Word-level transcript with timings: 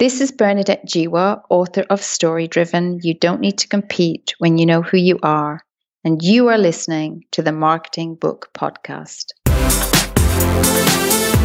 This 0.00 0.22
is 0.22 0.32
Bernadette 0.32 0.86
Jiwa, 0.86 1.42
author 1.50 1.84
of 1.90 2.00
Story 2.00 2.48
Driven 2.48 3.00
You 3.02 3.12
Don't 3.12 3.38
Need 3.38 3.58
to 3.58 3.68
Compete 3.68 4.34
When 4.38 4.56
You 4.56 4.64
Know 4.64 4.80
Who 4.80 4.96
You 4.96 5.18
Are. 5.22 5.60
And 6.04 6.22
you 6.22 6.48
are 6.48 6.56
listening 6.56 7.26
to 7.32 7.42
the 7.42 7.52
Marketing 7.52 8.14
Book 8.14 8.48
Podcast. 8.54 9.26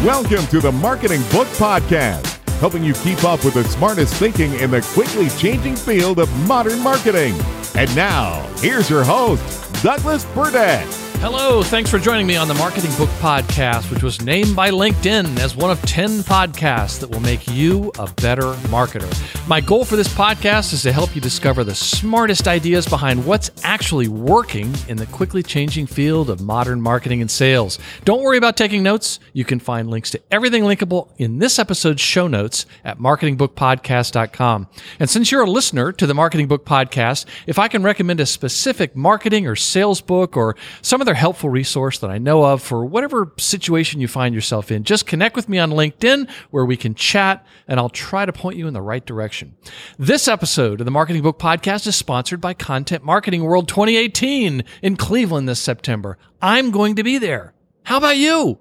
Welcome 0.06 0.46
to 0.46 0.60
the 0.60 0.72
Marketing 0.72 1.20
Book 1.30 1.48
Podcast, 1.58 2.24
helping 2.58 2.82
you 2.82 2.94
keep 2.94 3.24
up 3.24 3.44
with 3.44 3.52
the 3.52 3.64
smartest 3.64 4.14
thinking 4.14 4.54
in 4.54 4.70
the 4.70 4.80
quickly 4.94 5.28
changing 5.38 5.76
field 5.76 6.18
of 6.18 6.48
modern 6.48 6.80
marketing. 6.80 7.38
And 7.74 7.94
now, 7.94 8.40
here's 8.60 8.88
your 8.88 9.04
host, 9.04 9.82
Douglas 9.82 10.24
Burdett. 10.34 10.86
Hello, 11.20 11.62
thanks 11.62 11.90
for 11.90 11.98
joining 11.98 12.26
me 12.26 12.36
on 12.36 12.46
the 12.46 12.54
Marketing 12.54 12.90
Book 12.96 13.08
Podcast, 13.20 13.90
which 13.90 14.02
was 14.02 14.22
named 14.22 14.54
by 14.54 14.70
LinkedIn 14.70 15.38
as 15.40 15.56
one 15.56 15.70
of 15.70 15.80
10 15.82 16.20
podcasts 16.20 17.00
that 17.00 17.10
will 17.10 17.20
make 17.20 17.48
you 17.48 17.90
a 17.98 18.06
better 18.20 18.52
marketer. 18.68 19.08
My 19.48 19.60
goal 19.60 19.84
for 19.84 19.96
this 19.96 20.06
podcast 20.08 20.72
is 20.72 20.82
to 20.82 20.92
help 20.92 21.14
you 21.16 21.20
discover 21.22 21.64
the 21.64 21.74
smartest 21.74 22.46
ideas 22.46 22.86
behind 22.86 23.24
what's 23.24 23.50
actually 23.64 24.06
working 24.08 24.72
in 24.88 24.98
the 24.98 25.06
quickly 25.06 25.42
changing 25.42 25.86
field 25.86 26.28
of 26.30 26.42
modern 26.42 26.80
marketing 26.80 27.22
and 27.22 27.30
sales. 27.30 27.78
Don't 28.04 28.22
worry 28.22 28.36
about 28.38 28.56
taking 28.56 28.82
notes. 28.82 29.18
You 29.32 29.44
can 29.44 29.58
find 29.58 29.88
links 29.90 30.10
to 30.10 30.20
everything 30.30 30.64
linkable 30.64 31.08
in 31.16 31.38
this 31.38 31.58
episode's 31.58 32.02
show 32.02 32.28
notes 32.28 32.66
at 32.84 32.98
marketingbookpodcast.com. 32.98 34.68
And 35.00 35.10
since 35.10 35.32
you're 35.32 35.42
a 35.44 35.50
listener 35.50 35.92
to 35.92 36.06
the 36.06 36.14
Marketing 36.14 36.46
Book 36.46 36.66
Podcast, 36.66 37.24
if 37.46 37.58
I 37.58 37.68
can 37.68 37.82
recommend 37.82 38.20
a 38.20 38.26
specific 38.26 38.94
marketing 38.94 39.46
or 39.46 39.56
sales 39.56 40.00
book 40.02 40.36
or 40.36 40.56
some 40.82 41.00
other 41.06 41.14
helpful 41.14 41.48
resource 41.48 42.00
that 42.00 42.10
I 42.10 42.18
know 42.18 42.44
of 42.44 42.60
for 42.60 42.84
whatever 42.84 43.32
situation 43.38 44.00
you 44.00 44.08
find 44.08 44.34
yourself 44.34 44.72
in, 44.72 44.82
just 44.82 45.06
connect 45.06 45.36
with 45.36 45.48
me 45.48 45.56
on 45.56 45.70
LinkedIn 45.70 46.28
where 46.50 46.64
we 46.64 46.76
can 46.76 46.96
chat 46.96 47.46
and 47.68 47.78
I'll 47.78 47.88
try 47.88 48.26
to 48.26 48.32
point 48.32 48.56
you 48.56 48.66
in 48.66 48.74
the 48.74 48.82
right 48.82 49.06
direction. 49.06 49.54
This 50.00 50.26
episode 50.26 50.80
of 50.80 50.84
the 50.84 50.90
Marketing 50.90 51.22
Book 51.22 51.38
Podcast 51.38 51.86
is 51.86 51.94
sponsored 51.94 52.40
by 52.40 52.54
Content 52.54 53.04
Marketing 53.04 53.44
World 53.44 53.68
2018 53.68 54.64
in 54.82 54.96
Cleveland 54.96 55.48
this 55.48 55.60
September. 55.60 56.18
I'm 56.42 56.72
going 56.72 56.96
to 56.96 57.04
be 57.04 57.18
there. 57.18 57.54
How 57.84 57.98
about 57.98 58.16
you? 58.16 58.58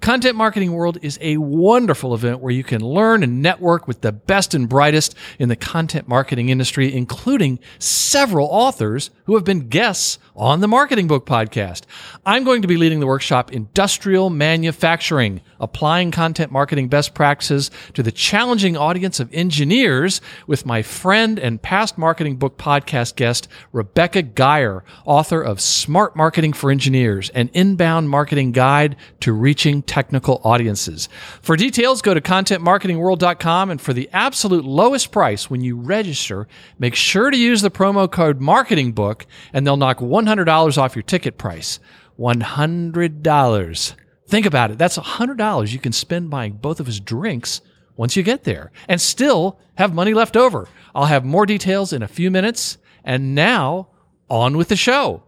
Content 0.00 0.36
Marketing 0.36 0.72
World 0.72 0.96
is 1.02 1.18
a 1.20 1.38
wonderful 1.38 2.14
event 2.14 2.38
where 2.38 2.52
you 2.52 2.62
can 2.62 2.80
learn 2.80 3.24
and 3.24 3.42
network 3.42 3.88
with 3.88 4.00
the 4.00 4.12
best 4.12 4.54
and 4.54 4.68
brightest 4.68 5.14
in 5.40 5.48
the 5.48 5.56
content 5.56 6.06
marketing 6.06 6.50
industry, 6.50 6.94
including 6.94 7.58
several 7.80 8.46
authors 8.46 9.10
who 9.24 9.34
have 9.34 9.44
been 9.44 9.68
guests 9.68 10.18
on 10.36 10.60
the 10.60 10.68
Marketing 10.68 11.08
Book 11.08 11.26
Podcast. 11.26 11.82
I'm 12.24 12.44
going 12.44 12.62
to 12.62 12.68
be 12.68 12.76
leading 12.76 13.00
the 13.00 13.08
workshop 13.08 13.52
Industrial 13.52 14.30
Manufacturing, 14.30 15.40
applying 15.58 16.12
content 16.12 16.52
marketing 16.52 16.88
best 16.88 17.12
practices 17.12 17.70
to 17.94 18.02
the 18.04 18.12
challenging 18.12 18.76
audience 18.76 19.18
of 19.18 19.34
engineers 19.34 20.20
with 20.46 20.64
my 20.64 20.80
friend 20.80 21.40
and 21.40 21.60
past 21.60 21.98
Marketing 21.98 22.36
Book 22.36 22.56
Podcast 22.56 23.16
guest, 23.16 23.48
Rebecca 23.72 24.22
Geier, 24.22 24.84
author 25.04 25.42
of 25.42 25.60
Smart 25.60 26.14
Marketing 26.14 26.52
for 26.52 26.70
Engineers, 26.70 27.30
an 27.30 27.50
inbound 27.52 28.08
marketing 28.08 28.52
guide 28.52 28.94
to 29.20 29.32
reaching 29.32 29.82
technical 29.88 30.40
audiences. 30.44 31.08
For 31.42 31.56
details, 31.56 32.02
go 32.02 32.14
to 32.14 32.20
contentmarketingworld.com 32.20 33.70
and 33.70 33.80
for 33.80 33.92
the 33.92 34.08
absolute 34.12 34.64
lowest 34.64 35.10
price 35.10 35.50
when 35.50 35.62
you 35.62 35.76
register, 35.76 36.46
make 36.78 36.94
sure 36.94 37.30
to 37.30 37.36
use 37.36 37.62
the 37.62 37.70
promo 37.70 38.10
code 38.10 38.40
marketing 38.40 38.92
book 38.92 39.26
and 39.52 39.66
they'll 39.66 39.76
knock 39.76 39.98
$100 39.98 40.78
off 40.78 40.94
your 40.94 41.02
ticket 41.02 41.38
price. 41.38 41.80
$100. 42.18 43.94
Think 44.26 44.46
about 44.46 44.70
it. 44.70 44.78
That's 44.78 44.98
$100 44.98 45.72
you 45.72 45.78
can 45.78 45.92
spend 45.92 46.30
buying 46.30 46.52
both 46.52 46.80
of 46.80 46.86
his 46.86 47.00
drinks 47.00 47.62
once 47.96 48.14
you 48.14 48.22
get 48.22 48.44
there 48.44 48.70
and 48.86 49.00
still 49.00 49.58
have 49.76 49.94
money 49.94 50.14
left 50.14 50.36
over. 50.36 50.68
I'll 50.94 51.06
have 51.06 51.24
more 51.24 51.46
details 51.46 51.92
in 51.92 52.02
a 52.02 52.08
few 52.08 52.30
minutes. 52.30 52.78
And 53.04 53.34
now, 53.34 53.88
on 54.28 54.56
with 54.56 54.68
the 54.68 54.76
show. 54.76 55.22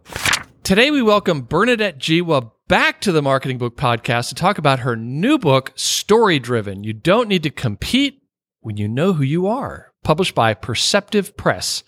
Today, 0.63 0.91
we 0.91 1.01
welcome 1.01 1.43
Bernadette 1.43 1.99
Jiwa 1.99 2.51
back 2.71 3.01
to 3.01 3.11
the 3.11 3.21
Marketing 3.21 3.59
Book 3.59 3.77
Podcast 3.77 4.29
to 4.29 4.37
talk 4.37 4.57
about 4.57 4.79
her 4.79 4.95
new 4.95 5.39
book, 5.39 5.73
Story 5.75 6.39
Driven. 6.39 6.85
You 6.85 6.93
don't 6.93 7.29
need 7.29 7.43
to 7.43 7.51
compete 7.51 8.23
when 8.61 8.77
you 8.77 8.87
know 8.87 9.13
who 9.13 9.25
you 9.25 9.49
are, 9.49 9.93
published 10.05 10.37
by 10.37 10.55
Perceptive 10.55 11.37
Press. 11.37 11.83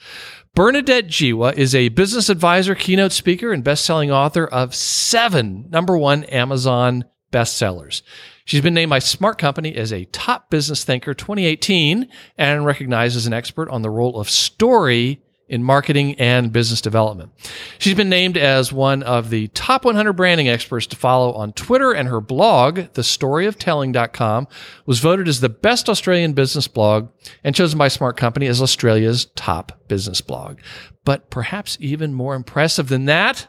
Bernadette 0.57 1.07
Jiwa 1.07 1.55
is 1.55 1.73
a 1.73 1.91
business 1.91 2.29
advisor, 2.29 2.75
keynote 2.75 3.13
speaker, 3.13 3.53
and 3.53 3.63
best-selling 3.63 4.11
author 4.11 4.45
of 4.45 4.75
seven 4.75 5.67
number 5.71 5.97
one 5.97 6.25
Amazon 6.25 7.05
bestsellers. 7.33 8.03
She's 8.45 8.61
been 8.61 8.75
named 8.75 8.91
by 8.91 8.99
Smart 8.99 9.39
Company 9.39 9.77
as 9.77 9.93
a 9.93 10.07
top 10.07 10.51
business 10.51 10.83
thinker 10.83 11.15
2018 11.15 12.09
and 12.37 12.67
recognized 12.67 13.17
as 13.17 13.29
an 13.29 13.33
expert 13.33 13.69
on 13.69 13.83
the 13.83 13.91
role 13.91 14.19
of 14.19 14.29
story 14.29 15.23
in 15.49 15.63
marketing 15.63 16.15
and 16.19 16.53
business 16.53 16.81
development. 16.81 17.31
She's 17.79 17.95
been 17.95 18.09
named 18.09 18.37
as 18.37 18.73
one 18.73 19.03
of 19.03 19.31
the 19.31 19.49
top 19.49 19.85
100 19.85 20.13
branding 20.15 20.49
experts 20.49 20.87
to 20.89 20.97
follow 20.97 21.33
on 21.33 21.53
Twitter, 21.53 21.93
and 21.93 22.09
her 22.09 22.21
blog, 22.21 22.79
thestoryoftelling.com, 22.79 24.49
was 24.87 25.01
voted 25.01 25.29
as 25.29 25.41
the 25.41 25.49
best 25.49 25.89
Australian 25.89 26.33
business 26.33 26.69
blog 26.69 27.09
and 27.45 27.55
chosen 27.55 27.79
by 27.79 27.89
Smart 27.89 28.17
Company 28.17 28.47
as 28.47 28.63
Australia's 28.63 29.27
top 29.37 29.81
business 29.89 30.21
blog. 30.21 30.59
But 31.05 31.31
perhaps 31.31 31.77
even 31.81 32.15
more 32.15 32.35
impressive 32.35 32.89
than 32.89 33.07
that, 33.07 33.49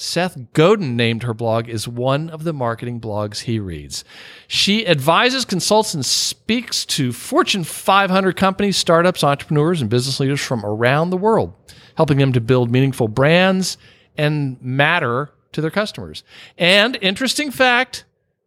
Seth 0.00 0.38
Godin 0.54 0.96
named 0.96 1.24
her 1.24 1.34
blog 1.34 1.68
as 1.68 1.86
one 1.86 2.30
of 2.30 2.44
the 2.44 2.54
marketing 2.54 3.00
blogs 3.02 3.40
he 3.40 3.60
reads. 3.60 4.02
She 4.48 4.86
advises, 4.86 5.44
consults, 5.44 5.92
and 5.92 6.06
speaks 6.06 6.86
to 6.86 7.12
Fortune 7.12 7.64
500 7.64 8.34
companies, 8.34 8.78
startups, 8.78 9.22
entrepreneurs, 9.22 9.82
and 9.82 9.90
business 9.90 10.18
leaders 10.18 10.40
from 10.40 10.64
around 10.64 11.10
the 11.10 11.18
world, 11.18 11.52
helping 11.96 12.16
them 12.16 12.32
to 12.32 12.40
build 12.40 12.70
meaningful 12.70 13.08
brands 13.08 13.76
and 14.16 14.60
matter 14.62 15.32
to 15.52 15.60
their 15.60 15.70
customers. 15.70 16.24
And 16.56 16.96
interesting 17.02 17.50
fact, 17.50 18.06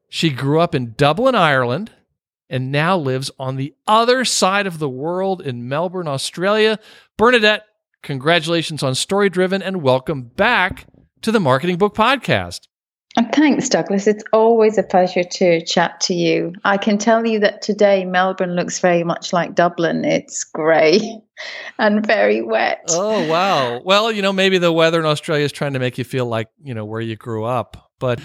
she 0.10 0.32
grew 0.32 0.60
up 0.60 0.74
in 0.74 0.96
Dublin, 0.98 1.36
Ireland, 1.36 1.92
and 2.50 2.72
now 2.72 2.98
lives 2.98 3.30
on 3.38 3.58
the 3.58 3.76
other 3.86 4.26
side 4.26 4.66
of 4.66 4.80
the 4.80 4.90
world 4.90 5.40
in 5.40 5.70
Melbourne, 5.70 6.08
Australia. 6.08 6.80
Bernadette, 7.16 7.68
congratulations 8.02 8.82
on 8.82 8.96
Story 8.96 9.30
Driven 9.30 9.62
and 9.62 9.84
welcome 9.84 10.24
back 10.24 10.88
to 11.24 11.32
the 11.32 11.40
Marketing 11.40 11.78
Book 11.78 11.96
Podcast. 11.96 12.68
Thanks, 13.32 13.70
Douglas. 13.70 14.08
It's 14.08 14.24
always 14.34 14.78
a 14.78 14.84
pleasure 14.84 15.24
to 15.24 15.64
chat 15.66 16.02
to 16.02 16.16
you. 16.16 16.54
I 16.66 16.78
can 16.78 16.98
tell 16.98 17.26
you 17.26 17.40
that 17.40 17.62
today 17.62 18.06
Melbourne 18.06 18.56
looks 18.56 18.80
very 18.80 19.04
much 19.04 19.32
like 19.32 19.54
Dublin. 19.54 20.04
It's 20.04 20.44
grey 20.44 21.22
and 21.80 22.06
very 22.06 22.42
wet. 22.42 22.86
Oh, 22.90 23.28
wow. 23.28 23.82
Well, 23.84 24.12
you 24.12 24.22
know, 24.24 24.34
maybe 24.34 24.58
the 24.58 24.72
weather 24.72 25.00
in 25.00 25.06
Australia 25.06 25.46
is 25.46 25.52
trying 25.52 25.74
to 25.74 25.80
make 25.80 25.98
you 25.98 26.04
feel 26.04 26.26
like, 26.26 26.48
you 26.64 26.74
know, 26.74 26.86
where 26.86 27.02
you 27.02 27.16
grew 27.16 27.44
up. 27.46 27.92
But 28.00 28.20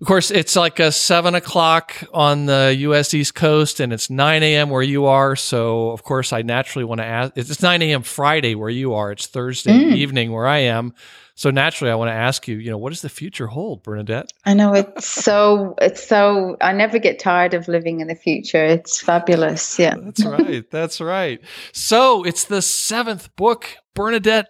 of 0.00 0.06
course, 0.06 0.30
it's 0.30 0.56
like 0.56 0.78
a 0.78 0.92
seven 0.92 1.34
o'clock 1.34 1.94
on 2.12 2.46
the 2.46 2.74
U.S. 2.80 3.14
East 3.14 3.34
Coast, 3.34 3.80
and 3.80 3.92
it's 3.92 4.10
nine 4.10 4.42
a.m. 4.42 4.70
where 4.70 4.82
you 4.82 5.06
are. 5.06 5.36
So, 5.36 5.90
of 5.90 6.02
course, 6.02 6.32
I 6.32 6.42
naturally 6.42 6.84
want 6.84 7.00
to 7.00 7.06
ask. 7.06 7.32
It's 7.36 7.62
nine 7.62 7.82
a.m. 7.82 8.02
Friday 8.02 8.54
where 8.54 8.70
you 8.70 8.94
are. 8.94 9.12
It's 9.12 9.26
Thursday 9.26 9.72
mm. 9.72 9.94
evening 9.94 10.32
where 10.32 10.46
I 10.46 10.58
am. 10.58 10.94
So 11.38 11.50
naturally, 11.50 11.92
I 11.92 11.96
want 11.96 12.08
to 12.08 12.14
ask 12.14 12.48
you, 12.48 12.56
you 12.56 12.70
know, 12.70 12.78
what 12.78 12.90
does 12.90 13.02
the 13.02 13.10
future 13.10 13.46
hold, 13.46 13.82
Bernadette? 13.82 14.32
I 14.46 14.54
know 14.54 14.72
it's 14.72 15.06
so, 15.06 15.74
it's 15.82 16.02
so, 16.02 16.56
I 16.62 16.72
never 16.72 16.98
get 16.98 17.18
tired 17.18 17.52
of 17.52 17.68
living 17.68 18.00
in 18.00 18.08
the 18.08 18.14
future. 18.14 18.64
It's 18.64 19.02
fabulous. 19.02 19.78
Yeah. 19.78 19.96
That's 19.98 20.24
right. 20.24 20.70
That's 20.70 20.98
right. 20.98 21.42
So 21.72 22.24
it's 22.24 22.44
the 22.44 22.62
seventh 22.62 23.36
book. 23.36 23.68
Bernadette, 23.94 24.48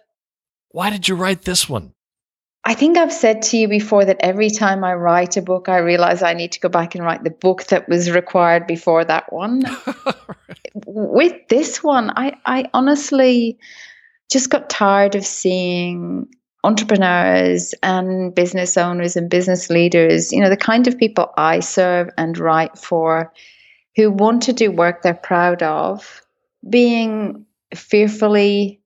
why 0.69 0.89
did 0.89 1.09
you 1.09 1.15
write 1.15 1.41
this 1.41 1.67
one? 1.67 1.91
I 2.67 2.73
think 2.73 2.97
I've 2.97 3.13
said 3.13 3.43
to 3.43 3.57
you 3.57 3.69
before 3.69 4.03
that 4.03 4.17
every 4.19 4.49
time 4.49 4.83
I 4.83 4.93
write 4.93 5.37
a 5.37 5.41
book, 5.41 5.69
I 5.69 5.77
realize 5.77 6.21
I 6.21 6.33
need 6.33 6.51
to 6.51 6.59
go 6.59 6.67
back 6.67 6.95
and 6.95 7.03
write 7.05 7.23
the 7.23 7.29
book 7.29 7.63
that 7.67 7.87
was 7.87 8.11
required 8.11 8.67
before 8.67 9.05
that 9.05 9.31
one. 9.31 9.63
With 10.85 11.47
this 11.47 11.81
one, 11.81 12.11
I, 12.17 12.33
I 12.45 12.65
honestly 12.73 13.57
just 14.29 14.49
got 14.49 14.69
tired 14.69 15.15
of 15.15 15.25
seeing 15.25 16.27
entrepreneurs 16.65 17.73
and 17.83 18.35
business 18.35 18.75
owners 18.75 19.15
and 19.15 19.29
business 19.29 19.69
leaders, 19.69 20.33
you 20.33 20.41
know, 20.41 20.49
the 20.49 20.57
kind 20.57 20.87
of 20.87 20.97
people 20.97 21.31
I 21.37 21.61
serve 21.61 22.09
and 22.17 22.37
write 22.37 22.77
for 22.77 23.31
who 23.95 24.11
want 24.11 24.41
to 24.43 24.51
do 24.51 24.73
work 24.73 25.03
they're 25.03 25.13
proud 25.13 25.63
of, 25.63 26.21
being 26.69 27.45
fearfully 27.73 28.81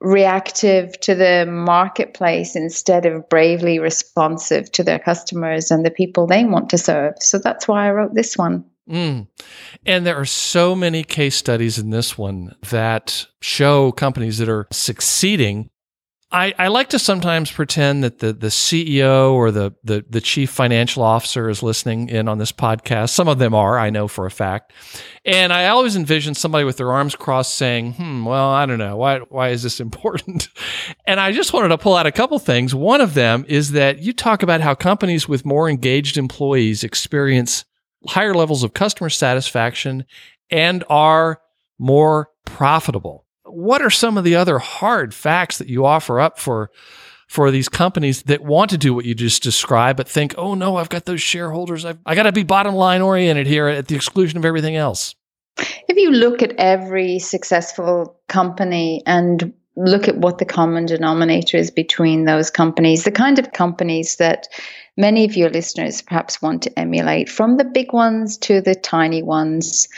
reactive 0.00 0.98
to 1.00 1.14
the 1.14 1.46
marketplace 1.46 2.56
instead 2.56 3.06
of 3.06 3.28
bravely 3.28 3.78
responsive 3.78 4.72
to 4.72 4.82
their 4.82 4.98
customers 4.98 5.70
and 5.70 5.84
the 5.84 5.90
people 5.90 6.26
they 6.26 6.44
want 6.44 6.70
to 6.70 6.78
serve. 6.78 7.14
So 7.20 7.38
that's 7.38 7.68
why 7.68 7.86
I 7.86 7.90
wrote 7.90 8.14
this 8.14 8.36
one. 8.36 8.64
Mm. 8.88 9.28
And 9.86 10.06
there 10.06 10.16
are 10.16 10.24
so 10.24 10.74
many 10.74 11.04
case 11.04 11.36
studies 11.36 11.78
in 11.78 11.90
this 11.90 12.18
one 12.18 12.56
that 12.70 13.26
show 13.40 13.92
companies 13.92 14.38
that 14.38 14.48
are 14.48 14.66
succeeding 14.72 15.70
I, 16.32 16.54
I 16.58 16.68
like 16.68 16.90
to 16.90 16.98
sometimes 17.00 17.50
pretend 17.50 18.04
that 18.04 18.20
the, 18.20 18.32
the 18.32 18.48
CEO 18.48 19.32
or 19.32 19.50
the, 19.50 19.72
the, 19.82 20.04
the 20.08 20.20
chief 20.20 20.50
financial 20.50 21.02
officer 21.02 21.50
is 21.50 21.60
listening 21.60 22.08
in 22.08 22.28
on 22.28 22.38
this 22.38 22.52
podcast. 22.52 23.10
Some 23.10 23.26
of 23.26 23.40
them 23.40 23.52
are, 23.52 23.78
I 23.78 23.90
know 23.90 24.06
for 24.06 24.26
a 24.26 24.30
fact. 24.30 24.72
And 25.24 25.52
I 25.52 25.68
always 25.68 25.96
envision 25.96 26.34
somebody 26.34 26.64
with 26.64 26.76
their 26.76 26.92
arms 26.92 27.16
crossed 27.16 27.56
saying, 27.56 27.94
hmm, 27.94 28.24
well, 28.24 28.48
I 28.48 28.64
don't 28.64 28.78
know. 28.78 28.96
Why, 28.96 29.18
why 29.18 29.48
is 29.48 29.64
this 29.64 29.80
important? 29.80 30.48
and 31.04 31.18
I 31.18 31.32
just 31.32 31.52
wanted 31.52 31.68
to 31.68 31.78
pull 31.78 31.96
out 31.96 32.06
a 32.06 32.12
couple 32.12 32.38
things. 32.38 32.76
One 32.76 33.00
of 33.00 33.14
them 33.14 33.44
is 33.48 33.72
that 33.72 33.98
you 33.98 34.12
talk 34.12 34.44
about 34.44 34.60
how 34.60 34.74
companies 34.74 35.28
with 35.28 35.44
more 35.44 35.68
engaged 35.68 36.16
employees 36.16 36.84
experience 36.84 37.64
higher 38.06 38.34
levels 38.34 38.62
of 38.62 38.72
customer 38.72 39.10
satisfaction 39.10 40.04
and 40.48 40.84
are 40.88 41.40
more 41.78 42.28
profitable 42.44 43.26
what 43.54 43.82
are 43.82 43.90
some 43.90 44.16
of 44.18 44.24
the 44.24 44.36
other 44.36 44.58
hard 44.58 45.14
facts 45.14 45.58
that 45.58 45.68
you 45.68 45.84
offer 45.84 46.20
up 46.20 46.38
for 46.38 46.70
for 47.30 47.52
these 47.52 47.68
companies 47.68 48.24
that 48.24 48.42
want 48.42 48.70
to 48.70 48.76
do 48.76 48.92
what 48.92 49.04
you 49.04 49.14
just 49.14 49.40
described, 49.40 49.96
but 49.96 50.08
think, 50.08 50.34
oh 50.36 50.54
no, 50.54 50.74
I've 50.76 50.88
got 50.88 51.04
those 51.04 51.22
shareholders. 51.22 51.84
I've, 51.84 51.98
I 52.04 52.16
got 52.16 52.24
to 52.24 52.32
be 52.32 52.42
bottom 52.42 52.74
line 52.74 53.02
oriented 53.02 53.46
here 53.46 53.68
at 53.68 53.86
the 53.86 53.94
exclusion 53.94 54.36
of 54.36 54.44
everything 54.44 54.74
else. 54.74 55.14
If 55.86 55.96
you 55.96 56.10
look 56.10 56.42
at 56.42 56.54
every 56.58 57.20
successful 57.20 58.18
company 58.28 59.04
and 59.06 59.52
look 59.76 60.08
at 60.08 60.16
what 60.16 60.38
the 60.38 60.44
common 60.44 60.86
denominator 60.86 61.56
is 61.56 61.70
between 61.70 62.24
those 62.24 62.50
companies, 62.50 63.04
the 63.04 63.12
kind 63.12 63.38
of 63.38 63.52
companies 63.52 64.16
that 64.16 64.48
many 64.96 65.24
of 65.24 65.36
your 65.36 65.50
listeners 65.50 66.02
perhaps 66.02 66.42
want 66.42 66.62
to 66.62 66.78
emulate, 66.78 67.28
from 67.28 67.56
the 67.56 67.64
big 67.64 67.92
ones 67.92 68.38
to 68.38 68.60
the 68.60 68.74
tiny 68.74 69.22
ones, 69.22 69.88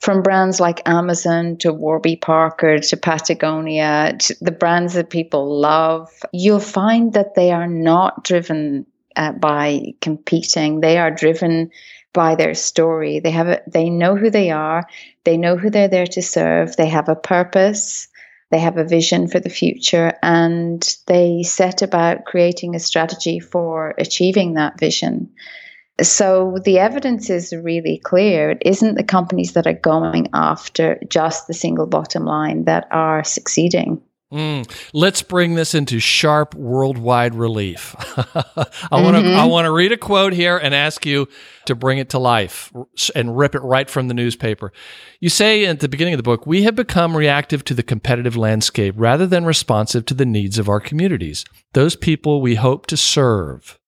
from 0.00 0.22
brands 0.22 0.60
like 0.60 0.88
Amazon 0.88 1.56
to 1.58 1.72
Warby 1.72 2.16
Parker 2.16 2.78
to 2.78 2.96
Patagonia, 2.96 4.16
to 4.18 4.36
the 4.40 4.52
brands 4.52 4.94
that 4.94 5.10
people 5.10 5.60
love, 5.60 6.10
you'll 6.32 6.60
find 6.60 7.12
that 7.14 7.34
they 7.34 7.50
are 7.50 7.68
not 7.68 8.24
driven 8.24 8.86
uh, 9.16 9.32
by 9.32 9.94
competing. 10.00 10.80
They 10.80 10.98
are 10.98 11.10
driven 11.10 11.70
by 12.12 12.34
their 12.34 12.54
story. 12.54 13.20
They 13.20 13.30
have 13.30 13.48
a, 13.48 13.60
they 13.66 13.90
know 13.90 14.16
who 14.16 14.30
they 14.30 14.50
are. 14.50 14.86
They 15.24 15.36
know 15.36 15.56
who 15.56 15.70
they're 15.70 15.88
there 15.88 16.06
to 16.06 16.22
serve. 16.22 16.76
They 16.76 16.88
have 16.88 17.08
a 17.08 17.16
purpose. 17.16 18.08
They 18.50 18.58
have 18.58 18.76
a 18.76 18.84
vision 18.84 19.28
for 19.28 19.40
the 19.40 19.50
future 19.50 20.12
and 20.22 20.96
they 21.06 21.42
set 21.42 21.82
about 21.82 22.24
creating 22.24 22.74
a 22.74 22.80
strategy 22.80 23.40
for 23.40 23.94
achieving 23.98 24.54
that 24.54 24.78
vision. 24.78 25.30
So 26.00 26.58
the 26.64 26.78
evidence 26.78 27.30
is 27.30 27.52
really 27.52 27.98
clear. 27.98 28.50
It 28.50 28.62
isn't 28.64 28.96
the 28.96 29.02
companies 29.02 29.54
that 29.54 29.66
are 29.66 29.72
going 29.72 30.28
after 30.34 31.00
just 31.08 31.46
the 31.46 31.54
single 31.54 31.86
bottom 31.86 32.24
line 32.24 32.64
that 32.64 32.86
are 32.90 33.24
succeeding. 33.24 34.02
Mm, 34.36 34.70
let's 34.92 35.22
bring 35.22 35.54
this 35.54 35.74
into 35.74 35.98
sharp 35.98 36.54
worldwide 36.54 37.34
relief. 37.34 37.96
I 37.98 39.00
want 39.00 39.16
to 39.16 39.22
mm-hmm. 39.22 39.40
I 39.40 39.46
want 39.46 39.64
to 39.64 39.70
read 39.70 39.92
a 39.92 39.96
quote 39.96 40.34
here 40.34 40.58
and 40.58 40.74
ask 40.74 41.06
you 41.06 41.26
to 41.64 41.74
bring 41.74 41.96
it 41.96 42.10
to 42.10 42.18
life 42.18 42.70
and 43.14 43.38
rip 43.38 43.54
it 43.54 43.62
right 43.62 43.88
from 43.88 44.08
the 44.08 44.14
newspaper. 44.14 44.74
You 45.20 45.30
say 45.30 45.64
at 45.64 45.80
the 45.80 45.88
beginning 45.88 46.12
of 46.12 46.18
the 46.18 46.22
book, 46.22 46.46
"We 46.46 46.64
have 46.64 46.74
become 46.74 47.16
reactive 47.16 47.64
to 47.64 47.72
the 47.72 47.82
competitive 47.82 48.36
landscape 48.36 48.92
rather 48.98 49.26
than 49.26 49.46
responsive 49.46 50.04
to 50.04 50.14
the 50.14 50.26
needs 50.26 50.58
of 50.58 50.68
our 50.68 50.80
communities, 50.80 51.46
those 51.72 51.96
people 51.96 52.42
we 52.42 52.56
hope 52.56 52.84
to 52.88 52.96
serve. 52.98 53.78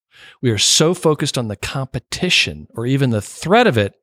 We 0.41 0.51
are 0.51 0.57
so 0.57 0.95
focused 0.95 1.37
on 1.37 1.49
the 1.49 1.57
competition 1.57 2.69
or 2.71 2.87
even 2.87 3.11
the 3.11 3.21
threat 3.21 3.67
of 3.67 3.77
it 3.77 4.01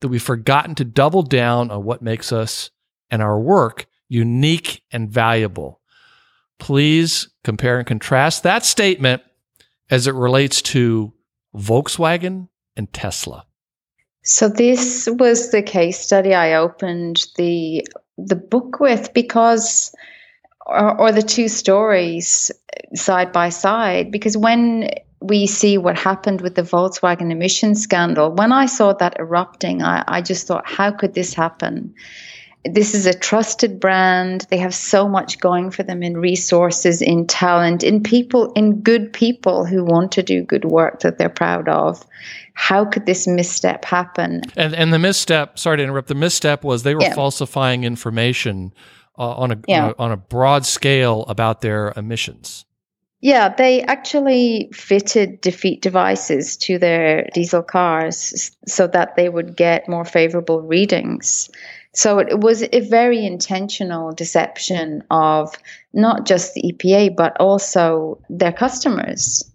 that 0.00 0.08
we've 0.08 0.22
forgotten 0.22 0.74
to 0.76 0.86
double 0.86 1.22
down 1.22 1.70
on 1.70 1.84
what 1.84 2.00
makes 2.00 2.32
us 2.32 2.70
and 3.10 3.20
our 3.20 3.38
work 3.38 3.88
unique 4.08 4.82
and 4.90 5.10
valuable. 5.10 5.81
Please 6.62 7.28
compare 7.42 7.78
and 7.78 7.86
contrast 7.88 8.44
that 8.44 8.64
statement 8.64 9.20
as 9.90 10.06
it 10.06 10.14
relates 10.14 10.62
to 10.62 11.12
Volkswagen 11.56 12.50
and 12.76 12.92
Tesla. 12.92 13.46
So 14.22 14.48
this 14.48 15.08
was 15.10 15.50
the 15.50 15.60
case 15.60 15.98
study 15.98 16.34
I 16.34 16.54
opened 16.54 17.26
the 17.36 17.84
the 18.16 18.36
book 18.36 18.78
with 18.78 19.12
because 19.12 19.92
or, 20.64 21.00
or 21.00 21.10
the 21.10 21.20
two 21.20 21.48
stories 21.48 22.52
side 22.94 23.32
by 23.32 23.48
side 23.48 24.12
because 24.12 24.36
when 24.36 24.88
we 25.20 25.48
see 25.48 25.78
what 25.78 25.98
happened 25.98 26.42
with 26.42 26.54
the 26.54 26.62
Volkswagen 26.62 27.32
emission 27.32 27.74
scandal, 27.74 28.30
when 28.30 28.52
I 28.52 28.66
saw 28.66 28.92
that 28.92 29.16
erupting, 29.18 29.82
I, 29.82 30.04
I 30.06 30.22
just 30.22 30.46
thought, 30.46 30.64
how 30.64 30.92
could 30.92 31.14
this 31.14 31.34
happen? 31.34 31.92
This 32.64 32.94
is 32.94 33.06
a 33.06 33.14
trusted 33.14 33.80
brand. 33.80 34.46
They 34.50 34.58
have 34.58 34.74
so 34.74 35.08
much 35.08 35.40
going 35.40 35.70
for 35.70 35.82
them 35.82 36.02
in 36.02 36.16
resources, 36.16 37.02
in 37.02 37.26
talent, 37.26 37.82
in 37.82 38.02
people, 38.02 38.52
in 38.52 38.80
good 38.80 39.12
people 39.12 39.64
who 39.64 39.84
want 39.84 40.12
to 40.12 40.22
do 40.22 40.42
good 40.42 40.64
work 40.64 41.00
that 41.00 41.18
they're 41.18 41.28
proud 41.28 41.68
of. 41.68 42.04
How 42.54 42.84
could 42.84 43.06
this 43.06 43.26
misstep 43.26 43.84
happen? 43.84 44.42
And 44.56 44.74
and 44.74 44.92
the 44.92 44.98
misstep, 44.98 45.58
sorry 45.58 45.78
to 45.78 45.82
interrupt, 45.82 46.08
the 46.08 46.14
misstep 46.14 46.62
was 46.62 46.82
they 46.82 46.94
were 46.94 47.02
yeah. 47.02 47.14
falsifying 47.14 47.84
information 47.84 48.72
uh, 49.18 49.32
on, 49.32 49.52
a, 49.52 49.58
yeah. 49.66 49.84
on 49.84 49.90
a 49.90 49.94
on 49.98 50.12
a 50.12 50.16
broad 50.16 50.64
scale 50.64 51.24
about 51.28 51.62
their 51.62 51.92
emissions. 51.96 52.64
Yeah, 53.22 53.50
they 53.50 53.82
actually 53.82 54.68
fitted 54.72 55.40
defeat 55.40 55.80
devices 55.80 56.56
to 56.58 56.76
their 56.76 57.28
diesel 57.32 57.62
cars 57.62 58.50
so 58.66 58.88
that 58.88 59.14
they 59.14 59.28
would 59.28 59.56
get 59.56 59.88
more 59.88 60.04
favorable 60.04 60.60
readings. 60.60 61.48
So 61.94 62.18
it 62.18 62.40
was 62.40 62.62
a 62.62 62.80
very 62.80 63.24
intentional 63.26 64.12
deception 64.12 65.04
of 65.10 65.54
not 65.92 66.24
just 66.24 66.54
the 66.54 66.72
EPA, 66.72 67.14
but 67.16 67.36
also 67.38 68.18
their 68.30 68.52
customers. 68.52 69.50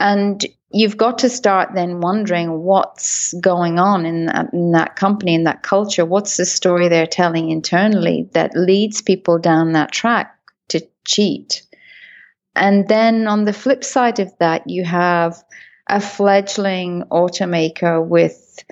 And 0.00 0.44
you've 0.72 0.96
got 0.96 1.18
to 1.18 1.28
start 1.28 1.70
then 1.74 2.00
wondering 2.00 2.62
what's 2.62 3.32
going 3.34 3.78
on 3.78 4.04
in 4.04 4.26
that, 4.26 4.52
in 4.52 4.72
that 4.72 4.96
company, 4.96 5.34
in 5.34 5.44
that 5.44 5.62
culture. 5.62 6.04
What's 6.04 6.36
the 6.36 6.46
story 6.46 6.88
they're 6.88 7.06
telling 7.06 7.50
internally 7.50 8.28
that 8.32 8.56
leads 8.56 9.00
people 9.00 9.38
down 9.38 9.72
that 9.72 9.92
track 9.92 10.36
to 10.68 10.84
cheat? 11.04 11.62
And 12.56 12.88
then 12.88 13.28
on 13.28 13.44
the 13.44 13.52
flip 13.52 13.84
side 13.84 14.18
of 14.18 14.36
that, 14.38 14.68
you 14.68 14.84
have 14.84 15.42
a 15.86 16.00
fledgling 16.00 17.04
automaker 17.10 18.04
with 18.04 18.64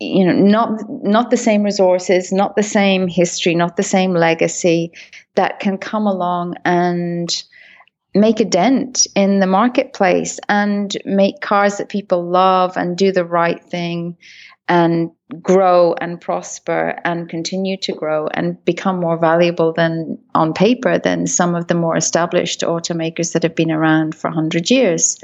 you 0.00 0.24
know 0.24 0.32
not 0.32 0.80
not 0.88 1.30
the 1.30 1.36
same 1.36 1.62
resources 1.62 2.32
not 2.32 2.56
the 2.56 2.62
same 2.62 3.08
history 3.08 3.54
not 3.54 3.76
the 3.76 3.82
same 3.82 4.12
legacy 4.12 4.92
that 5.34 5.60
can 5.60 5.78
come 5.78 6.06
along 6.06 6.54
and 6.64 7.42
make 8.14 8.40
a 8.40 8.44
dent 8.44 9.06
in 9.16 9.40
the 9.40 9.46
marketplace 9.46 10.38
and 10.48 10.96
make 11.04 11.40
cars 11.40 11.78
that 11.78 11.88
people 11.88 12.24
love 12.24 12.76
and 12.76 12.96
do 12.96 13.10
the 13.10 13.24
right 13.24 13.62
thing 13.64 14.16
and 14.68 15.10
grow 15.42 15.94
and 16.00 16.20
prosper 16.20 16.98
and 17.04 17.28
continue 17.28 17.76
to 17.76 17.92
grow 17.92 18.28
and 18.28 18.64
become 18.64 19.00
more 19.00 19.18
valuable 19.18 19.72
than 19.72 20.18
on 20.34 20.54
paper 20.54 20.98
than 20.98 21.26
some 21.26 21.54
of 21.54 21.66
the 21.66 21.74
more 21.74 21.96
established 21.96 22.60
automakers 22.60 23.32
that 23.32 23.42
have 23.42 23.54
been 23.54 23.72
around 23.72 24.14
for 24.14 24.30
100 24.30 24.70
years 24.70 25.18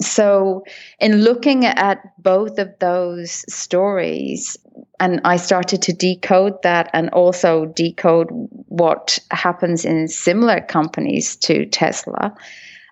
so, 0.00 0.64
in 1.00 1.22
looking 1.22 1.64
at 1.64 2.22
both 2.22 2.58
of 2.58 2.78
those 2.80 3.44
stories, 3.52 4.56
and 5.00 5.22
I 5.24 5.36
started 5.36 5.80
to 5.82 5.94
decode 5.94 6.60
that 6.62 6.90
and 6.92 7.08
also 7.10 7.66
decode 7.66 8.28
what 8.30 9.18
happens 9.30 9.86
in 9.86 10.08
similar 10.08 10.60
companies 10.60 11.36
to 11.36 11.64
Tesla, 11.66 12.34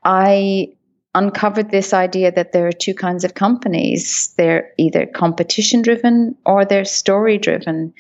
I 0.03 0.69
uncovered 1.15 1.71
this 1.71 1.93
idea 1.93 2.33
that 2.33 2.53
there 2.53 2.67
are 2.67 2.73
two 2.73 2.95
kinds 2.95 3.23
of 3.23 3.35
companies. 3.35 4.33
They're 4.39 4.73
either 4.79 5.05
competition 5.05 5.83
driven 5.83 6.37
or 6.47 6.65
they're 6.65 6.87
story 6.87 7.37
driven. 7.37 7.93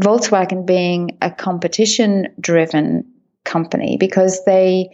Volkswagen 0.00 0.64
being 0.64 1.18
a 1.20 1.30
competition 1.32 2.28
driven 2.40 3.04
company 3.44 3.96
because 3.98 4.44
they 4.44 4.90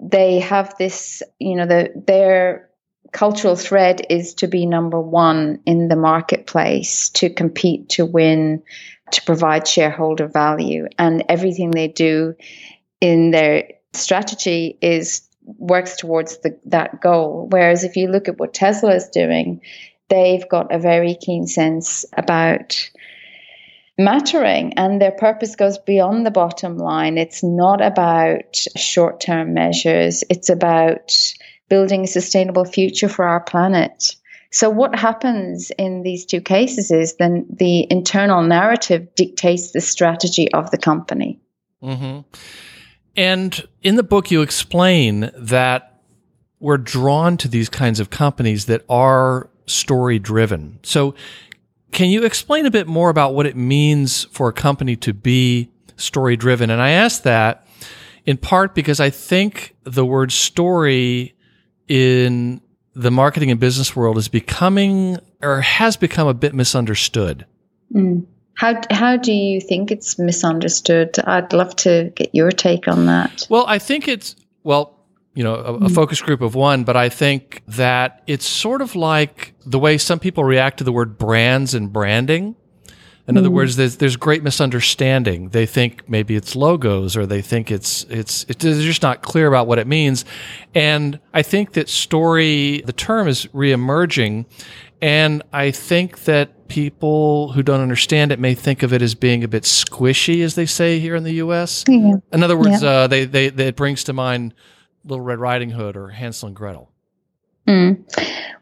they 0.00 0.38
have 0.38 0.74
this, 0.78 1.22
you 1.38 1.56
know, 1.56 1.66
the 1.66 1.90
their 2.06 2.67
cultural 3.12 3.56
thread 3.56 4.06
is 4.10 4.34
to 4.34 4.46
be 4.46 4.66
number 4.66 5.00
one 5.00 5.60
in 5.66 5.88
the 5.88 5.96
marketplace, 5.96 7.08
to 7.10 7.30
compete, 7.30 7.88
to 7.90 8.04
win, 8.04 8.62
to 9.12 9.22
provide 9.22 9.66
shareholder 9.66 10.26
value. 10.26 10.88
And 10.98 11.24
everything 11.28 11.70
they 11.70 11.88
do 11.88 12.34
in 13.00 13.30
their 13.30 13.70
strategy 13.92 14.78
is 14.82 15.22
works 15.56 15.96
towards 15.96 16.38
the, 16.38 16.58
that 16.66 17.00
goal. 17.00 17.48
Whereas 17.50 17.84
if 17.84 17.96
you 17.96 18.08
look 18.08 18.28
at 18.28 18.38
what 18.38 18.52
Tesla 18.52 18.94
is 18.94 19.08
doing, 19.08 19.62
they've 20.08 20.46
got 20.48 20.74
a 20.74 20.78
very 20.78 21.14
keen 21.14 21.46
sense 21.46 22.04
about 22.16 22.90
mattering 23.96 24.74
and 24.74 25.00
their 25.00 25.10
purpose 25.10 25.56
goes 25.56 25.78
beyond 25.78 26.24
the 26.24 26.30
bottom 26.30 26.78
line. 26.78 27.18
It's 27.18 27.42
not 27.42 27.80
about 27.80 28.56
short 28.76 29.20
term 29.20 29.54
measures, 29.54 30.22
it's 30.30 30.50
about 30.50 31.16
building 31.68 32.04
a 32.04 32.06
sustainable 32.06 32.64
future 32.64 33.08
for 33.08 33.24
our 33.24 33.40
planet. 33.40 34.16
So, 34.50 34.70
what 34.70 34.98
happens 34.98 35.70
in 35.78 36.02
these 36.02 36.24
two 36.24 36.40
cases 36.40 36.90
is 36.90 37.16
then 37.16 37.46
the 37.50 37.86
internal 37.90 38.42
narrative 38.42 39.14
dictates 39.14 39.72
the 39.72 39.80
strategy 39.80 40.50
of 40.52 40.70
the 40.70 40.78
company. 40.78 41.38
Mm-hmm. 41.82 42.20
And 43.16 43.68
in 43.82 43.96
the 43.96 44.02
book, 44.02 44.30
you 44.30 44.40
explain 44.42 45.30
that 45.36 46.00
we're 46.60 46.78
drawn 46.78 47.36
to 47.38 47.48
these 47.48 47.68
kinds 47.68 48.00
of 48.00 48.10
companies 48.10 48.66
that 48.66 48.84
are 48.88 49.50
story 49.66 50.18
driven. 50.18 50.80
So, 50.82 51.14
can 51.92 52.08
you 52.08 52.24
explain 52.24 52.64
a 52.64 52.70
bit 52.70 52.86
more 52.86 53.10
about 53.10 53.34
what 53.34 53.46
it 53.46 53.56
means 53.56 54.24
for 54.24 54.48
a 54.48 54.52
company 54.52 54.96
to 54.96 55.12
be 55.12 55.70
story 55.96 56.36
driven? 56.36 56.70
And 56.70 56.80
I 56.80 56.90
ask 56.90 57.22
that 57.22 57.66
in 58.24 58.36
part 58.36 58.74
because 58.74 59.00
I 59.00 59.10
think 59.10 59.74
the 59.84 60.04
word 60.04 60.32
story 60.32 61.34
in 61.88 62.60
the 62.94 63.10
marketing 63.10 63.50
and 63.50 63.60
business 63.60 63.94
world 63.94 64.18
is 64.18 64.28
becoming 64.28 65.18
or 65.40 65.60
has 65.60 65.96
become 65.96 66.26
a 66.26 66.34
bit 66.34 66.54
misunderstood. 66.54 67.46
Mm. 67.94 68.26
How 68.54 68.80
how 68.90 69.16
do 69.16 69.32
you 69.32 69.60
think 69.60 69.92
it's 69.92 70.18
misunderstood? 70.18 71.16
I'd 71.24 71.52
love 71.52 71.76
to 71.76 72.12
get 72.16 72.34
your 72.34 72.50
take 72.50 72.88
on 72.88 73.06
that. 73.06 73.46
Well, 73.48 73.64
I 73.68 73.78
think 73.78 74.08
it's 74.08 74.34
well, 74.64 74.98
you 75.34 75.44
know, 75.44 75.54
a, 75.54 75.74
a 75.74 75.80
mm. 75.80 75.94
focus 75.94 76.20
group 76.20 76.40
of 76.40 76.56
one, 76.56 76.82
but 76.82 76.96
I 76.96 77.08
think 77.08 77.62
that 77.68 78.22
it's 78.26 78.44
sort 78.44 78.82
of 78.82 78.96
like 78.96 79.54
the 79.64 79.78
way 79.78 79.96
some 79.96 80.18
people 80.18 80.42
react 80.42 80.78
to 80.78 80.84
the 80.84 80.92
word 80.92 81.18
brands 81.18 81.72
and 81.74 81.92
branding. 81.92 82.56
In 83.28 83.36
other 83.36 83.50
mm. 83.50 83.52
words, 83.52 83.76
there's, 83.76 83.98
there's 83.98 84.16
great 84.16 84.42
misunderstanding. 84.42 85.50
They 85.50 85.66
think 85.66 86.08
maybe 86.08 86.34
it's 86.34 86.56
logos, 86.56 87.14
or 87.14 87.26
they 87.26 87.42
think 87.42 87.70
it's 87.70 88.04
it's 88.04 88.46
it's 88.48 88.64
just 88.64 89.02
not 89.02 89.20
clear 89.20 89.46
about 89.46 89.66
what 89.66 89.78
it 89.78 89.86
means. 89.86 90.24
And 90.74 91.20
I 91.34 91.42
think 91.42 91.74
that 91.74 91.90
story, 91.90 92.80
the 92.86 92.94
term 92.94 93.28
is 93.28 93.44
reemerging, 93.46 94.46
and 95.02 95.42
I 95.52 95.70
think 95.72 96.24
that 96.24 96.68
people 96.68 97.52
who 97.52 97.62
don't 97.62 97.80
understand 97.80 98.32
it 98.32 98.38
may 98.38 98.54
think 98.54 98.82
of 98.82 98.94
it 98.94 99.02
as 99.02 99.14
being 99.14 99.44
a 99.44 99.48
bit 99.48 99.64
squishy, 99.64 100.42
as 100.42 100.54
they 100.54 100.66
say 100.66 100.98
here 100.98 101.14
in 101.14 101.24
the 101.24 101.34
U.S. 101.34 101.84
Yeah. 101.86 102.14
In 102.32 102.42
other 102.42 102.56
words, 102.56 102.82
yeah. 102.82 102.88
uh, 102.88 103.06
they, 103.06 103.24
they, 103.24 103.50
they, 103.50 103.68
it 103.68 103.76
brings 103.76 104.04
to 104.04 104.12
mind 104.12 104.54
Little 105.04 105.24
Red 105.24 105.38
Riding 105.38 105.70
Hood 105.70 105.96
or 105.96 106.08
Hansel 106.08 106.48
and 106.48 106.56
Gretel. 106.56 106.90
Mm. 107.66 108.04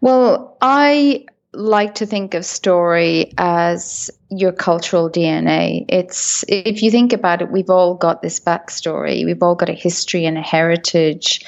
Well, 0.00 0.56
I 0.60 1.26
like 1.56 1.94
to 1.96 2.06
think 2.06 2.34
of 2.34 2.44
story 2.44 3.32
as 3.38 4.10
your 4.30 4.52
cultural 4.52 5.10
DNA. 5.10 5.84
It's 5.88 6.44
if 6.48 6.82
you 6.82 6.90
think 6.90 7.12
about 7.12 7.42
it, 7.42 7.50
we've 7.50 7.70
all 7.70 7.94
got 7.94 8.22
this 8.22 8.38
backstory. 8.38 9.24
We've 9.24 9.42
all 9.42 9.54
got 9.54 9.68
a 9.68 9.74
history 9.74 10.24
and 10.26 10.38
a 10.38 10.42
heritage, 10.42 11.44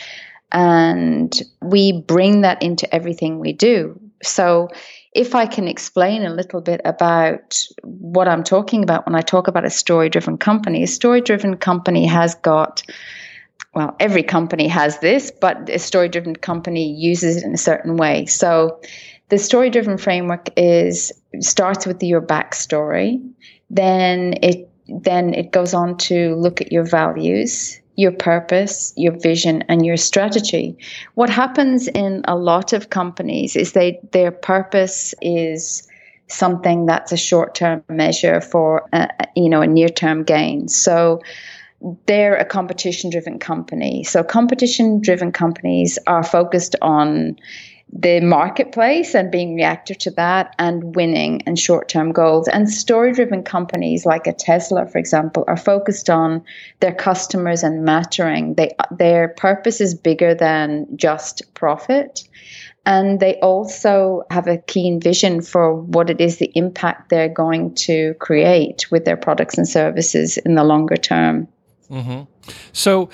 and 0.50 1.33
we 1.61 1.93
bring 1.93 2.41
that 2.41 2.62
into 2.62 2.93
everything 2.95 3.38
we 3.38 3.53
do. 3.53 4.00
So, 4.23 4.69
if 5.12 5.35
I 5.35 5.47
can 5.47 5.69
explain 5.69 6.25
a 6.25 6.35
little 6.35 6.61
bit 6.61 6.81
about 6.85 7.59
what 7.83 8.29
I'm 8.29 8.45
talking 8.45 8.83
about 8.83 9.07
when 9.07 9.15
I 9.15 9.21
talk 9.21 9.49
about 9.49 9.65
a 9.65 9.71
story 9.71 10.09
driven 10.09 10.38
company, 10.38 10.83
a 10.83 10.87
story 10.87 11.21
driven 11.21 11.57
company 11.57 12.07
has 12.07 12.35
got 12.37 12.83
well, 13.75 13.95
every 14.00 14.23
company 14.23 14.67
has 14.67 14.99
this, 15.00 15.31
but 15.31 15.69
a 15.69 15.79
story 15.79 16.09
driven 16.09 16.35
company 16.35 16.91
uses 16.93 17.37
it 17.37 17.45
in 17.45 17.55
a 17.55 17.59
certain 17.59 17.97
way. 17.97 18.27
So, 18.27 18.81
the 19.29 19.39
story 19.39 19.71
driven 19.71 19.99
framework 19.99 20.49
is 20.57 21.13
starts 21.41 21.87
with 21.87 22.03
your 22.03 22.23
backstory, 22.23 23.23
then 23.71 24.35
it 24.43 24.71
then 24.89 25.35
it 25.35 25.53
goes 25.53 25.75
on 25.75 25.99
to 25.99 26.35
look 26.37 26.61
at 26.61 26.73
your 26.73 26.85
values, 26.85 27.79
your 27.97 28.13
purpose, 28.13 28.95
your 28.97 29.13
vision, 29.19 29.63
and 29.69 29.85
your 29.85 29.99
strategy. 29.99 30.79
What 31.15 31.29
happens 31.29 31.89
in 31.89 32.23
a 32.27 32.37
lot 32.37 32.73
of 32.73 32.91
companies 32.91 33.55
is 33.55 33.73
they 33.73 34.01
their 34.13 34.31
purpose 34.31 35.15
is 35.21 35.87
something 36.29 36.87
that's 36.87 37.13
a 37.13 37.17
short 37.17 37.55
term 37.55 37.83
measure 37.89 38.41
for 38.41 38.89
a, 38.93 39.09
you 39.37 39.49
know 39.49 39.61
a 39.61 39.67
near 39.67 39.89
term 39.89 40.25
gain. 40.25 40.69
So 40.69 41.21
they're 42.07 42.37
a 42.37 42.45
competition 42.45 43.11
driven 43.11 43.39
company. 43.39 44.03
So 44.05 44.25
competition 44.25 45.01
driven 45.01 45.31
companies 45.31 45.99
are 46.07 46.25
focused 46.25 46.75
on 46.83 47.37
the 47.92 48.21
marketplace 48.21 49.14
and 49.14 49.30
being 49.30 49.54
reactive 49.54 49.99
to 49.99 50.11
that 50.12 50.54
and 50.59 50.95
winning 50.95 51.42
and 51.47 51.59
short 51.59 51.88
term 51.88 52.12
goals. 52.12 52.47
And 52.49 52.71
story 52.71 53.12
driven 53.12 53.42
companies 53.42 54.04
like 54.04 54.26
a 54.26 54.33
Tesla, 54.33 54.87
for 54.87 54.99
example, 54.99 55.45
are 55.49 55.57
focused 55.57 56.11
on 56.11 56.45
their 56.80 56.95
customers 56.95 57.62
and 57.62 57.85
mattering. 57.85 58.54
They, 58.54 58.75
their 58.90 59.28
purpose 59.28 59.80
is 59.80 59.95
bigger 59.95 60.35
than 60.35 60.87
just 60.97 61.42
profit. 61.54 62.28
And 62.85 63.21
they 63.21 63.35
also 63.40 64.23
have 64.30 64.47
a 64.47 64.59
keen 64.59 65.00
vision 65.00 65.42
for 65.42 65.75
what 65.75 66.11
it 66.11 66.21
is 66.21 66.38
the 66.38 66.50
impact 66.54 67.11
they're 67.11 67.28
going 67.28 67.75
to 67.75 68.14
create 68.14 68.90
with 68.90 69.04
their 69.04 69.16
products 69.16 69.59
and 69.59 69.68
services 69.68 70.38
in 70.38 70.54
the 70.54 70.64
longer 70.64 70.97
term. 70.97 71.49
Mm-hmm. 71.90 72.23
So, 72.73 73.11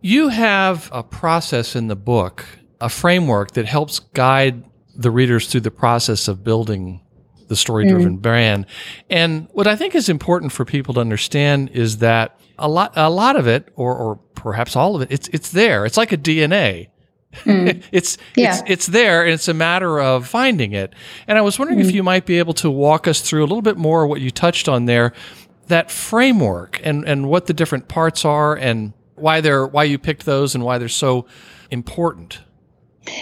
you 0.00 0.28
have 0.28 0.88
a 0.92 1.02
process 1.02 1.74
in 1.74 1.88
the 1.88 1.96
book 1.96 2.44
a 2.80 2.88
framework 2.88 3.52
that 3.52 3.66
helps 3.66 4.00
guide 4.00 4.64
the 4.94 5.10
readers 5.10 5.48
through 5.48 5.60
the 5.60 5.70
process 5.70 6.28
of 6.28 6.42
building 6.44 7.00
the 7.48 7.56
story 7.56 7.88
driven 7.88 8.18
mm. 8.18 8.22
brand. 8.22 8.66
And 9.08 9.48
what 9.52 9.66
I 9.66 9.76
think 9.76 9.94
is 9.94 10.08
important 10.08 10.52
for 10.52 10.64
people 10.64 10.94
to 10.94 11.00
understand 11.00 11.70
is 11.70 11.98
that 11.98 12.38
a 12.58 12.68
lot, 12.68 12.92
a 12.96 13.10
lot 13.10 13.36
of 13.36 13.46
it, 13.46 13.68
or, 13.76 13.94
or 13.94 14.16
perhaps 14.34 14.74
all 14.74 14.96
of 14.96 15.02
it, 15.02 15.12
it's, 15.12 15.28
it's 15.28 15.50
there. 15.50 15.86
It's 15.86 15.96
like 15.96 16.12
a 16.12 16.16
DNA. 16.16 16.88
Mm. 17.44 17.82
it's, 17.92 18.18
yeah. 18.34 18.50
it's, 18.50 18.62
it's 18.66 18.86
there 18.86 19.22
and 19.22 19.32
it's 19.32 19.48
a 19.48 19.54
matter 19.54 20.00
of 20.00 20.26
finding 20.26 20.72
it. 20.72 20.92
And 21.28 21.38
I 21.38 21.42
was 21.42 21.58
wondering 21.58 21.80
mm. 21.80 21.84
if 21.84 21.94
you 21.94 22.02
might 22.02 22.26
be 22.26 22.38
able 22.38 22.54
to 22.54 22.70
walk 22.70 23.06
us 23.06 23.20
through 23.20 23.42
a 23.42 23.46
little 23.46 23.62
bit 23.62 23.76
more 23.76 24.06
what 24.06 24.20
you 24.20 24.30
touched 24.30 24.68
on 24.68 24.86
there, 24.86 25.12
that 25.68 25.90
framework 25.90 26.80
and, 26.84 27.06
and 27.06 27.28
what 27.28 27.46
the 27.46 27.54
different 27.54 27.88
parts 27.88 28.24
are 28.24 28.54
and 28.54 28.92
why 29.14 29.40
they're, 29.40 29.66
why 29.66 29.84
you 29.84 29.98
picked 29.98 30.24
those 30.24 30.54
and 30.54 30.64
why 30.64 30.78
they're 30.78 30.88
so 30.88 31.26
important. 31.70 32.40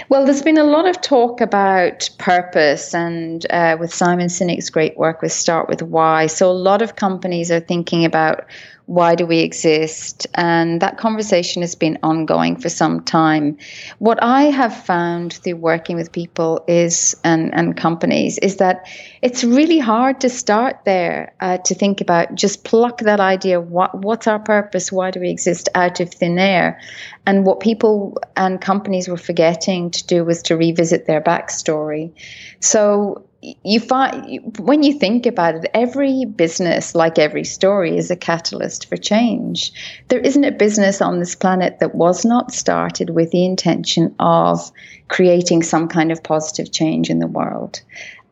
Well, 0.09 0.25
there's 0.25 0.43
been 0.43 0.59
a 0.59 0.65
lot 0.65 0.87
of 0.87 1.01
talk 1.01 1.41
about 1.41 2.09
purpose, 2.19 2.95
and 2.95 3.45
uh, 3.51 3.77
with 3.79 3.93
Simon 3.93 4.29
Sinek's 4.29 4.71
great 4.71 4.97
work 4.97 5.23
with 5.23 5.33
Start 5.33 5.69
with 5.69 5.83
Why. 5.83 6.27
So, 6.27 6.51
a 6.51 6.53
lot 6.53 6.83
of 6.83 6.97
companies 6.97 7.51
are 7.51 7.61
thinking 7.61 8.05
about 8.05 8.45
why 8.87 9.15
do 9.15 9.25
we 9.27 9.39
exist? 9.39 10.27
And 10.35 10.81
that 10.83 10.99
conversation 10.99 11.63
has 11.63 11.75
been 11.75 11.99
ongoing 12.03 12.57
for 12.57 12.69
some 12.69 13.03
time. 13.03 13.57
What 13.99 14.23
I 14.23 14.45
have 14.45 14.85
found 14.85 15.33
through 15.33 15.57
working 15.57 15.97
with 15.97 16.13
people 16.13 16.65
is 16.69 17.17
and, 17.25 17.55
and 17.55 17.77
companies 17.77 18.39
is 18.39 18.57
that 18.57 18.87
it's 19.23 19.43
really 19.43 19.79
hard 19.79 20.21
to 20.21 20.29
start 20.29 20.81
there 20.85 21.35
uh, 21.41 21.59
to 21.59 21.75
think 21.75 22.03
about 22.03 22.35
just 22.35 22.65
pluck 22.65 22.99
that 22.99 23.21
idea 23.21 23.61
what 23.61 23.95
what's 24.03 24.27
our 24.27 24.39
purpose 24.39 24.93
why 24.93 25.11
do 25.11 25.21
we 25.21 25.31
exist 25.31 25.69
out 25.75 26.01
of 26.01 26.13
thin 26.13 26.39
air 26.39 26.81
and 27.27 27.47
what 27.47 27.61
people 27.61 28.19
and 28.37 28.61
companies 28.61 29.09
were 29.09 29.17
forgetting 29.17 29.91
to 29.91 30.07
do 30.07 30.25
was 30.25 30.43
to 30.43 30.57
revisit 30.57 31.07
their 31.07 31.21
backstory 31.21 32.13
so 32.61 33.25
you 33.63 33.81
find 33.81 34.59
when 34.59 34.83
you 34.83 34.99
think 34.99 35.27
about 35.27 35.55
it, 35.55 35.71
every 35.75 36.25
business, 36.25 36.95
like 36.95 37.19
every 37.19 37.45
story, 37.45 37.97
is 37.97 38.11
a 38.11 38.17
catalyst 38.17 38.89
for 38.89 38.97
change. 38.97 39.73
There 40.09 40.21
isn't 40.21 40.45
a 40.45 40.53
business 40.53 41.03
on 41.03 41.19
this 41.19 41.35
planet 41.35 41.79
that 41.81 41.95
was 41.95 42.25
not 42.25 42.53
started 42.53 43.11
with 43.11 43.31
the 43.31 43.45
intention 43.45 44.15
of 44.19 44.71
creating 45.09 45.63
some 45.63 45.89
kind 45.89 46.11
of 46.11 46.23
positive 46.23 46.73
change 46.73 47.11
in 47.11 47.19
the 47.19 47.27
world. 47.27 47.83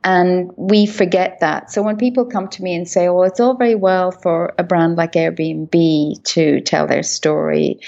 And 0.04 0.50
we 0.56 0.86
forget 0.86 1.38
that. 1.40 1.70
So 1.70 1.82
when 1.82 1.96
people 1.96 2.24
come 2.24 2.48
to 2.48 2.62
me 2.62 2.74
and 2.74 2.88
say, 2.88 3.08
well, 3.08 3.22
it's 3.22 3.38
all 3.38 3.54
very 3.54 3.76
well 3.76 4.10
for 4.10 4.52
a 4.58 4.64
brand 4.64 4.96
like 4.96 5.12
Airbnb 5.12 6.24
to 6.24 6.60
tell 6.62 6.86
their 6.86 7.04
story 7.04 7.78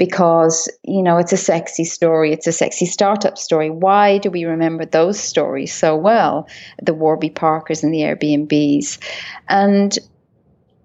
because, 0.00 0.66
you 0.82 1.02
know, 1.02 1.18
it's 1.18 1.34
a 1.34 1.36
sexy 1.36 1.84
story, 1.84 2.32
it's 2.32 2.46
a 2.46 2.52
sexy 2.52 2.86
startup 2.86 3.36
story. 3.36 3.68
Why 3.68 4.16
do 4.16 4.30
we 4.30 4.46
remember 4.46 4.86
those 4.86 5.20
stories 5.20 5.74
so 5.74 5.94
well? 5.94 6.48
The 6.82 6.94
Warby 6.94 7.28
Parkers 7.28 7.84
and 7.84 7.92
the 7.92 7.98
Airbnbs. 7.98 8.98
And 9.50 9.98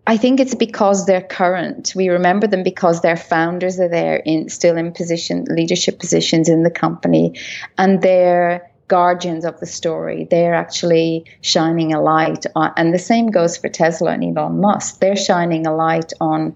I 0.06 0.18
think 0.18 0.42
it's 0.42 0.54
because 0.54 1.06
they're 1.06 1.22
current. 1.22 1.94
We 1.96 2.10
remember 2.10 2.46
them 2.46 2.62
because 2.62 3.00
their 3.00 3.16
founders 3.16 3.80
are 3.80 3.88
there 3.88 4.18
in 4.18 4.50
still 4.50 4.76
in 4.76 4.92
position 4.92 5.46
leadership 5.50 5.98
positions 5.98 6.50
in 6.50 6.64
the 6.64 6.70
company 6.70 7.40
and 7.78 8.02
they're 8.02 8.70
guardians 8.90 9.46
of 9.46 9.58
the 9.62 9.66
story. 9.66 10.28
They're 10.30 10.54
actually 10.54 11.24
shining 11.40 11.94
a 11.94 12.02
light 12.02 12.46
on, 12.54 12.74
and 12.76 12.94
the 12.94 13.00
same 13.00 13.32
goes 13.32 13.56
for 13.56 13.70
Tesla 13.70 14.12
and 14.12 14.38
Elon 14.38 14.60
Musk. 14.60 15.00
They're 15.00 15.16
shining 15.16 15.66
a 15.66 15.74
light 15.74 16.12
on 16.20 16.56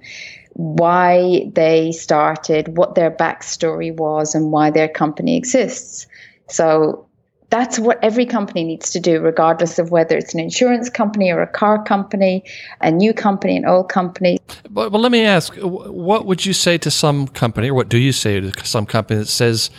why 0.59 1.49
they 1.53 1.89
started, 1.93 2.75
what 2.75 2.95
their 2.95 3.09
backstory 3.09 3.95
was, 3.95 4.35
and 4.35 4.51
why 4.51 4.69
their 4.69 4.89
company 4.89 5.37
exists. 5.37 6.05
So 6.49 7.07
that's 7.49 7.79
what 7.79 7.97
every 8.03 8.25
company 8.25 8.65
needs 8.65 8.91
to 8.91 8.99
do, 8.99 9.21
regardless 9.21 9.79
of 9.79 9.89
whether 9.89 10.17
it's 10.17 10.33
an 10.33 10.41
insurance 10.41 10.89
company 10.89 11.31
or 11.31 11.41
a 11.41 11.47
car 11.47 11.81
company, 11.81 12.43
a 12.81 12.91
new 12.91 13.13
company, 13.13 13.55
an 13.55 13.63
old 13.63 13.87
company. 13.87 14.37
But, 14.69 14.91
let 14.91 15.13
me 15.13 15.23
ask 15.23 15.55
what 15.55 16.25
would 16.25 16.45
you 16.45 16.51
say 16.51 16.77
to 16.79 16.91
some 16.91 17.29
company, 17.29 17.69
or 17.69 17.73
what 17.73 17.87
do 17.87 17.97
you 17.97 18.11
say 18.11 18.41
to 18.41 18.65
some 18.65 18.85
company 18.85 19.21
that 19.21 19.27
says, 19.27 19.69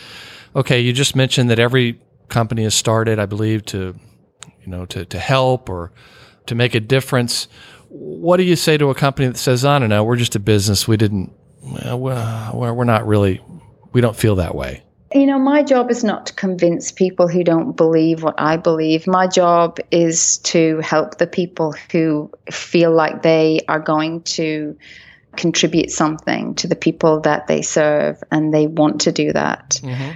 okay, 0.55 0.79
you 0.79 0.93
just 0.93 1.15
mentioned 1.15 1.51
that 1.51 1.59
every 1.59 2.01
company 2.29 2.63
has 2.63 2.73
started, 2.73 3.19
I 3.19 3.27
believe, 3.27 3.65
to 3.67 3.93
you 4.61 4.67
know 4.67 4.87
to 4.87 5.05
to 5.05 5.19
help 5.19 5.69
or 5.69 5.91
to 6.47 6.55
make 6.55 6.73
a 6.73 6.79
difference. 6.79 7.47
What 7.93 8.37
do 8.37 8.43
you 8.43 8.55
say 8.55 8.77
to 8.77 8.89
a 8.89 8.95
company 8.95 9.27
that 9.27 9.37
says, 9.37 9.65
"I 9.65 9.77
don't 9.79 9.89
know, 9.89 10.03
we're 10.03 10.15
just 10.15 10.35
a 10.35 10.39
business. 10.39 10.87
We 10.87 10.97
didn't 10.97 11.33
well, 11.63 12.51
we're, 12.53 12.73
we're 12.73 12.83
not 12.83 13.05
really, 13.05 13.41
we 13.93 14.01
don't 14.01 14.15
feel 14.15 14.35
that 14.35 14.55
way. 14.55 14.83
You 15.13 15.25
know, 15.25 15.39
my 15.39 15.61
job 15.61 15.91
is 15.91 16.03
not 16.03 16.27
to 16.27 16.33
convince 16.33 16.91
people 16.91 17.27
who 17.27 17.43
don't 17.43 17.75
believe 17.75 18.23
what 18.23 18.35
I 18.37 18.55
believe. 18.55 19.07
My 19.07 19.27
job 19.27 19.77
is 19.91 20.37
to 20.39 20.79
help 20.79 21.17
the 21.17 21.27
people 21.27 21.75
who 21.91 22.31
feel 22.49 22.91
like 22.91 23.21
they 23.21 23.59
are 23.67 23.79
going 23.79 24.21
to 24.23 24.77
contribute 25.35 25.91
something 25.91 26.55
to 26.55 26.67
the 26.67 26.77
people 26.77 27.19
that 27.21 27.47
they 27.47 27.61
serve 27.61 28.23
and 28.31 28.53
they 28.53 28.67
want 28.67 29.01
to 29.01 29.11
do 29.11 29.33
that. 29.33 29.81
Mm-hmm. 29.83 30.11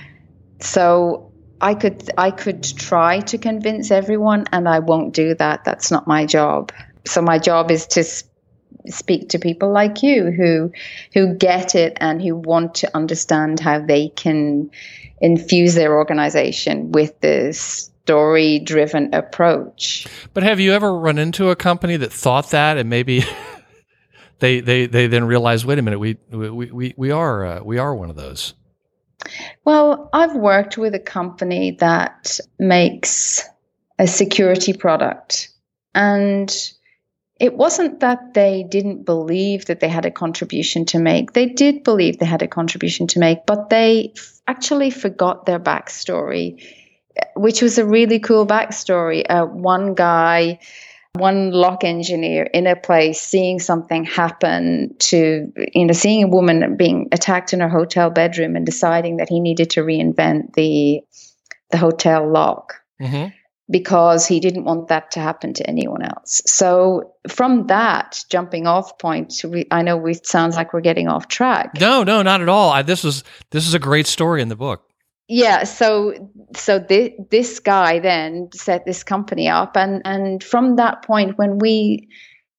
So 0.61 1.33
I 1.59 1.73
could 1.73 2.09
I 2.17 2.31
could 2.31 2.63
try 2.63 3.19
to 3.21 3.37
convince 3.37 3.91
everyone 3.91 4.45
and 4.53 4.67
I 4.67 4.79
won't 4.79 5.13
do 5.13 5.35
that. 5.35 5.65
That's 5.65 5.91
not 5.91 6.07
my 6.07 6.25
job. 6.25 6.71
So 7.05 7.21
my 7.21 7.39
job 7.39 7.71
is 7.71 7.85
to 7.87 8.03
speak 8.87 9.29
to 9.29 9.39
people 9.39 9.71
like 9.71 10.03
you 10.03 10.31
who 10.31 10.71
who 11.13 11.33
get 11.33 11.75
it 11.75 11.97
and 11.99 12.21
who 12.21 12.35
want 12.35 12.75
to 12.75 12.95
understand 12.95 13.59
how 13.59 13.79
they 13.79 14.09
can 14.09 14.69
infuse 15.21 15.75
their 15.75 15.95
organization 15.95 16.91
with 16.91 17.19
this 17.21 17.91
story 18.03 18.59
driven 18.59 19.13
approach. 19.13 20.05
But 20.33 20.43
have 20.43 20.59
you 20.59 20.73
ever 20.73 20.95
run 20.95 21.17
into 21.17 21.49
a 21.49 21.55
company 21.55 21.97
that 21.97 22.13
thought 22.13 22.51
that 22.51 22.77
and 22.77 22.89
maybe 22.89 23.23
they 24.39 24.59
they 24.59 24.85
they 24.85 25.07
then 25.07 25.25
realize 25.25 25.65
wait 25.65 25.79
a 25.79 25.81
minute 25.81 25.99
we 25.99 26.17
we 26.29 26.71
we, 26.71 26.93
we 26.97 27.11
are 27.11 27.45
uh, 27.45 27.63
we 27.63 27.77
are 27.77 27.95
one 27.95 28.09
of 28.09 28.15
those. 28.15 28.53
Well, 29.63 30.09
I've 30.13 30.35
worked 30.35 30.77
with 30.77 30.93
a 30.93 30.99
company 30.99 31.71
that 31.79 32.39
makes 32.59 33.43
a 33.97 34.05
security 34.05 34.73
product 34.73 35.49
and 35.95 36.53
it 37.39 37.55
wasn't 37.55 37.99
that 37.99 38.33
they 38.33 38.63
didn't 38.63 39.03
believe 39.03 39.65
that 39.65 39.81
they 39.81 39.89
had 39.89 40.05
a 40.05 40.11
contribution 40.11 40.85
to 40.85 40.99
make. 40.99 41.33
They 41.33 41.47
did 41.47 41.83
believe 41.83 42.17
they 42.17 42.25
had 42.25 42.41
a 42.41 42.47
contribution 42.47 43.07
to 43.07 43.19
make, 43.19 43.45
but 43.45 43.69
they 43.69 44.13
f- 44.15 44.39
actually 44.47 44.89
forgot 44.89 45.45
their 45.45 45.59
backstory, 45.59 46.63
which 47.35 47.61
was 47.61 47.77
a 47.77 47.85
really 47.85 48.19
cool 48.19 48.47
backstory. 48.47 49.25
Uh, 49.29 49.45
one 49.45 49.95
guy, 49.95 50.59
one 51.13 51.51
lock 51.51 51.83
engineer 51.83 52.43
in 52.43 52.67
a 52.67 52.75
place, 52.75 53.19
seeing 53.19 53.59
something 53.59 54.05
happen 54.05 54.95
to, 54.99 55.51
you 55.73 55.85
know, 55.85 55.93
seeing 55.93 56.23
a 56.23 56.27
woman 56.27 56.77
being 56.77 57.09
attacked 57.11 57.51
in 57.51 57.59
her 57.59 57.69
hotel 57.69 58.09
bedroom 58.09 58.55
and 58.55 58.65
deciding 58.65 59.17
that 59.17 59.27
he 59.27 59.41
needed 59.41 59.71
to 59.71 59.81
reinvent 59.81 60.53
the 60.53 61.01
the 61.71 61.77
hotel 61.77 62.31
lock. 62.31 62.75
Mm-hmm 63.01 63.34
because 63.69 64.27
he 64.27 64.39
didn't 64.39 64.63
want 64.63 64.89
that 64.89 65.11
to 65.11 65.19
happen 65.19 65.53
to 65.53 65.67
anyone 65.67 66.03
else. 66.03 66.41
So 66.45 67.13
from 67.27 67.67
that 67.67 68.23
jumping 68.29 68.67
off 68.67 68.97
point, 68.99 69.33
we, 69.43 69.65
I 69.71 69.81
know 69.81 70.05
it 70.05 70.27
sounds 70.27 70.55
like 70.55 70.73
we're 70.73 70.81
getting 70.81 71.07
off 71.07 71.27
track. 71.27 71.79
No, 71.79 72.03
no, 72.03 72.21
not 72.21 72.41
at 72.41 72.49
all. 72.49 72.71
I, 72.71 72.83
this 72.83 73.03
was 73.03 73.23
this 73.51 73.67
is 73.67 73.73
a 73.73 73.79
great 73.79 74.07
story 74.07 74.41
in 74.41 74.49
the 74.49 74.55
book. 74.55 74.83
Yeah, 75.27 75.63
so 75.63 76.13
so 76.55 76.77
this 76.77 77.11
this 77.31 77.59
guy 77.59 77.97
then 77.99 78.49
set 78.53 78.85
this 78.85 79.03
company 79.03 79.47
up, 79.47 79.75
and 79.75 80.03
and 80.05 80.43
from 80.43 80.75
that 80.75 81.03
point, 81.03 81.37
when 81.37 81.57
we 81.57 82.07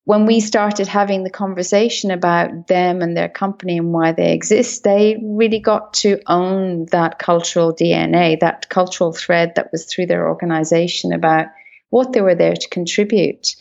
when 0.06 0.24
we 0.24 0.38
started 0.38 0.86
having 0.86 1.24
the 1.24 1.30
conversation 1.30 2.12
about 2.12 2.68
them 2.68 3.02
and 3.02 3.16
their 3.16 3.28
company 3.28 3.76
and 3.76 3.92
why 3.92 4.12
they 4.12 4.32
exist, 4.32 4.84
they 4.84 5.20
really 5.20 5.58
got 5.58 5.92
to 5.94 6.20
own 6.28 6.86
that 6.92 7.18
cultural 7.18 7.74
DNA, 7.74 8.38
that 8.38 8.68
cultural 8.68 9.12
thread 9.12 9.52
that 9.56 9.72
was 9.72 9.84
through 9.84 10.06
their 10.06 10.28
organization 10.28 11.12
about 11.12 11.46
what 11.90 12.12
they 12.12 12.20
were 12.20 12.36
there 12.36 12.54
to 12.54 12.68
contribute. 12.68 13.56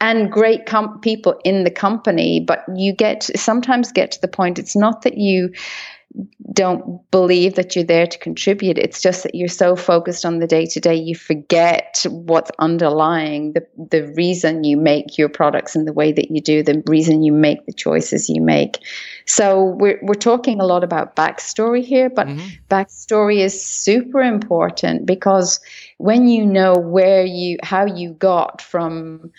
And 0.00 0.32
great 0.32 0.64
com- 0.64 1.00
people 1.00 1.38
in 1.44 1.64
the 1.64 1.70
company, 1.70 2.40
but 2.40 2.64
you 2.74 2.94
get 2.94 3.24
sometimes 3.36 3.92
get 3.92 4.12
to 4.12 4.20
the 4.22 4.28
point 4.28 4.58
it's 4.58 4.74
not 4.74 5.02
that 5.02 5.18
you 5.18 5.52
don't 6.52 7.08
believe 7.10 7.54
that 7.54 7.76
you're 7.76 7.84
there 7.84 8.06
to 8.06 8.18
contribute. 8.18 8.76
It's 8.76 9.00
just 9.00 9.22
that 9.22 9.34
you're 9.34 9.48
so 9.48 9.76
focused 9.76 10.24
on 10.24 10.40
the 10.40 10.46
day 10.46 10.66
to 10.66 10.80
day, 10.80 10.94
you 10.94 11.14
forget 11.14 12.04
what's 12.10 12.50
underlying 12.58 13.52
the, 13.52 13.66
the 13.90 14.12
reason 14.14 14.64
you 14.64 14.76
make 14.76 15.16
your 15.16 15.28
products 15.28 15.76
and 15.76 15.86
the 15.86 15.92
way 15.92 16.12
that 16.12 16.30
you 16.30 16.40
do, 16.40 16.62
the 16.62 16.82
reason 16.86 17.22
you 17.22 17.32
make 17.32 17.64
the 17.66 17.72
choices 17.72 18.28
you 18.28 18.42
make. 18.42 18.78
So 19.26 19.62
we're, 19.62 20.00
we're 20.02 20.14
talking 20.14 20.60
a 20.60 20.66
lot 20.66 20.82
about 20.82 21.14
backstory 21.14 21.84
here, 21.84 22.10
but 22.10 22.26
mm-hmm. 22.26 22.48
backstory 22.68 23.38
is 23.38 23.64
super 23.64 24.20
important 24.20 25.06
because 25.06 25.60
when 25.98 26.26
you 26.26 26.44
know 26.44 26.74
where 26.74 27.24
you, 27.24 27.58
how 27.62 27.86
you 27.86 28.12
got 28.14 28.60
from 28.60 29.30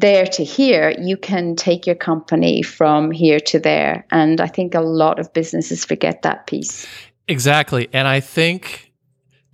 there 0.00 0.26
to 0.26 0.44
here, 0.44 0.94
you 0.98 1.16
can 1.16 1.56
take 1.56 1.86
your 1.86 1.96
company 1.96 2.62
from 2.62 3.10
here 3.10 3.40
to 3.40 3.58
there. 3.58 4.06
And 4.10 4.40
I 4.40 4.46
think 4.46 4.74
a 4.74 4.80
lot 4.80 5.18
of 5.18 5.32
businesses 5.32 5.84
forget 5.84 6.22
that 6.22 6.46
piece. 6.46 6.86
Exactly. 7.28 7.88
And 7.92 8.06
I 8.06 8.20
think, 8.20 8.92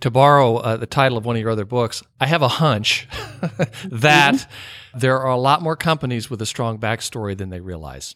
to 0.01 0.11
borrow 0.11 0.57
uh, 0.57 0.77
the 0.77 0.85
title 0.85 1.17
of 1.17 1.25
one 1.25 1.35
of 1.35 1.41
your 1.41 1.51
other 1.51 1.65
books, 1.65 2.03
I 2.19 2.27
have 2.27 2.41
a 2.41 2.47
hunch 2.47 3.07
that 3.85 4.35
mm-hmm. 4.35 4.99
there 4.99 5.19
are 5.19 5.31
a 5.31 5.37
lot 5.37 5.61
more 5.61 5.75
companies 5.75 6.29
with 6.29 6.41
a 6.41 6.45
strong 6.45 6.77
backstory 6.77 7.37
than 7.37 7.49
they 7.49 7.61
realize. 7.61 8.15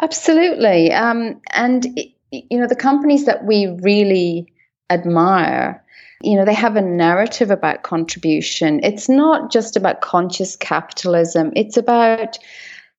Absolutely. 0.00 0.92
Um, 0.92 1.40
and, 1.52 1.86
you 2.30 2.58
know, 2.58 2.66
the 2.66 2.76
companies 2.76 3.26
that 3.26 3.44
we 3.44 3.66
really 3.82 4.52
admire 4.90 5.84
you 6.26 6.36
know, 6.36 6.44
they 6.44 6.54
have 6.54 6.74
a 6.74 6.82
narrative 6.82 7.52
about 7.52 7.84
contribution. 7.84 8.80
It's 8.82 9.08
not 9.08 9.52
just 9.52 9.76
about 9.76 10.00
conscious 10.00 10.56
capitalism, 10.56 11.52
it's 11.54 11.76
about 11.76 12.38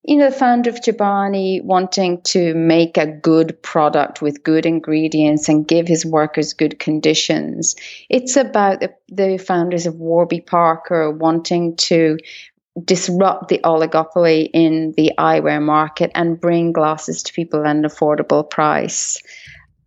you 0.03 0.15
know, 0.15 0.29
the 0.29 0.35
founder 0.35 0.69
of 0.69 0.77
Chobani 0.77 1.61
wanting 1.61 2.21
to 2.21 2.53
make 2.53 2.95
a 2.97 3.05
good 3.05 3.61
product 3.61 4.21
with 4.21 4.41
good 4.41 4.65
ingredients 4.65 5.49
and 5.49 5.67
give 5.67 5.85
his 5.85 6.05
workers 6.05 6.53
good 6.53 6.79
conditions. 6.79 7.75
It's 8.09 8.37
about 8.37 8.79
the, 8.79 8.93
the 9.09 9.37
founders 9.37 9.85
of 9.85 9.95
Warby 9.95 10.41
Parker 10.41 11.11
wanting 11.11 11.75
to 11.75 12.19
disrupt 12.81 13.49
the 13.49 13.59
oligopoly 13.65 14.49
in 14.53 14.93
the 14.95 15.11
eyewear 15.17 15.61
market 15.61 16.11
and 16.15 16.39
bring 16.39 16.71
glasses 16.71 17.23
to 17.23 17.33
people 17.33 17.65
at 17.65 17.75
an 17.75 17.83
affordable 17.83 18.49
price. 18.49 19.21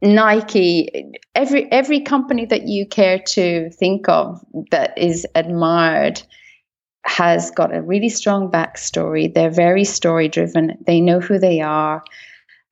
Nike, 0.02 1.12
every 1.34 1.70
every 1.70 2.00
company 2.00 2.46
that 2.46 2.66
you 2.66 2.86
care 2.86 3.18
to 3.18 3.70
think 3.70 4.08
of 4.08 4.44
that 4.70 4.96
is 4.96 5.26
admired 5.34 6.22
has 7.04 7.50
got 7.50 7.74
a 7.74 7.82
really 7.82 8.08
strong 8.08 8.50
backstory. 8.50 9.32
They're 9.32 9.50
very 9.50 9.84
story 9.84 10.28
driven. 10.28 10.76
They 10.86 11.00
know 11.00 11.20
who 11.20 11.38
they 11.38 11.60
are, 11.60 12.02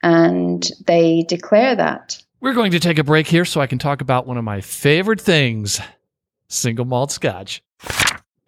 and 0.02 0.70
they 0.86 1.24
declare 1.28 1.76
that. 1.76 2.22
We're 2.40 2.54
going 2.54 2.72
to 2.72 2.80
take 2.80 2.98
a 2.98 3.04
break 3.04 3.26
here 3.26 3.44
so 3.44 3.60
I 3.60 3.66
can 3.66 3.78
talk 3.78 4.00
about 4.00 4.26
one 4.26 4.36
of 4.38 4.44
my 4.44 4.60
favorite 4.60 5.20
things 5.20 5.80
single 6.48 6.84
malt 6.84 7.12
scotch. 7.12 7.62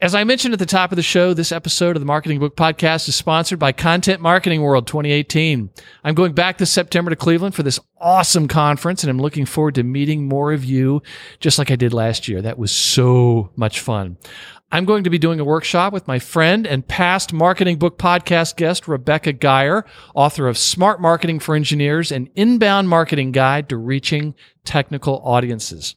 As 0.03 0.15
I 0.15 0.25
mentioned 0.25 0.55
at 0.55 0.59
the 0.59 0.65
top 0.65 0.93
of 0.93 0.97
the 0.97 1.03
show, 1.03 1.35
this 1.35 1.53
episode 1.53 1.95
of 1.95 2.01
the 2.01 2.07
Marketing 2.07 2.39
Book 2.39 2.57
Podcast 2.57 3.07
is 3.07 3.15
sponsored 3.15 3.59
by 3.59 3.73
Content 3.73 4.23
Marketing 4.23 4.63
World 4.63 4.87
2018. 4.87 5.69
I'm 6.03 6.15
going 6.15 6.33
back 6.33 6.57
this 6.57 6.71
September 6.71 7.11
to 7.11 7.17
Cleveland 7.17 7.55
for 7.55 7.63
this 7.63 7.79
awesome 8.01 8.49
conference, 8.49 9.05
and 9.05 9.11
I'm 9.11 9.19
looking 9.19 9.45
forward 9.45 9.75
to 9.75 9.83
meeting 9.83 10.27
more 10.27 10.55
of 10.55 10.65
you 10.65 11.03
just 11.39 11.59
like 11.59 11.71
I 11.71 11.77
did 11.77 11.93
last 11.93 12.29
year. 12.29 12.41
That 12.41 12.57
was 12.57 12.73
so 12.73 13.51
much 13.57 13.81
fun. 13.81 14.17
I'm 14.73 14.87
going 14.87 15.05
to 15.05 15.11
be 15.11 15.19
doing 15.19 15.39
a 15.39 15.45
workshop 15.45 15.93
with 15.93 16.09
my 16.09 16.19
friend 16.19 16.67
and 16.67 16.89
past 16.89 17.35
Marketing 17.35 17.77
Book 17.77 17.99
Podcast 17.99 18.57
guest, 18.57 18.89
Rebecca 18.89 19.35
Geier, 19.35 19.85
author 20.15 20.49
of 20.49 20.57
Smart 20.57 21.03
Marketing 21.03 21.39
for 21.39 21.55
Engineers, 21.55 22.11
an 22.11 22.31
inbound 22.35 22.89
marketing 22.89 23.33
guide 23.33 23.69
to 23.69 23.77
reaching 23.77 24.35
technical 24.65 25.21
audiences. 25.25 25.95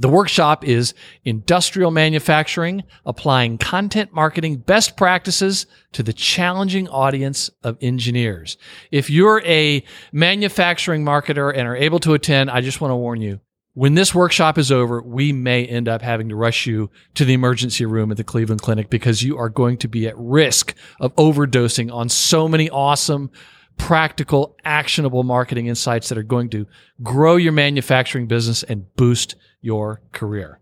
The 0.00 0.08
workshop 0.08 0.64
is 0.66 0.94
industrial 1.26 1.90
manufacturing, 1.90 2.84
applying 3.04 3.58
content 3.58 4.14
marketing 4.14 4.56
best 4.56 4.96
practices 4.96 5.66
to 5.92 6.02
the 6.02 6.14
challenging 6.14 6.88
audience 6.88 7.50
of 7.62 7.76
engineers. 7.82 8.56
If 8.90 9.10
you're 9.10 9.42
a 9.44 9.84
manufacturing 10.10 11.04
marketer 11.04 11.54
and 11.54 11.68
are 11.68 11.76
able 11.76 11.98
to 11.98 12.14
attend, 12.14 12.50
I 12.50 12.62
just 12.62 12.80
want 12.80 12.92
to 12.92 12.96
warn 12.96 13.20
you. 13.20 13.40
When 13.74 13.92
this 13.92 14.14
workshop 14.14 14.56
is 14.56 14.72
over, 14.72 15.02
we 15.02 15.34
may 15.34 15.66
end 15.66 15.86
up 15.86 16.00
having 16.00 16.30
to 16.30 16.36
rush 16.36 16.64
you 16.64 16.90
to 17.16 17.26
the 17.26 17.34
emergency 17.34 17.84
room 17.84 18.10
at 18.10 18.16
the 18.16 18.24
Cleveland 18.24 18.62
Clinic 18.62 18.88
because 18.88 19.22
you 19.22 19.36
are 19.36 19.50
going 19.50 19.76
to 19.78 19.88
be 19.88 20.08
at 20.08 20.16
risk 20.16 20.74
of 20.98 21.14
overdosing 21.16 21.92
on 21.92 22.08
so 22.08 22.48
many 22.48 22.70
awesome 22.70 23.30
practical, 23.76 24.56
actionable 24.64 25.24
marketing 25.24 25.66
insights 25.66 26.08
that 26.08 26.16
are 26.16 26.22
going 26.22 26.48
to 26.50 26.66
grow 27.02 27.36
your 27.36 27.52
manufacturing 27.52 28.26
business 28.26 28.62
and 28.62 28.94
boost 28.96 29.36
your 29.60 30.02
career. 30.12 30.58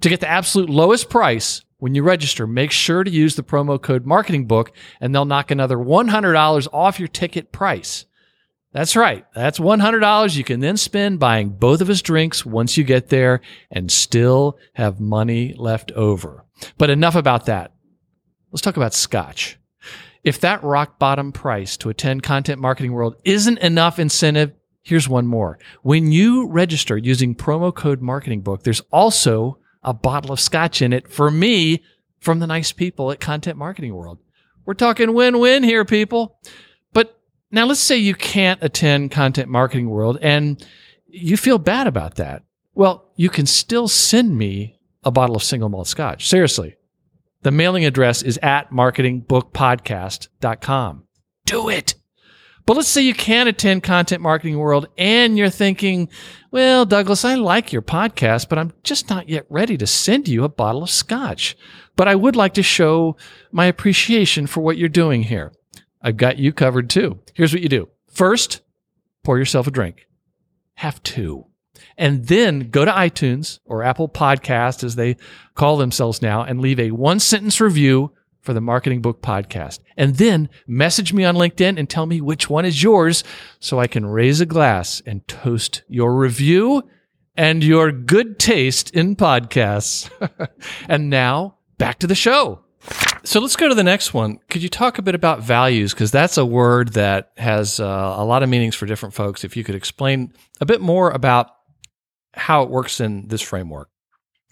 To 0.00 0.08
get 0.08 0.20
the 0.20 0.28
absolute 0.28 0.68
lowest 0.68 1.08
price 1.08 1.64
when 1.78 1.94
you 1.94 2.02
register, 2.02 2.46
make 2.46 2.70
sure 2.70 3.02
to 3.02 3.10
use 3.10 3.34
the 3.34 3.42
promo 3.42 3.80
code 3.80 4.06
Marketing 4.06 4.46
Book, 4.46 4.72
and 5.00 5.14
they'll 5.14 5.24
knock 5.24 5.50
another 5.50 5.76
$100 5.76 6.68
off 6.72 6.98
your 6.98 7.08
ticket 7.08 7.50
price. 7.50 8.06
That's 8.72 8.96
right. 8.96 9.26
That's 9.34 9.58
$100 9.58 10.36
you 10.36 10.44
can 10.44 10.60
then 10.60 10.76
spend 10.76 11.18
buying 11.18 11.50
both 11.50 11.80
of 11.80 11.90
us 11.90 12.00
drinks 12.00 12.46
once 12.46 12.76
you 12.76 12.84
get 12.84 13.08
there 13.08 13.40
and 13.70 13.92
still 13.92 14.58
have 14.74 15.00
money 15.00 15.54
left 15.58 15.92
over. 15.92 16.44
But 16.78 16.88
enough 16.88 17.16
about 17.16 17.46
that. 17.46 17.72
Let's 18.50 18.62
talk 18.62 18.76
about 18.76 18.94
scotch. 18.94 19.58
If 20.24 20.40
that 20.40 20.62
rock 20.62 20.98
bottom 20.98 21.32
price 21.32 21.76
to 21.78 21.90
attend 21.90 22.22
Content 22.22 22.60
Marketing 22.60 22.92
World 22.92 23.16
isn't 23.24 23.58
enough 23.58 23.98
incentive 23.98 24.52
here's 24.82 25.08
one 25.08 25.26
more. 25.26 25.58
When 25.82 26.12
you 26.12 26.46
register 26.48 26.96
using 26.96 27.34
promo 27.34 27.74
code 27.74 28.02
marketing 28.02 28.42
book, 28.42 28.62
there's 28.62 28.82
also 28.92 29.58
a 29.82 29.94
bottle 29.94 30.32
of 30.32 30.40
scotch 30.40 30.82
in 30.82 30.92
it 30.92 31.08
for 31.08 31.30
me 31.30 31.82
from 32.20 32.38
the 32.38 32.46
nice 32.46 32.72
people 32.72 33.10
at 33.10 33.20
Content 33.20 33.58
Marketing 33.58 33.94
World. 33.94 34.18
We're 34.64 34.74
talking 34.74 35.14
win 35.14 35.40
win 35.40 35.64
here, 35.64 35.84
people. 35.84 36.38
But 36.92 37.18
now 37.50 37.66
let's 37.66 37.80
say 37.80 37.96
you 37.96 38.14
can't 38.14 38.62
attend 38.62 39.10
Content 39.10 39.48
Marketing 39.48 39.90
World 39.90 40.18
and 40.22 40.64
you 41.08 41.36
feel 41.36 41.58
bad 41.58 41.86
about 41.86 42.14
that. 42.16 42.42
Well, 42.74 43.10
you 43.16 43.28
can 43.28 43.44
still 43.46 43.88
send 43.88 44.38
me 44.38 44.78
a 45.04 45.10
bottle 45.10 45.36
of 45.36 45.42
single 45.42 45.68
malt 45.68 45.88
scotch. 45.88 46.26
Seriously. 46.28 46.76
The 47.42 47.50
mailing 47.50 47.84
address 47.84 48.22
is 48.22 48.38
at 48.40 48.70
marketingbookpodcast.com. 48.70 51.04
Do 51.44 51.68
it. 51.68 51.96
But 52.64 52.76
let's 52.76 52.88
say 52.88 53.02
you 53.02 53.14
can 53.14 53.48
attend 53.48 53.82
Content 53.82 54.22
Marketing 54.22 54.58
World 54.58 54.86
and 54.96 55.36
you're 55.36 55.50
thinking, 55.50 56.08
well, 56.50 56.84
Douglas, 56.84 57.24
I 57.24 57.34
like 57.34 57.72
your 57.72 57.82
podcast, 57.82 58.48
but 58.48 58.58
I'm 58.58 58.72
just 58.84 59.10
not 59.10 59.28
yet 59.28 59.46
ready 59.48 59.76
to 59.78 59.86
send 59.86 60.28
you 60.28 60.44
a 60.44 60.48
bottle 60.48 60.82
of 60.82 60.90
scotch. 60.90 61.56
But 61.96 62.08
I 62.08 62.14
would 62.14 62.36
like 62.36 62.54
to 62.54 62.62
show 62.62 63.16
my 63.50 63.66
appreciation 63.66 64.46
for 64.46 64.60
what 64.60 64.76
you're 64.76 64.88
doing 64.88 65.24
here. 65.24 65.52
I've 66.00 66.16
got 66.16 66.38
you 66.38 66.52
covered 66.52 66.88
too. 66.88 67.20
Here's 67.34 67.52
what 67.52 67.62
you 67.62 67.68
do. 67.68 67.88
First, 68.10 68.60
pour 69.24 69.38
yourself 69.38 69.66
a 69.66 69.70
drink. 69.70 70.06
Have 70.74 71.02
two. 71.02 71.46
And 71.96 72.26
then 72.26 72.70
go 72.70 72.84
to 72.84 72.90
iTunes 72.90 73.58
or 73.64 73.82
Apple 73.82 74.08
Podcast, 74.08 74.84
as 74.84 74.94
they 74.94 75.16
call 75.54 75.76
themselves 75.76 76.22
now, 76.22 76.42
and 76.42 76.60
leave 76.60 76.78
a 76.78 76.90
one 76.92 77.18
sentence 77.18 77.60
review 77.60 78.12
for 78.42 78.52
the 78.52 78.60
Marketing 78.60 79.00
Book 79.00 79.22
Podcast. 79.22 79.78
And 79.96 80.16
then 80.16 80.50
message 80.66 81.12
me 81.12 81.24
on 81.24 81.36
LinkedIn 81.36 81.78
and 81.78 81.88
tell 81.88 82.06
me 82.06 82.20
which 82.20 82.50
one 82.50 82.64
is 82.64 82.82
yours 82.82 83.24
so 83.60 83.78
I 83.78 83.86
can 83.86 84.04
raise 84.04 84.40
a 84.40 84.46
glass 84.46 85.00
and 85.06 85.26
toast 85.26 85.82
your 85.88 86.14
review 86.14 86.82
and 87.36 87.64
your 87.64 87.92
good 87.92 88.38
taste 88.38 88.90
in 88.90 89.16
podcasts. 89.16 90.10
and 90.88 91.08
now 91.08 91.56
back 91.78 92.00
to 92.00 92.06
the 92.06 92.14
show. 92.14 92.60
So 93.24 93.38
let's 93.38 93.54
go 93.54 93.68
to 93.68 93.74
the 93.74 93.84
next 93.84 94.12
one. 94.12 94.40
Could 94.50 94.62
you 94.62 94.68
talk 94.68 94.98
a 94.98 95.02
bit 95.02 95.14
about 95.14 95.40
values? 95.40 95.94
Because 95.94 96.10
that's 96.10 96.36
a 96.36 96.44
word 96.44 96.94
that 96.94 97.30
has 97.36 97.78
uh, 97.78 98.14
a 98.18 98.24
lot 98.24 98.42
of 98.42 98.48
meanings 98.48 98.74
for 98.74 98.86
different 98.86 99.14
folks. 99.14 99.44
If 99.44 99.56
you 99.56 99.62
could 99.62 99.76
explain 99.76 100.32
a 100.60 100.66
bit 100.66 100.80
more 100.80 101.10
about 101.10 101.50
how 102.34 102.64
it 102.64 102.70
works 102.70 103.00
in 103.00 103.28
this 103.28 103.40
framework. 103.40 103.91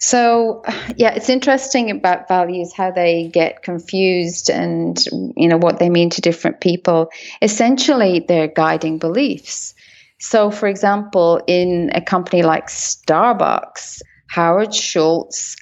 So, 0.01 0.63
yeah, 0.97 1.13
it's 1.13 1.29
interesting 1.29 1.89
about 1.89 2.27
values, 2.27 2.73
how 2.73 2.91
they 2.91 3.29
get 3.29 3.63
confused 3.63 4.49
and, 4.49 5.03
you 5.37 5.47
know, 5.47 5.57
what 5.57 5.79
they 5.79 5.89
mean 5.89 6.09
to 6.11 6.21
different 6.21 6.59
people. 6.59 7.09
Essentially, 7.41 8.25
they're 8.27 8.47
guiding 8.47 8.97
beliefs. 8.97 9.73
So, 10.19 10.51
for 10.51 10.67
example, 10.67 11.41
in 11.47 11.89
a 11.95 12.01
company 12.01 12.43
like 12.43 12.67
Starbucks, 12.67 14.01
Howard 14.27 14.73
Schultz, 14.73 15.55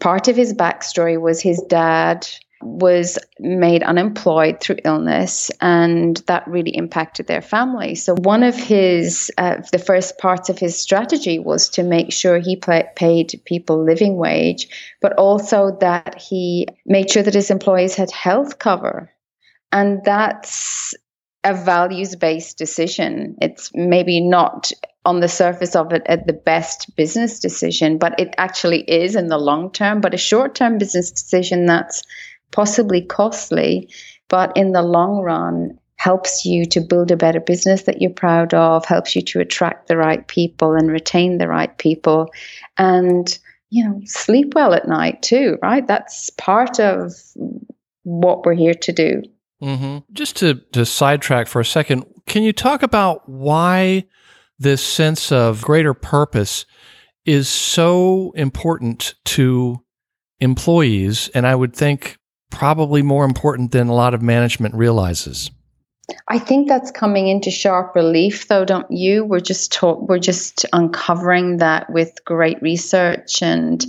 part 0.00 0.28
of 0.28 0.36
his 0.36 0.52
backstory 0.52 1.20
was 1.20 1.40
his 1.40 1.62
dad 1.68 2.26
was 2.62 3.18
made 3.38 3.82
unemployed 3.82 4.60
through 4.60 4.78
illness, 4.84 5.50
and 5.60 6.16
that 6.26 6.46
really 6.46 6.70
impacted 6.70 7.26
their 7.26 7.42
family. 7.42 7.94
So, 7.94 8.14
one 8.14 8.42
of 8.42 8.54
his, 8.54 9.30
uh, 9.38 9.58
the 9.72 9.78
first 9.78 10.18
parts 10.18 10.48
of 10.48 10.58
his 10.58 10.78
strategy 10.78 11.38
was 11.38 11.68
to 11.70 11.82
make 11.82 12.12
sure 12.12 12.38
he 12.38 12.56
pay, 12.56 12.88
paid 12.96 13.40
people 13.44 13.84
living 13.84 14.16
wage, 14.16 14.68
but 15.00 15.12
also 15.14 15.76
that 15.80 16.20
he 16.20 16.66
made 16.86 17.10
sure 17.10 17.22
that 17.22 17.34
his 17.34 17.50
employees 17.50 17.94
had 17.94 18.10
health 18.10 18.58
cover. 18.58 19.10
And 19.70 20.02
that's 20.04 20.94
a 21.44 21.54
values 21.54 22.14
based 22.16 22.58
decision. 22.58 23.36
It's 23.40 23.70
maybe 23.74 24.20
not 24.20 24.72
on 25.04 25.20
the 25.20 25.28
surface 25.28 25.74
of 25.74 25.92
it 25.92 26.02
at 26.06 26.26
the 26.26 26.32
best 26.32 26.94
business 26.96 27.40
decision, 27.40 27.98
but 27.98 28.18
it 28.20 28.34
actually 28.38 28.82
is 28.82 29.16
in 29.16 29.26
the 29.28 29.38
long 29.38 29.72
term. 29.72 30.00
But 30.00 30.14
a 30.14 30.18
short 30.18 30.54
term 30.54 30.78
business 30.78 31.10
decision 31.10 31.66
that's 31.66 32.02
possibly 32.52 33.02
costly, 33.02 33.88
but 34.28 34.56
in 34.56 34.72
the 34.72 34.82
long 34.82 35.20
run, 35.20 35.78
helps 35.96 36.44
you 36.44 36.64
to 36.66 36.80
build 36.80 37.12
a 37.12 37.16
better 37.16 37.38
business 37.38 37.82
that 37.82 38.00
you're 38.00 38.10
proud 38.10 38.52
of, 38.54 38.84
helps 38.84 39.14
you 39.14 39.22
to 39.22 39.38
attract 39.38 39.86
the 39.86 39.96
right 39.96 40.26
people 40.26 40.74
and 40.74 40.90
retain 40.90 41.38
the 41.38 41.46
right 41.46 41.78
people, 41.78 42.28
and 42.76 43.38
you 43.70 43.82
know, 43.82 44.00
sleep 44.04 44.52
well 44.54 44.74
at 44.74 44.86
night 44.86 45.22
too, 45.22 45.56
right? 45.62 45.86
That's 45.86 46.28
part 46.30 46.78
of 46.78 47.14
what 48.02 48.44
we're 48.44 48.52
here 48.52 48.74
to 48.74 48.92
do. 48.92 49.22
Mm-hmm. 49.62 49.98
Just 50.12 50.36
to, 50.36 50.56
to 50.72 50.84
sidetrack 50.84 51.46
for 51.46 51.60
a 51.60 51.64
second, 51.64 52.04
can 52.26 52.42
you 52.42 52.52
talk 52.52 52.82
about 52.82 53.26
why 53.26 54.04
this 54.58 54.84
sense 54.84 55.32
of 55.32 55.62
greater 55.62 55.94
purpose 55.94 56.66
is 57.24 57.48
so 57.48 58.32
important 58.34 59.14
to 59.26 59.82
employees? 60.40 61.30
And 61.32 61.46
I 61.46 61.54
would 61.54 61.74
think 61.74 62.18
probably 62.52 63.02
more 63.02 63.24
important 63.24 63.72
than 63.72 63.88
a 63.88 63.94
lot 63.94 64.14
of 64.14 64.22
management 64.22 64.74
realizes. 64.74 65.50
I 66.28 66.38
think 66.38 66.68
that's 66.68 66.90
coming 66.90 67.28
into 67.28 67.50
sharp 67.50 67.94
relief, 67.94 68.48
though, 68.48 68.64
don't 68.64 68.90
you? 68.90 69.24
We're 69.24 69.40
just 69.40 69.72
talk, 69.72 70.08
we're 70.08 70.18
just 70.18 70.66
uncovering 70.72 71.58
that 71.58 71.90
with 71.90 72.12
great 72.24 72.60
research, 72.60 73.42
and 73.42 73.84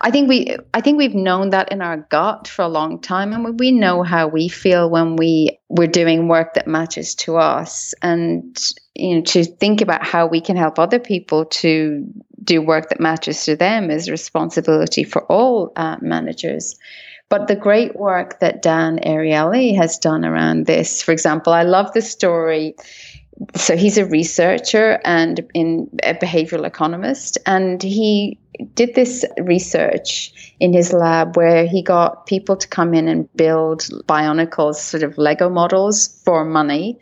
I 0.00 0.10
think 0.10 0.28
we 0.28 0.56
I 0.74 0.80
think 0.80 0.98
we've 0.98 1.14
known 1.14 1.50
that 1.50 1.70
in 1.70 1.82
our 1.82 1.98
gut 2.10 2.48
for 2.48 2.62
a 2.62 2.68
long 2.68 3.00
time, 3.00 3.32
and 3.32 3.60
we 3.60 3.70
know 3.70 4.02
how 4.02 4.28
we 4.28 4.48
feel 4.48 4.90
when 4.90 5.16
we 5.16 5.58
we're 5.68 5.88
doing 5.88 6.26
work 6.26 6.54
that 6.54 6.66
matches 6.66 7.14
to 7.16 7.36
us, 7.36 7.94
and 8.02 8.58
you 8.94 9.16
know 9.16 9.22
to 9.22 9.44
think 9.44 9.80
about 9.80 10.04
how 10.04 10.26
we 10.26 10.40
can 10.40 10.56
help 10.56 10.78
other 10.78 10.98
people 10.98 11.44
to 11.46 12.04
do 12.42 12.62
work 12.62 12.88
that 12.88 13.00
matches 13.00 13.44
to 13.44 13.56
them 13.56 13.90
is 13.90 14.08
responsibility 14.08 15.04
for 15.04 15.22
all 15.24 15.72
uh, 15.76 15.96
managers. 16.00 16.76
But 17.30 17.48
the 17.48 17.56
great 17.56 17.96
work 17.96 18.40
that 18.40 18.62
Dan 18.62 18.98
Ariely 19.00 19.76
has 19.76 19.98
done 19.98 20.24
around 20.24 20.66
this, 20.66 21.02
for 21.02 21.12
example, 21.12 21.52
I 21.52 21.62
love 21.62 21.92
the 21.92 22.00
story. 22.00 22.74
So 23.54 23.76
he's 23.76 23.98
a 23.98 24.06
researcher 24.06 25.00
and 25.04 25.46
in 25.54 25.88
a 26.02 26.14
behavioral 26.14 26.66
economist, 26.66 27.38
and 27.46 27.80
he 27.82 28.38
did 28.74 28.96
this 28.96 29.24
research 29.40 30.32
in 30.58 30.72
his 30.72 30.92
lab 30.92 31.36
where 31.36 31.64
he 31.66 31.80
got 31.80 32.26
people 32.26 32.56
to 32.56 32.66
come 32.66 32.94
in 32.94 33.06
and 33.06 33.32
build 33.36 33.82
Bionicles, 34.08 34.76
sort 34.76 35.04
of 35.04 35.16
Lego 35.18 35.48
models 35.48 36.20
for 36.24 36.44
money. 36.44 36.98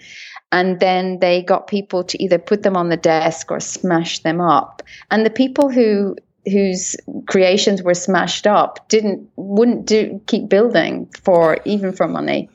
And 0.53 0.79
then 0.79 1.19
they 1.21 1.43
got 1.43 1.67
people 1.67 2.05
to 2.05 2.23
either 2.23 2.39
put 2.39 2.63
them 2.63 2.77
on 2.77 2.89
the 2.89 2.97
desk 2.97 3.51
or 3.51 3.59
smash 3.59 4.21
them 4.21 4.41
up. 4.41 4.83
And 5.11 5.25
the 5.25 5.31
people 5.31 5.71
who 5.71 6.17
whose 6.51 6.97
creations 7.27 7.83
were 7.83 7.95
smashed 7.95 8.47
up 8.47 8.89
didn't 8.89 9.29
wouldn't 9.37 9.87
do 9.87 10.21
keep 10.27 10.49
building 10.49 11.07
for 11.23 11.59
even 11.65 11.93
for 11.93 12.07
money. 12.07 12.49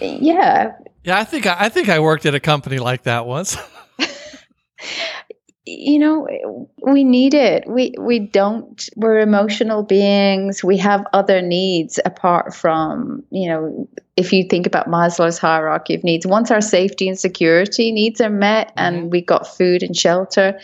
Yeah. 0.00 0.72
Yeah, 1.04 1.18
I 1.18 1.24
think 1.24 1.46
I, 1.46 1.68
think 1.68 1.88
I 1.88 2.00
worked 2.00 2.26
at 2.26 2.34
a 2.34 2.40
company 2.40 2.78
like 2.78 3.04
that 3.04 3.26
once. 3.26 3.56
you 5.64 6.00
know, 6.00 6.68
we 6.82 7.04
need 7.04 7.32
it. 7.32 7.64
We 7.68 7.94
we 7.98 8.18
don't. 8.18 8.88
We're 8.96 9.20
emotional 9.20 9.84
beings. 9.84 10.64
We 10.64 10.76
have 10.78 11.04
other 11.12 11.40
needs 11.42 12.00
apart 12.04 12.54
from 12.54 13.22
you 13.30 13.48
know. 13.48 13.88
If 14.16 14.32
you 14.32 14.46
think 14.48 14.66
about 14.66 14.88
Maslow's 14.88 15.38
hierarchy 15.38 15.94
of 15.94 16.02
needs, 16.02 16.26
once 16.26 16.50
our 16.50 16.60
safety 16.60 17.08
and 17.08 17.18
security 17.18 17.92
needs 17.92 18.20
are 18.20 18.30
met, 18.30 18.68
mm-hmm. 18.68 18.78
and 18.78 19.12
we 19.12 19.20
got 19.20 19.46
food 19.46 19.82
and 19.82 19.96
shelter, 19.96 20.58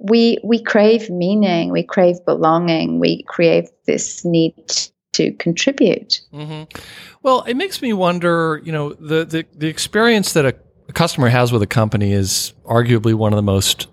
we 0.00 0.38
we 0.42 0.62
crave 0.62 1.10
meaning, 1.10 1.70
we 1.70 1.82
crave 1.82 2.24
belonging, 2.24 2.98
we 2.98 3.22
crave 3.24 3.68
this 3.86 4.24
need 4.24 4.54
to 5.12 5.32
contribute. 5.34 6.22
Mm-hmm. 6.32 6.78
Well, 7.22 7.42
it 7.42 7.54
makes 7.54 7.82
me 7.82 7.92
wonder. 7.92 8.60
You 8.64 8.72
know, 8.72 8.92
the 8.94 9.24
the, 9.24 9.46
the 9.54 9.68
experience 9.68 10.32
that 10.32 10.46
a, 10.46 10.54
a 10.88 10.92
customer 10.92 11.28
has 11.28 11.52
with 11.52 11.62
a 11.62 11.66
company 11.66 12.12
is 12.12 12.54
arguably 12.64 13.14
one 13.14 13.32
of 13.32 13.36
the 13.36 13.42
most 13.42 13.88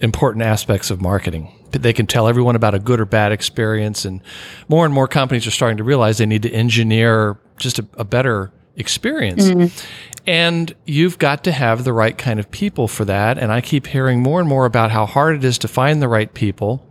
important 0.00 0.44
aspects 0.44 0.90
of 0.90 1.00
marketing. 1.00 1.52
They 1.72 1.92
can 1.92 2.06
tell 2.06 2.28
everyone 2.28 2.56
about 2.56 2.74
a 2.74 2.78
good 2.78 3.00
or 3.00 3.04
bad 3.04 3.32
experience, 3.32 4.04
and 4.04 4.22
more 4.68 4.84
and 4.84 4.94
more 4.94 5.08
companies 5.08 5.46
are 5.46 5.50
starting 5.50 5.78
to 5.78 5.84
realize 5.84 6.18
they 6.18 6.26
need 6.26 6.42
to 6.42 6.50
engineer 6.50 7.40
just 7.58 7.80
a, 7.80 7.86
a 7.94 8.04
better 8.04 8.52
experience. 8.76 9.48
Mm-hmm. 9.48 10.17
And 10.28 10.74
you've 10.84 11.16
got 11.18 11.42
to 11.44 11.52
have 11.52 11.84
the 11.84 11.94
right 11.94 12.16
kind 12.16 12.38
of 12.38 12.50
people 12.50 12.86
for 12.86 13.06
that. 13.06 13.38
And 13.38 13.50
I 13.50 13.62
keep 13.62 13.86
hearing 13.86 14.22
more 14.22 14.40
and 14.40 14.48
more 14.48 14.66
about 14.66 14.90
how 14.90 15.06
hard 15.06 15.36
it 15.36 15.42
is 15.42 15.56
to 15.60 15.68
find 15.68 16.02
the 16.02 16.08
right 16.08 16.32
people. 16.34 16.86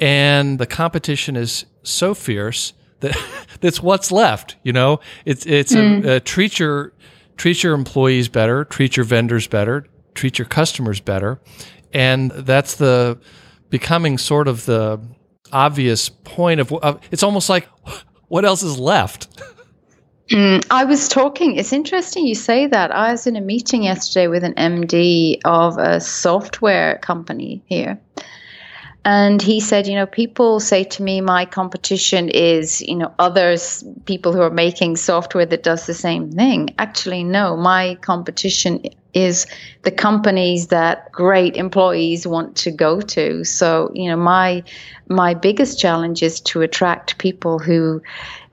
And 0.00 0.58
the 0.58 0.64
competition 0.64 1.36
is 1.36 1.66
so 1.82 2.14
fierce 2.14 2.72
that 3.00 3.14
that's 3.60 3.82
what's 3.82 4.10
left. 4.10 4.56
You 4.62 4.72
know, 4.72 5.00
it's, 5.26 5.44
it's 5.44 5.74
mm. 5.74 6.02
a, 6.02 6.16
a 6.16 6.20
treat 6.20 6.58
your, 6.58 6.94
treat 7.36 7.62
your 7.62 7.74
employees 7.74 8.30
better, 8.30 8.64
treat 8.64 8.96
your 8.96 9.04
vendors 9.04 9.46
better, 9.46 9.84
treat 10.14 10.38
your 10.38 10.46
customers 10.46 10.98
better. 10.98 11.42
And 11.92 12.30
that's 12.30 12.76
the 12.76 13.18
becoming 13.68 14.16
sort 14.16 14.48
of 14.48 14.64
the 14.64 14.98
obvious 15.52 16.08
point 16.08 16.58
of, 16.58 16.72
of 16.72 17.02
it's 17.10 17.22
almost 17.22 17.50
like 17.50 17.68
what 18.28 18.46
else 18.46 18.62
is 18.62 18.78
left? 18.78 19.28
Mm, 20.30 20.64
I 20.70 20.84
was 20.84 21.08
talking, 21.08 21.56
it's 21.56 21.72
interesting 21.72 22.26
you 22.26 22.34
say 22.34 22.66
that. 22.66 22.94
I 22.94 23.10
was 23.10 23.26
in 23.26 23.36
a 23.36 23.40
meeting 23.40 23.82
yesterday 23.82 24.28
with 24.28 24.44
an 24.44 24.54
MD 24.54 25.40
of 25.44 25.78
a 25.78 26.00
software 26.00 26.98
company 26.98 27.62
here. 27.66 27.98
And 29.04 29.42
he 29.42 29.58
said, 29.58 29.88
you 29.88 29.96
know, 29.96 30.06
people 30.06 30.60
say 30.60 30.84
to 30.84 31.02
me, 31.02 31.20
my 31.20 31.44
competition 31.44 32.28
is, 32.28 32.80
you 32.82 32.94
know, 32.94 33.12
others, 33.18 33.82
people 34.04 34.32
who 34.32 34.40
are 34.40 34.50
making 34.50 34.96
software 34.96 35.44
that 35.44 35.64
does 35.64 35.86
the 35.86 35.94
same 35.94 36.30
thing. 36.30 36.68
Actually, 36.78 37.24
no, 37.24 37.56
my 37.56 37.96
competition 37.96 38.80
is 39.12 39.46
the 39.82 39.90
companies 39.90 40.68
that 40.68 41.10
great 41.10 41.56
employees 41.56 42.28
want 42.28 42.56
to 42.58 42.70
go 42.70 43.00
to. 43.00 43.44
So, 43.44 43.90
you 43.92 44.08
know, 44.08 44.16
my 44.16 44.62
my 45.08 45.34
biggest 45.34 45.78
challenge 45.80 46.22
is 46.22 46.40
to 46.40 46.62
attract 46.62 47.18
people 47.18 47.58
who 47.58 48.00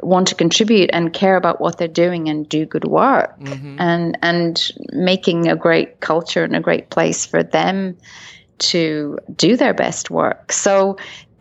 want 0.02 0.28
to 0.28 0.36
contribute 0.36 0.90
and 0.94 1.14
care 1.14 1.36
about 1.36 1.60
what 1.60 1.78
they're 1.78 1.88
doing 1.88 2.30
and 2.30 2.48
do 2.48 2.66
good 2.66 2.86
work 2.86 3.40
mm-hmm. 3.40 3.76
and 3.80 4.18
and 4.22 4.72
making 4.92 5.48
a 5.48 5.56
great 5.56 6.00
culture 6.00 6.44
and 6.44 6.56
a 6.56 6.60
great 6.60 6.90
place 6.90 7.26
for 7.26 7.44
them 7.44 7.98
to 8.60 9.18
do 9.36 9.56
their 9.56 9.74
best 9.74 10.10
work. 10.10 10.52
So 10.52 10.98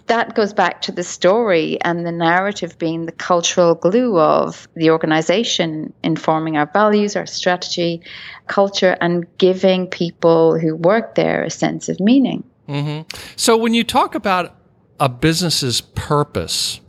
that 0.07 0.35
goes 0.35 0.53
back 0.53 0.81
to 0.83 0.93
the 0.93 1.05
story 1.05 1.79
and 1.83 2.07
the 2.07 2.13
narrative 2.13 2.79
being 2.79 3.07
the 3.07 3.13
cultural 3.13 3.75
glue 3.75 4.19
of 4.19 4.67
the 4.75 4.91
organization, 4.91 5.93
informing 6.03 6.57
our 6.57 6.67
values, 6.67 7.15
our 7.15 7.27
strategy, 7.27 8.01
culture, 8.47 8.97
and 9.01 9.27
giving 9.37 9.87
people 9.87 10.59
who 10.59 10.75
work 10.75 11.15
there 11.15 11.45
a 11.45 11.51
sense 11.51 11.89
of 11.89 12.01
meaning. 12.01 12.43
Mm-hmm. 12.69 13.03
So 13.37 13.57
when 13.57 13.75
you 13.75 13.85
talk 13.85 14.15
about 14.15 14.55
a 14.99 15.09
business's 15.09 15.81
purpose, 15.81 16.81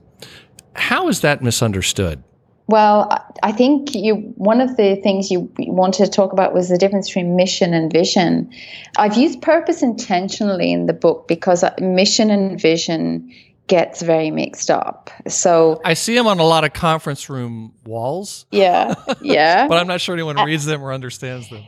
how 0.80 1.08
is 1.08 1.22
that 1.22 1.44
misunderstood? 1.44 2.24
Well, 2.68 3.10
I 3.42 3.52
think 3.52 3.96
you 3.96 4.16
one 4.36 4.62
of 4.62 4.78
the 4.78 4.96
things 4.98 5.32
you 5.32 5.52
wanted 5.58 6.06
to 6.06 6.12
talk 6.12 6.34
about 6.34 6.54
was 6.54 6.70
the 6.70 6.78
difference 6.78 7.10
between 7.10 7.36
mission 7.36 7.74
and 7.74 7.92
vision. 7.92 8.52
I've 8.96 9.18
used 9.18 9.42
purpose 9.42 9.82
intentionally 9.82 10.72
in 10.72 10.86
the 10.86 10.94
book 10.94 11.28
because 11.28 11.64
uh, 11.64 11.74
mission 11.80 12.30
and 12.30 12.62
vision 12.62 13.34
gets 13.66 14.04
very 14.04 14.30
mixed 14.30 14.70
up. 14.70 15.10
So 15.28 15.82
I 15.84 15.96
see 15.96 16.14
them 16.14 16.28
on 16.28 16.40
a 16.40 16.44
lot 16.44 16.64
of 16.64 16.74
conference 16.74 17.28
room 17.28 17.74
walls. 17.86 18.46
Yeah, 18.52 18.94
yeah. 19.22 19.68
but 19.68 19.80
I'm 19.80 19.88
not 19.88 20.00
sure 20.00 20.14
anyone 20.14 20.36
reads 20.36 20.66
them 20.66 20.84
or 20.84 20.94
understands 20.94 21.50
them. 21.50 21.64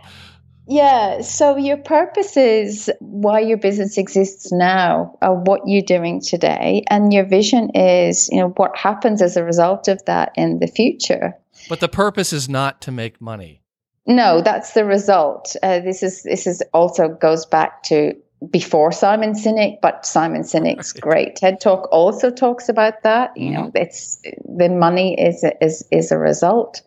Yeah. 0.72 1.20
So 1.20 1.58
your 1.58 1.76
purpose 1.76 2.38
is 2.38 2.90
why 3.02 3.42
your 3.42 3.58
business 3.58 3.98
exists 3.98 4.54
now, 4.54 5.18
uh, 5.22 5.32
what 5.32 5.64
you're 5.66 5.82
doing 5.82 6.22
today, 6.22 6.86
and 6.90 7.12
your 7.12 7.26
vision 7.26 7.72
is, 7.76 8.30
you 8.30 8.40
know, 8.40 8.54
what 8.56 8.78
happens 8.78 9.22
as 9.22 9.36
a 9.36 9.44
result 9.44 9.90
of 9.90 10.04
that 10.06 10.32
in 10.36 10.60
the 10.60 10.68
future. 10.68 11.38
But 11.68 11.82
the 11.82 11.90
purpose 11.90 12.32
is 12.32 12.48
not 12.48 12.80
to 12.82 12.92
make 12.92 13.20
money. 13.20 13.64
No, 14.08 14.42
that's 14.42 14.72
the 14.72 14.86
result. 14.86 15.58
Uh, 15.62 15.82
this 15.82 16.04
is 16.04 16.24
this 16.24 16.48
is 16.48 16.64
also 16.74 17.10
goes 17.10 17.46
back 17.46 17.84
to 17.84 18.14
before 18.50 18.94
Simon 18.94 19.34
Sinek, 19.34 19.80
but 19.82 20.06
Simon 20.06 20.44
Sinek's 20.44 20.94
right. 20.96 21.02
great 21.02 21.36
TED 21.36 21.60
Talk 21.60 21.90
also 21.92 22.32
talks 22.32 22.70
about 22.70 23.04
that. 23.04 23.36
You 23.36 23.52
know, 23.52 23.64
mm-hmm. 23.66 23.78
it's 23.78 24.22
the 24.46 24.70
money 24.70 25.20
is 25.20 25.46
is 25.60 25.86
is 25.92 26.14
a 26.14 26.18
result. 26.18 26.82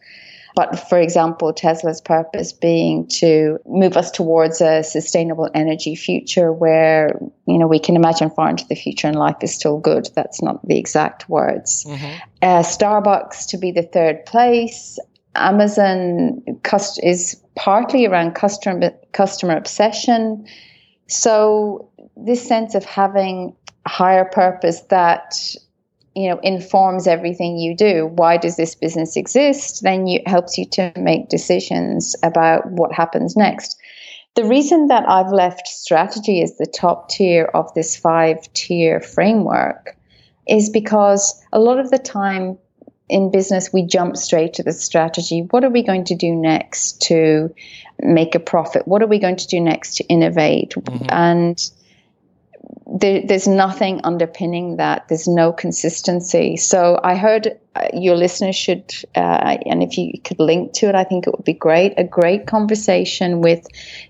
But 0.54 0.78
for 0.88 0.98
example, 0.98 1.52
Tesla's 1.52 2.00
purpose 2.00 2.52
being 2.52 3.08
to 3.08 3.58
move 3.66 3.96
us 3.96 4.10
towards 4.10 4.60
a 4.60 4.84
sustainable 4.84 5.50
energy 5.52 5.96
future 5.96 6.52
where, 6.52 7.18
you 7.46 7.58
know, 7.58 7.66
we 7.66 7.80
can 7.80 7.96
imagine 7.96 8.30
far 8.30 8.50
into 8.50 8.66
the 8.68 8.76
future 8.76 9.08
and 9.08 9.16
life 9.16 9.36
is 9.42 9.52
still 9.52 9.78
good. 9.78 10.08
That's 10.14 10.42
not 10.42 10.66
the 10.66 10.78
exact 10.78 11.28
words. 11.28 11.84
Mm-hmm. 11.84 12.18
Uh, 12.42 12.62
Starbucks 12.62 13.48
to 13.48 13.58
be 13.58 13.72
the 13.72 13.82
third 13.82 14.24
place. 14.26 14.98
Amazon 15.34 16.40
cust- 16.62 17.02
is 17.02 17.42
partly 17.56 18.06
around 18.06 18.36
customer 18.36 18.92
customer 19.12 19.56
obsession. 19.56 20.46
So 21.08 21.90
this 22.16 22.46
sense 22.46 22.76
of 22.76 22.84
having 22.84 23.56
a 23.86 23.88
higher 23.88 24.24
purpose 24.24 24.82
that 24.82 25.34
you 26.14 26.28
know 26.28 26.38
informs 26.42 27.06
everything 27.06 27.58
you 27.58 27.76
do. 27.76 28.06
Why 28.06 28.36
does 28.36 28.56
this 28.56 28.74
business 28.74 29.16
exist? 29.16 29.82
Then 29.82 30.06
it 30.08 30.26
helps 30.26 30.58
you 30.58 30.66
to 30.72 30.92
make 30.96 31.28
decisions 31.28 32.16
about 32.22 32.70
what 32.70 32.92
happens 32.92 33.36
next. 33.36 33.76
The 34.34 34.44
reason 34.44 34.88
that 34.88 35.08
i've 35.08 35.30
left 35.30 35.68
strategy 35.68 36.42
as 36.42 36.56
the 36.56 36.66
top 36.66 37.08
tier 37.08 37.44
of 37.54 37.72
this 37.74 37.96
five 37.96 38.52
tier 38.52 39.00
framework 39.00 39.96
is 40.48 40.70
because 40.70 41.40
a 41.52 41.60
lot 41.60 41.78
of 41.78 41.90
the 41.90 41.98
time 41.98 42.58
in 43.08 43.30
business 43.30 43.72
we 43.72 43.82
jump 43.82 44.16
straight 44.16 44.54
to 44.54 44.62
the 44.62 44.72
strategy. 44.72 45.46
What 45.50 45.64
are 45.64 45.70
we 45.70 45.82
going 45.82 46.04
to 46.04 46.14
do 46.14 46.34
next 46.34 47.02
to 47.02 47.54
make 48.00 48.34
a 48.34 48.40
profit? 48.40 48.88
What 48.88 49.02
are 49.02 49.06
we 49.06 49.18
going 49.18 49.36
to 49.36 49.46
do 49.46 49.60
next 49.60 49.96
to 49.96 50.04
innovate? 50.04 50.70
Mm-hmm. 50.70 51.06
and 51.10 51.70
there, 52.86 53.22
there's 53.26 53.48
nothing 53.48 54.00
underpinning 54.04 54.76
that. 54.76 55.08
There's 55.08 55.26
no 55.26 55.52
consistency. 55.52 56.56
So 56.56 57.00
I 57.02 57.16
heard 57.16 57.58
uh, 57.74 57.88
your 57.94 58.14
listeners 58.14 58.56
should, 58.56 58.94
uh, 59.14 59.56
and 59.64 59.82
if 59.82 59.96
you 59.96 60.20
could 60.22 60.38
link 60.38 60.74
to 60.74 60.88
it, 60.88 60.94
I 60.94 61.04
think 61.04 61.26
it 61.26 61.34
would 61.34 61.44
be 61.44 61.54
great. 61.54 61.94
A 61.96 62.04
great 62.04 62.46
conversation 62.46 63.40
with 63.40 63.66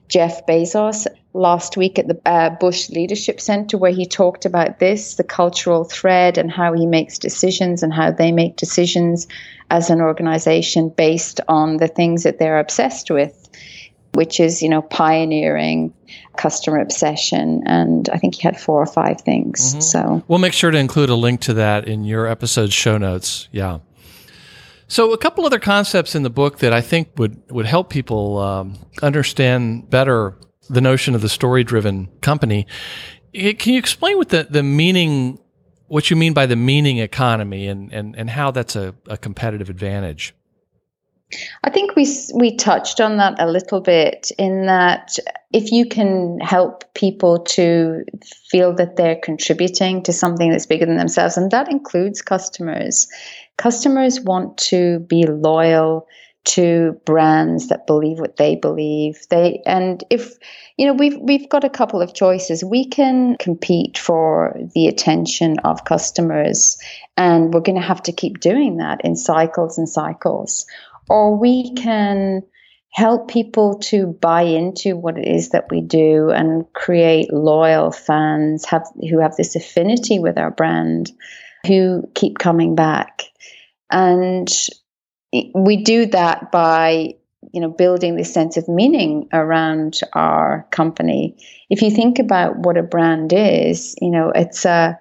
Jeff 0.09 0.45
Bezos 0.47 1.07
last 1.35 1.77
week 1.77 1.99
at 1.99 2.09
the 2.09 2.21
uh, 2.27 2.51
Bush 2.51 2.91
Leadership 2.91 3.41
Center, 3.41 3.79
where 3.79 3.93
he 3.93 4.07
talked 4.07 4.45
about 4.45 4.81
this 4.81 5.15
the 5.15 5.25
cultural 5.25 5.85
thread 5.85 6.37
and 6.37 6.51
how 6.51 6.73
he 6.73 6.87
makes 6.87 7.19
decisions 7.19 7.83
and 7.83 7.93
how 7.93 8.11
they 8.11 8.33
make 8.33 8.57
decisions 8.57 9.29
as 9.71 9.89
an 9.89 10.01
organization 10.01 10.89
based 10.89 11.41
on 11.49 11.77
the 11.77 11.89
things 11.89 12.25
that 12.25 12.39
they're 12.39 12.59
obsessed 12.59 13.11
with 13.11 13.41
which 14.15 14.39
is, 14.41 14.63
you 14.63 14.69
know, 14.69 14.83
pioneering 14.83 15.93
customer 16.37 16.79
obsession. 16.79 17.63
And 17.67 18.09
I 18.11 18.19
think 18.19 18.35
he 18.37 18.43
had 18.43 18.59
four 18.59 18.81
or 18.81 18.87
five 18.87 19.21
things. 19.21 19.73
Mm-hmm. 19.73 19.81
So 19.81 20.25
we'll 20.29 20.39
make 20.39 20.53
sure 20.53 20.71
to 20.71 20.79
include 20.79 21.11
a 21.11 21.15
link 21.15 21.41
to 21.43 21.55
that 21.55 21.89
in 21.89 22.05
your 22.05 22.27
episode 22.27 22.73
show 22.73 22.99
notes. 22.99 23.49
Yeah. 23.53 23.79
So 24.87 25.13
a 25.13 25.19
couple 25.19 25.47
other 25.47 25.59
concepts 25.59 26.15
in 26.15 26.23
the 26.23 26.31
book 26.31 26.59
that 26.59 26.73
I 26.73 26.81
think 26.81 27.11
would, 27.17 27.43
would 27.51 27.67
help 27.67 27.91
people 27.91 28.39
um, 28.39 28.79
understand 29.03 29.89
better 29.89 30.37
the 30.69 30.81
notion 30.81 31.15
of 31.15 31.23
the 31.23 31.29
story 31.29 31.65
driven 31.65 32.09
company. 32.21 32.67
Can 33.33 33.73
you 33.73 33.79
explain 33.79 34.19
what 34.19 34.29
the, 34.29 34.47
the 34.49 34.63
meaning, 34.63 35.39
what 35.89 36.11
you 36.11 36.17
mean 36.17 36.35
by 36.35 36.47
the 36.47 36.57
meaning 36.57 36.99
economy 36.99 37.67
and, 37.67 37.93
and, 37.93 38.15
and 38.17 38.31
how 38.31 38.51
that's 38.51 38.77
a, 38.77 38.95
a 39.09 39.17
competitive 39.17 39.69
advantage? 39.71 40.35
I 41.63 41.71
think 41.71 41.97
we 41.97 42.07
we 42.35 42.57
touched 42.57 43.01
on 43.01 43.17
that 43.19 43.41
a 43.41 43.51
little 43.51 43.81
bit 43.81 44.31
in 44.39 44.67
that 44.67 45.19
if 45.53 45.71
you 45.73 45.87
can 45.87 46.41
help 46.41 46.85
people 46.95 47.39
to 47.41 48.05
feel 48.51 48.75
that 48.75 48.97
they're 48.97 49.21
contributing 49.23 50.03
to 50.03 50.13
something 50.13 50.51
that's 50.51 50.67
bigger 50.67 50.87
than 50.87 50.97
themselves, 50.97 51.37
and 51.37 51.51
that 51.51 51.71
includes 51.71 52.23
customers. 52.23 53.09
Customers 53.57 54.21
want 54.21 54.59
to 54.59 55.01
be 55.01 55.27
loyal 55.27 56.07
to 56.45 57.01
brands 57.07 57.69
that 57.69 57.87
believe 57.87 58.19
what 58.19 58.37
they 58.37 58.55
believe. 58.57 59.27
They 59.31 59.63
and 59.67 60.05
if 60.11 60.35
you 60.77 60.87
know 60.87 60.93
we've 60.93 61.19
we've 61.19 61.49
got 61.49 61.65
a 61.65 61.71
couple 61.71 62.03
of 62.03 62.15
choices. 62.15 62.63
We 62.63 62.85
can 62.85 63.37
compete 63.39 63.97
for 63.97 64.57
the 64.75 64.87
attention 64.87 65.59
of 65.61 65.85
customers, 65.85 66.79
and 67.17 67.53
we're 67.53 67.61
going 67.61 67.81
to 67.81 67.87
have 67.87 68.03
to 68.05 68.13
keep 68.13 68.41
doing 68.41 68.77
that 68.77 69.01
in 69.05 69.17
cycles 69.17 69.79
and 69.79 69.89
cycles 69.89 70.67
or 71.09 71.37
we 71.37 71.75
can 71.75 72.43
help 72.95 73.29
people 73.29 73.79
to 73.81 74.07
buy 74.07 74.43
into 74.43 74.97
what 74.97 75.19
it 75.19 75.27
is 75.27 75.51
that 75.51 75.67
we 75.69 75.81
do 75.81 76.31
and 76.31 76.65
create 76.75 77.33
loyal 77.33 77.91
fans 77.91 78.65
have 78.65 78.87
who 79.11 79.19
have 79.19 79.35
this 79.35 79.57
affinity 79.57 80.21
with 80.21 80.39
our 80.39 80.53
brand 80.53 81.11
who 81.67 82.05
keep 82.15 82.39
coming 82.39 82.77
back. 82.77 83.23
And 83.91 84.49
we 85.55 85.83
do 85.83 86.07
that 86.07 86.53
by 86.53 87.15
you 87.53 87.61
know 87.61 87.69
building 87.69 88.17
this 88.17 88.33
sense 88.33 88.57
of 88.57 88.69
meaning 88.69 89.29
around 89.33 90.01
our 90.13 90.67
company. 90.71 91.37
If 91.71 91.83
you 91.83 91.91
think 91.91 92.21
about 92.21 92.59
what 92.59 92.77
a 92.77 92.83
brand 92.83 93.33
is 93.33 93.97
you 94.01 94.11
know 94.11 94.31
it's 94.35 94.65
a, 94.65 94.97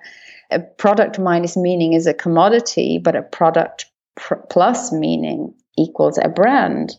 a 0.50 0.60
product 0.60 1.20
minus 1.20 1.56
meaning 1.56 1.94
is 1.94 2.08
a 2.08 2.14
commodity 2.14 3.00
but 3.02 3.16
a 3.16 3.22
product 3.22 3.86
pr- 4.16 4.36
plus 4.50 4.92
meaning 4.92 5.54
equals 5.78 6.20
a 6.22 6.30
brand. 6.30 6.96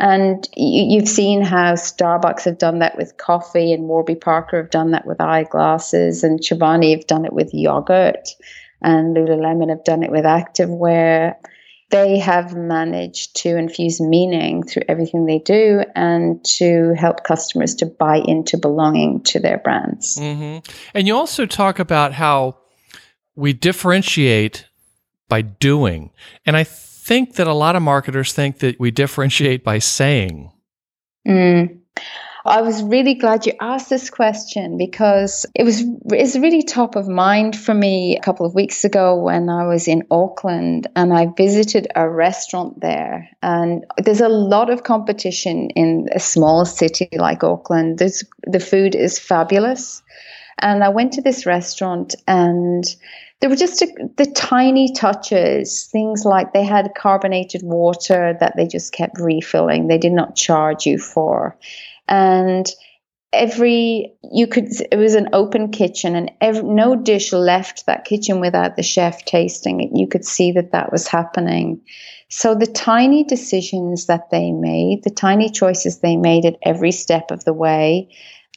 And 0.00 0.48
you've 0.56 1.08
seen 1.08 1.42
how 1.42 1.72
Starbucks 1.72 2.44
have 2.44 2.58
done 2.58 2.78
that 2.78 2.96
with 2.96 3.16
coffee, 3.16 3.72
and 3.72 3.88
Warby 3.88 4.14
Parker 4.14 4.58
have 4.58 4.70
done 4.70 4.92
that 4.92 5.06
with 5.06 5.20
eyeglasses, 5.20 6.22
and 6.22 6.38
Chobani 6.38 6.94
have 6.94 7.08
done 7.08 7.24
it 7.24 7.32
with 7.32 7.50
yogurt, 7.52 8.28
and 8.80 9.16
Lululemon 9.16 9.70
have 9.70 9.82
done 9.82 10.04
it 10.04 10.12
with 10.12 10.24
activewear. 10.24 11.34
They 11.90 12.18
have 12.18 12.54
managed 12.54 13.34
to 13.38 13.56
infuse 13.56 14.00
meaning 14.00 14.62
through 14.62 14.82
everything 14.88 15.24
they 15.24 15.38
do 15.38 15.82
and 15.96 16.44
to 16.58 16.94
help 16.94 17.24
customers 17.24 17.74
to 17.76 17.86
buy 17.86 18.18
into 18.18 18.58
belonging 18.58 19.22
to 19.24 19.40
their 19.40 19.58
brands. 19.58 20.16
Mm-hmm. 20.16 20.70
And 20.94 21.06
you 21.06 21.16
also 21.16 21.46
talk 21.46 21.78
about 21.78 22.12
how 22.12 22.58
we 23.34 23.52
differentiate 23.52 24.66
by 25.28 25.40
doing. 25.42 26.10
And 26.44 26.56
I 26.56 26.64
think 27.08 27.36
that 27.36 27.46
a 27.46 27.54
lot 27.54 27.74
of 27.74 27.82
marketers 27.82 28.34
think 28.34 28.58
that 28.58 28.78
we 28.78 28.90
differentiate 28.90 29.64
by 29.64 29.78
saying. 29.78 30.52
Mm. 31.26 31.78
I 32.44 32.60
was 32.60 32.82
really 32.82 33.14
glad 33.14 33.46
you 33.46 33.54
asked 33.60 33.88
this 33.88 34.10
question 34.10 34.76
because 34.76 35.46
it 35.54 35.64
was 35.64 35.82
it's 36.06 36.36
really 36.36 36.62
top 36.62 36.96
of 36.96 37.08
mind 37.08 37.58
for 37.58 37.74
me 37.74 38.16
a 38.16 38.20
couple 38.20 38.44
of 38.44 38.54
weeks 38.54 38.84
ago 38.84 39.16
when 39.16 39.48
I 39.48 39.66
was 39.66 39.88
in 39.88 40.02
Auckland 40.10 40.86
and 40.96 41.12
I 41.14 41.32
visited 41.36 41.88
a 41.96 42.08
restaurant 42.08 42.80
there. 42.80 43.28
And 43.42 43.86
there's 43.96 44.20
a 44.20 44.28
lot 44.28 44.68
of 44.68 44.84
competition 44.84 45.70
in 45.70 46.08
a 46.14 46.20
small 46.20 46.66
city 46.66 47.08
like 47.12 47.42
Auckland. 47.42 47.98
There's, 47.98 48.22
the 48.46 48.60
food 48.60 48.94
is 48.94 49.18
fabulous. 49.18 50.02
And 50.58 50.84
I 50.84 50.90
went 50.90 51.12
to 51.14 51.22
this 51.22 51.46
restaurant 51.46 52.14
and 52.26 52.84
there 53.40 53.50
were 53.50 53.56
just 53.56 53.82
a, 53.82 53.88
the 54.16 54.26
tiny 54.26 54.92
touches, 54.92 55.86
things 55.92 56.24
like 56.24 56.52
they 56.52 56.64
had 56.64 56.94
carbonated 56.96 57.62
water 57.62 58.36
that 58.40 58.54
they 58.56 58.66
just 58.66 58.92
kept 58.92 59.20
refilling. 59.20 59.86
They 59.86 59.98
did 59.98 60.12
not 60.12 60.34
charge 60.34 60.86
you 60.86 60.98
for 60.98 61.56
and 62.08 62.66
every 63.32 64.14
you 64.32 64.46
could 64.46 64.68
it 64.90 64.96
was 64.96 65.14
an 65.14 65.28
open 65.34 65.70
kitchen 65.70 66.16
and 66.16 66.30
every, 66.40 66.62
no 66.62 66.96
dish 66.96 67.32
left 67.32 67.84
that 67.84 68.06
kitchen 68.06 68.40
without 68.40 68.76
the 68.76 68.82
chef 68.82 69.22
tasting 69.26 69.82
it 69.82 69.90
you 69.92 70.08
could 70.08 70.24
see 70.24 70.50
that 70.50 70.72
that 70.72 70.90
was 70.90 71.06
happening 71.06 71.78
so 72.30 72.54
the 72.54 72.66
tiny 72.66 73.24
decisions 73.24 74.06
that 74.06 74.30
they 74.30 74.50
made 74.50 75.04
the 75.04 75.10
tiny 75.10 75.50
choices 75.50 75.98
they 75.98 76.16
made 76.16 76.46
at 76.46 76.56
every 76.62 76.90
step 76.90 77.30
of 77.30 77.44
the 77.44 77.52
way 77.52 78.08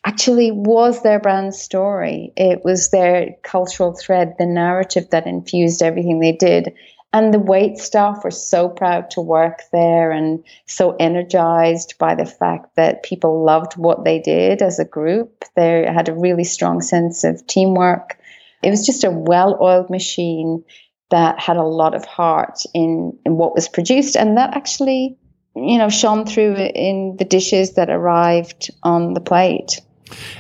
actually 0.03 0.51
was 0.51 1.03
their 1.03 1.19
brand 1.19 1.53
story 1.53 2.33
it 2.35 2.63
was 2.63 2.89
their 2.89 3.35
cultural 3.43 3.93
thread 3.93 4.33
the 4.39 4.45
narrative 4.45 5.09
that 5.11 5.27
infused 5.27 5.81
everything 5.81 6.19
they 6.19 6.31
did 6.31 6.73
and 7.13 7.33
the 7.33 7.39
wait 7.39 7.77
staff 7.77 8.23
were 8.23 8.31
so 8.31 8.69
proud 8.69 9.11
to 9.11 9.21
work 9.21 9.63
there 9.73 10.11
and 10.11 10.43
so 10.65 10.95
energized 10.97 11.95
by 11.99 12.15
the 12.15 12.25
fact 12.25 12.75
that 12.77 13.03
people 13.03 13.43
loved 13.43 13.73
what 13.73 14.05
they 14.05 14.19
did 14.19 14.61
as 14.61 14.79
a 14.79 14.85
group. 14.85 15.43
They 15.55 15.85
had 15.85 16.07
a 16.07 16.13
really 16.13 16.45
strong 16.45 16.81
sense 16.81 17.25
of 17.25 17.45
teamwork. 17.47 18.17
It 18.63 18.69
was 18.69 18.85
just 18.85 19.03
a 19.03 19.11
well 19.11 19.57
oiled 19.61 19.89
machine 19.89 20.63
that 21.09 21.37
had 21.37 21.57
a 21.57 21.63
lot 21.63 21.93
of 21.93 22.05
heart 22.05 22.63
in, 22.73 23.17
in 23.25 23.35
what 23.35 23.55
was 23.55 23.67
produced. 23.67 24.15
And 24.15 24.37
that 24.37 24.55
actually, 24.55 25.17
you 25.53 25.77
know, 25.77 25.89
shone 25.89 26.25
through 26.25 26.55
in 26.55 27.17
the 27.19 27.25
dishes 27.25 27.73
that 27.73 27.89
arrived 27.89 28.71
on 28.83 29.13
the 29.13 29.19
plate. 29.19 29.81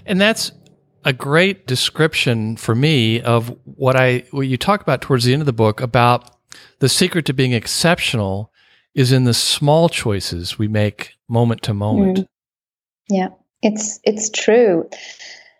And 0.05 0.19
that's 0.19 0.51
a 1.03 1.13
great 1.13 1.67
description 1.67 2.55
for 2.57 2.75
me 2.75 3.21
of 3.21 3.55
what 3.65 3.95
I 3.95 4.23
what 4.31 4.41
you 4.41 4.57
talk 4.57 4.81
about 4.81 5.01
towards 5.01 5.25
the 5.25 5.33
end 5.33 5.41
of 5.41 5.45
the 5.45 5.53
book 5.53 5.81
about 5.81 6.29
the 6.79 6.89
secret 6.89 7.25
to 7.25 7.33
being 7.33 7.53
exceptional 7.53 8.51
is 8.93 9.11
in 9.11 9.23
the 9.23 9.33
small 9.33 9.89
choices 9.89 10.59
we 10.59 10.67
make 10.67 11.13
moment 11.27 11.63
to 11.63 11.73
moment. 11.73 12.19
Mm. 12.19 12.27
Yeah, 13.09 13.27
it's 13.61 13.99
it's 14.03 14.29
true. 14.29 14.89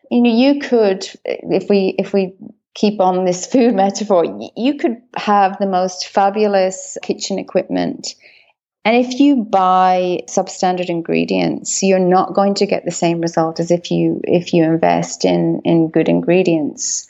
You 0.10 0.22
know, 0.22 0.34
you 0.34 0.60
could 0.60 1.08
if 1.26 1.70
we 1.70 1.96
if 1.98 2.14
we 2.14 2.34
keep 2.74 3.00
on 3.00 3.26
this 3.26 3.46
food 3.46 3.74
metaphor, 3.76 4.26
you 4.56 4.76
could 4.76 4.98
have 5.16 5.58
the 5.60 5.68
most 5.68 6.08
fabulous 6.08 6.98
kitchen 7.02 7.40
equipment. 7.40 8.16
And 8.84 8.96
if 8.96 9.20
you 9.20 9.44
buy 9.44 10.22
substandard 10.28 10.90
ingredients, 10.90 11.84
you're 11.84 12.00
not 12.00 12.34
going 12.34 12.56
to 12.56 12.66
get 12.66 12.84
the 12.84 12.92
same 12.92 13.22
result 13.22 13.60
as 13.60 13.70
if 13.70 13.92
you 13.92 14.22
if 14.24 14.54
you 14.54 14.64
invest 14.64 15.24
in 15.24 15.62
in 15.64 15.90
good 15.90 16.10
ingredients. 16.10 17.08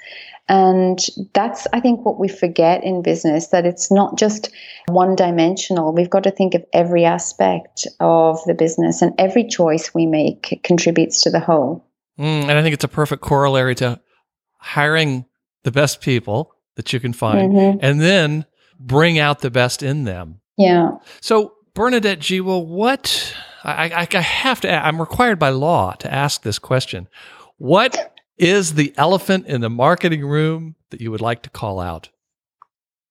And 0.49 0.99
that's, 1.33 1.65
I 1.71 1.79
think, 1.79 2.05
what 2.05 2.19
we 2.19 2.27
forget 2.27 2.83
in 2.83 3.01
business 3.01 3.47
that 3.47 3.65
it's 3.65 3.89
not 3.89 4.17
just 4.17 4.49
one 4.87 5.15
dimensional. 5.15 5.93
We've 5.93 6.09
got 6.09 6.23
to 6.23 6.31
think 6.31 6.55
of 6.55 6.65
every 6.73 7.05
aspect 7.05 7.87
of 8.01 8.43
the 8.45 8.53
business, 8.53 9.01
and 9.01 9.13
every 9.17 9.47
choice 9.47 9.93
we 9.93 10.05
make 10.05 10.59
contributes 10.63 11.21
to 11.21 11.29
the 11.29 11.39
whole. 11.39 11.85
Mm, 12.19 12.43
and 12.43 12.51
I 12.51 12.61
think 12.63 12.73
it's 12.73 12.83
a 12.83 12.89
perfect 12.89 13.21
corollary 13.21 13.75
to 13.75 14.01
hiring 14.57 15.25
the 15.63 15.71
best 15.71 16.01
people 16.01 16.53
that 16.75 16.91
you 16.91 16.99
can 16.99 17.13
find 17.13 17.53
mm-hmm. 17.53 17.77
and 17.81 18.01
then 18.01 18.45
bring 18.77 19.19
out 19.19 19.39
the 19.39 19.51
best 19.51 19.81
in 19.81 20.03
them. 20.03 20.41
Yeah. 20.57 20.91
So, 21.21 21.53
Bernadette 21.73 22.19
Jiwa, 22.19 22.65
what 22.65 23.33
I, 23.63 23.89
I, 23.89 24.07
I 24.13 24.21
have 24.21 24.61
to, 24.61 24.71
I'm 24.71 24.99
required 24.99 25.39
by 25.39 25.49
law 25.49 25.93
to 25.93 26.13
ask 26.13 26.41
this 26.41 26.59
question. 26.59 27.07
What 27.57 28.17
is 28.37 28.73
the 28.73 28.93
elephant 28.97 29.47
in 29.47 29.61
the 29.61 29.69
marketing 29.69 30.25
room 30.25 30.75
that 30.89 30.99
you 30.99 31.11
would 31.11 31.21
like 31.21 31.43
to 31.43 31.49
call 31.49 31.79
out? 31.79 32.09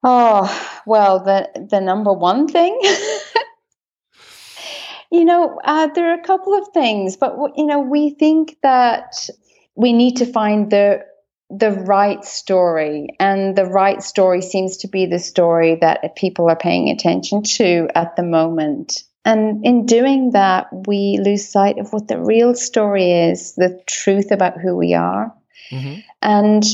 Oh, 0.02 0.80
well, 0.86 1.22
the 1.22 1.66
the 1.70 1.80
number 1.80 2.12
one 2.12 2.48
thing. 2.48 2.78
you 5.10 5.24
know, 5.24 5.58
uh, 5.64 5.88
there 5.88 6.10
are 6.10 6.18
a 6.18 6.22
couple 6.22 6.54
of 6.54 6.68
things, 6.68 7.16
but 7.16 7.36
you 7.56 7.66
know, 7.66 7.80
we 7.80 8.10
think 8.10 8.56
that 8.62 9.28
we 9.76 9.92
need 9.92 10.16
to 10.16 10.26
find 10.26 10.70
the 10.70 11.04
the 11.50 11.72
right 11.72 12.24
story, 12.24 13.08
and 13.18 13.56
the 13.56 13.64
right 13.64 14.02
story 14.02 14.40
seems 14.40 14.78
to 14.78 14.88
be 14.88 15.06
the 15.06 15.18
story 15.18 15.78
that 15.80 16.14
people 16.16 16.48
are 16.48 16.56
paying 16.56 16.88
attention 16.88 17.42
to 17.42 17.88
at 17.94 18.14
the 18.16 18.22
moment. 18.22 19.02
And 19.24 19.64
in 19.66 19.84
doing 19.84 20.30
that, 20.30 20.68
we 20.86 21.18
lose 21.22 21.48
sight 21.48 21.78
of 21.78 21.92
what 21.92 22.08
the 22.08 22.20
real 22.20 22.54
story 22.54 23.10
is 23.10 23.54
the 23.54 23.82
truth 23.86 24.30
about 24.30 24.58
who 24.58 24.76
we 24.76 24.94
are. 24.94 25.34
Mm-hmm. 25.70 26.00
And 26.22 26.64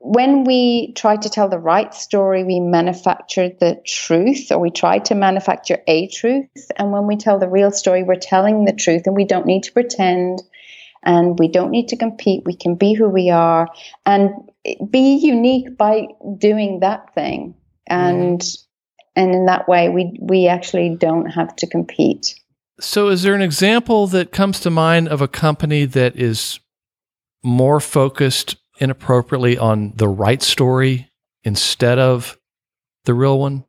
when 0.00 0.44
we 0.44 0.92
try 0.92 1.16
to 1.16 1.30
tell 1.30 1.48
the 1.48 1.58
right 1.58 1.94
story, 1.94 2.44
we 2.44 2.60
manufacture 2.60 3.48
the 3.48 3.80
truth, 3.86 4.52
or 4.52 4.58
we 4.58 4.70
try 4.70 4.98
to 4.98 5.14
manufacture 5.14 5.78
a 5.86 6.08
truth. 6.08 6.70
And 6.76 6.92
when 6.92 7.06
we 7.06 7.16
tell 7.16 7.38
the 7.38 7.48
real 7.48 7.70
story, 7.70 8.02
we're 8.02 8.16
telling 8.16 8.66
the 8.66 8.74
truth, 8.74 9.06
and 9.06 9.16
we 9.16 9.24
don't 9.24 9.46
need 9.46 9.62
to 9.62 9.72
pretend 9.72 10.42
and 11.04 11.38
we 11.38 11.48
don't 11.48 11.70
need 11.70 11.88
to 11.88 11.96
compete. 11.96 12.44
We 12.44 12.56
can 12.56 12.74
be 12.74 12.94
who 12.94 13.08
we 13.08 13.30
are 13.30 13.68
and 14.06 14.30
be 14.90 15.16
unique 15.16 15.76
by 15.76 16.06
doing 16.38 16.80
that 16.80 17.14
thing. 17.14 17.54
And 17.86 18.40
mm 18.40 18.64
and 19.16 19.34
in 19.34 19.46
that 19.46 19.68
way 19.68 19.88
we 19.88 20.16
we 20.20 20.46
actually 20.46 20.94
don't 20.96 21.26
have 21.26 21.54
to 21.56 21.66
compete 21.66 22.34
so 22.80 23.08
is 23.08 23.22
there 23.22 23.34
an 23.34 23.42
example 23.42 24.06
that 24.08 24.32
comes 24.32 24.60
to 24.60 24.70
mind 24.70 25.08
of 25.08 25.20
a 25.20 25.28
company 25.28 25.84
that 25.84 26.16
is 26.16 26.60
more 27.42 27.80
focused 27.80 28.56
inappropriately 28.80 29.56
on 29.56 29.92
the 29.96 30.08
right 30.08 30.42
story 30.42 31.08
instead 31.44 31.98
of 31.98 32.38
the 33.04 33.14
real 33.14 33.38
one 33.38 33.64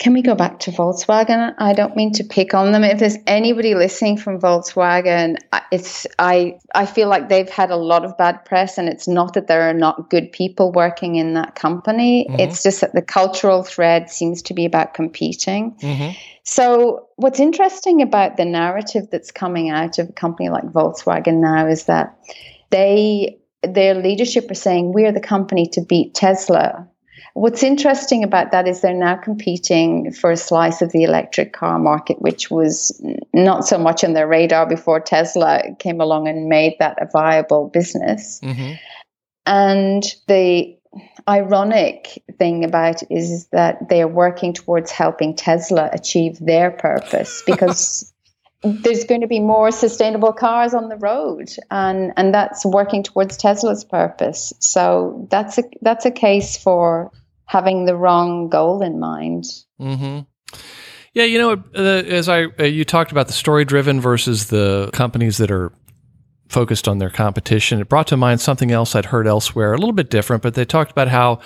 can 0.00 0.12
we 0.12 0.22
go 0.22 0.34
back 0.34 0.58
to 0.60 0.72
Volkswagen? 0.72 1.54
I 1.58 1.72
don't 1.72 1.94
mean 1.94 2.12
to 2.14 2.24
pick 2.24 2.52
on 2.52 2.72
them. 2.72 2.82
If 2.82 2.98
there's 2.98 3.16
anybody 3.28 3.76
listening 3.76 4.16
from 4.16 4.40
Volkswagen, 4.40 5.38
it's 5.70 6.04
I 6.18 6.58
I 6.74 6.84
feel 6.84 7.08
like 7.08 7.28
they've 7.28 7.48
had 7.48 7.70
a 7.70 7.76
lot 7.76 8.04
of 8.04 8.16
bad 8.18 8.44
press, 8.44 8.76
and 8.76 8.88
it's 8.88 9.06
not 9.06 9.34
that 9.34 9.46
there 9.46 9.62
are 9.62 9.74
not 9.74 10.10
good 10.10 10.32
people 10.32 10.72
working 10.72 11.14
in 11.14 11.34
that 11.34 11.54
company. 11.54 12.26
Mm-hmm. 12.28 12.40
It's 12.40 12.62
just 12.62 12.80
that 12.80 12.92
the 12.92 13.02
cultural 13.02 13.62
thread 13.62 14.10
seems 14.10 14.42
to 14.42 14.54
be 14.54 14.64
about 14.64 14.94
competing. 14.94 15.76
Mm-hmm. 15.76 16.18
So 16.42 17.08
what's 17.14 17.38
interesting 17.38 18.02
about 18.02 18.36
the 18.36 18.44
narrative 18.44 19.04
that's 19.12 19.30
coming 19.30 19.70
out 19.70 19.98
of 20.00 20.08
a 20.08 20.12
company 20.12 20.48
like 20.48 20.64
Volkswagen 20.64 21.40
now 21.40 21.68
is 21.68 21.84
that 21.84 22.18
they 22.70 23.38
their 23.62 23.94
leadership 23.94 24.50
are 24.50 24.54
saying 24.54 24.92
we're 24.92 25.12
the 25.12 25.20
company 25.20 25.66
to 25.68 25.80
beat 25.80 26.14
Tesla 26.14 26.88
What's 27.34 27.64
interesting 27.64 28.22
about 28.22 28.52
that 28.52 28.68
is 28.68 28.80
they're 28.80 28.94
now 28.94 29.16
competing 29.16 30.12
for 30.12 30.30
a 30.30 30.36
slice 30.36 30.82
of 30.82 30.92
the 30.92 31.02
electric 31.02 31.52
car 31.52 31.80
market, 31.80 32.22
which 32.22 32.48
was 32.48 33.04
not 33.32 33.66
so 33.66 33.76
much 33.76 34.04
on 34.04 34.12
their 34.12 34.28
radar 34.28 34.66
before 34.66 35.00
Tesla 35.00 35.62
came 35.80 36.00
along 36.00 36.28
and 36.28 36.48
made 36.48 36.76
that 36.78 36.96
a 37.02 37.08
viable 37.12 37.68
business. 37.68 38.38
Mm-hmm. 38.40 38.74
And 39.46 40.04
the 40.28 40.76
ironic 41.28 42.22
thing 42.38 42.64
about 42.64 43.02
it 43.02 43.08
is 43.10 43.46
that 43.48 43.88
they 43.88 44.02
are 44.02 44.08
working 44.08 44.52
towards 44.52 44.92
helping 44.92 45.34
Tesla 45.34 45.90
achieve 45.92 46.38
their 46.38 46.70
purpose 46.70 47.42
because 47.46 48.12
there's 48.62 49.04
going 49.04 49.20
to 49.20 49.26
be 49.26 49.40
more 49.40 49.70
sustainable 49.72 50.32
cars 50.32 50.72
on 50.72 50.88
the 50.88 50.96
road 50.96 51.50
and 51.70 52.12
and 52.16 52.32
that's 52.32 52.64
working 52.64 53.02
towards 53.02 53.36
Tesla's 53.36 53.84
purpose 53.84 54.54
so 54.58 55.26
that's 55.30 55.58
a 55.58 55.64
that's 55.82 56.06
a 56.06 56.10
case 56.10 56.56
for 56.56 57.12
having 57.46 57.84
the 57.84 57.96
wrong 57.96 58.48
goal 58.48 58.82
in 58.82 58.98
mind. 58.98 59.44
Mm-hmm. 59.80 60.20
Yeah, 61.14 61.24
you 61.24 61.38
know, 61.38 61.62
uh, 61.76 61.80
as 61.80 62.28
I 62.28 62.46
uh, 62.58 62.64
you 62.64 62.84
talked 62.84 63.12
about 63.12 63.28
the 63.28 63.32
story 63.32 63.64
driven 63.64 64.00
versus 64.00 64.48
the 64.48 64.90
companies 64.92 65.38
that 65.38 65.50
are 65.50 65.72
focused 66.48 66.88
on 66.88 66.98
their 66.98 67.10
competition, 67.10 67.80
it 67.80 67.88
brought 67.88 68.08
to 68.08 68.16
mind 68.16 68.40
something 68.40 68.72
else 68.72 68.94
I'd 68.94 69.06
heard 69.06 69.26
elsewhere, 69.26 69.72
a 69.72 69.78
little 69.78 69.92
bit 69.92 70.10
different, 70.10 70.42
but 70.42 70.54
they 70.54 70.64
talked 70.64 70.90
about 70.90 71.08
how 71.08 71.40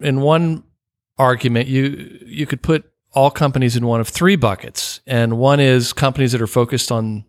in 0.00 0.20
one 0.20 0.64
argument 1.16 1.68
you 1.68 2.18
you 2.26 2.46
could 2.46 2.62
put 2.62 2.90
all 3.12 3.30
companies 3.30 3.76
in 3.76 3.86
one 3.86 4.00
of 4.00 4.08
three 4.08 4.34
buckets, 4.34 5.00
and 5.06 5.38
one 5.38 5.60
is 5.60 5.92
companies 5.92 6.32
that 6.32 6.42
are 6.42 6.48
focused 6.48 6.90
on 6.90 7.24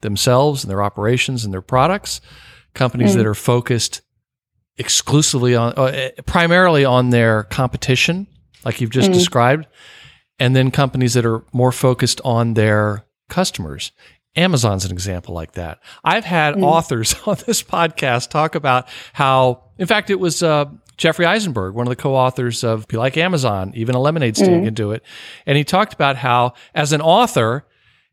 themselves 0.00 0.64
and 0.64 0.70
their 0.70 0.82
operations 0.82 1.44
and 1.44 1.52
their 1.52 1.62
products, 1.62 2.22
companies 2.74 3.12
mm. 3.12 3.16
that 3.16 3.26
are 3.26 3.34
focused 3.34 4.00
exclusively 4.78 5.54
on, 5.54 5.72
uh, 5.74 6.10
primarily 6.26 6.84
on 6.84 7.10
their 7.10 7.44
competition, 7.44 8.26
like 8.64 8.80
you've 8.80 8.90
just 8.90 9.10
mm. 9.10 9.14
described. 9.14 9.66
and 10.38 10.54
then 10.54 10.70
companies 10.70 11.14
that 11.14 11.24
are 11.24 11.42
more 11.52 11.72
focused 11.72 12.20
on 12.22 12.54
their 12.54 13.06
customers. 13.28 13.92
Amazon's 14.36 14.84
an 14.84 14.92
example 14.92 15.34
like 15.34 15.52
that. 15.52 15.80
I've 16.04 16.24
had 16.24 16.54
mm. 16.56 16.62
authors 16.62 17.14
on 17.26 17.36
this 17.46 17.62
podcast 17.62 18.28
talk 18.30 18.54
about 18.54 18.88
how, 19.12 19.64
in 19.78 19.86
fact, 19.86 20.10
it 20.10 20.20
was 20.20 20.42
uh, 20.42 20.66
Jeffrey 20.96 21.26
Eisenberg, 21.26 21.74
one 21.74 21.86
of 21.86 21.90
the 21.90 21.96
co-authors 21.96 22.64
of 22.64 22.86
Be 22.88 22.96
Like 22.96 23.16
Amazon, 23.16 23.72
even 23.74 23.94
a 23.94 24.00
lemonade 24.00 24.36
stand 24.36 24.62
mm. 24.62 24.64
can 24.66 24.74
do 24.74 24.92
it. 24.92 25.02
And 25.46 25.56
he 25.56 25.64
talked 25.64 25.94
about 25.94 26.16
how, 26.16 26.52
as 26.74 26.92
an 26.92 27.00
author, 27.00 27.66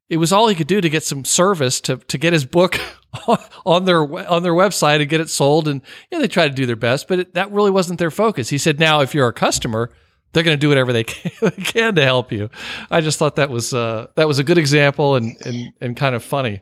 it 0.09 0.17
was 0.17 0.31
all 0.33 0.47
he 0.47 0.55
could 0.55 0.67
do 0.67 0.81
to 0.81 0.89
get 0.89 1.03
some 1.03 1.25
service 1.25 1.81
to 1.81 1.97
to 1.97 2.17
get 2.17 2.33
his 2.33 2.45
book 2.45 2.79
on 3.65 3.85
their 3.85 4.01
on 4.29 4.43
their 4.43 4.53
website 4.53 4.99
and 5.01 5.09
get 5.09 5.21
it 5.21 5.29
sold. 5.29 5.67
And 5.67 5.81
you 6.11 6.17
know, 6.17 6.21
they 6.21 6.27
try 6.27 6.47
to 6.47 6.53
do 6.53 6.65
their 6.65 6.75
best, 6.75 7.07
but 7.07 7.19
it, 7.19 7.33
that 7.33 7.51
really 7.51 7.71
wasn't 7.71 7.99
their 7.99 8.11
focus. 8.11 8.49
He 8.49 8.57
said, 8.57 8.79
now 8.79 9.01
if 9.01 9.13
you're 9.13 9.27
a 9.27 9.33
customer, 9.33 9.91
they're 10.33 10.43
going 10.43 10.57
to 10.57 10.61
do 10.61 10.69
whatever 10.69 10.91
they 10.91 11.03
can, 11.03 11.31
they 11.41 11.63
can, 11.63 11.95
to 11.95 12.03
help 12.03 12.31
you. 12.31 12.49
I 12.91 13.01
just 13.01 13.19
thought 13.19 13.37
that 13.37 13.49
was 13.49 13.73
uh, 13.73 14.07
that 14.15 14.27
was 14.27 14.39
a 14.39 14.43
good 14.43 14.57
example 14.57 15.15
and, 15.15 15.35
and 15.45 15.73
and 15.79 15.97
kind 15.97 16.15
of 16.15 16.23
funny. 16.23 16.61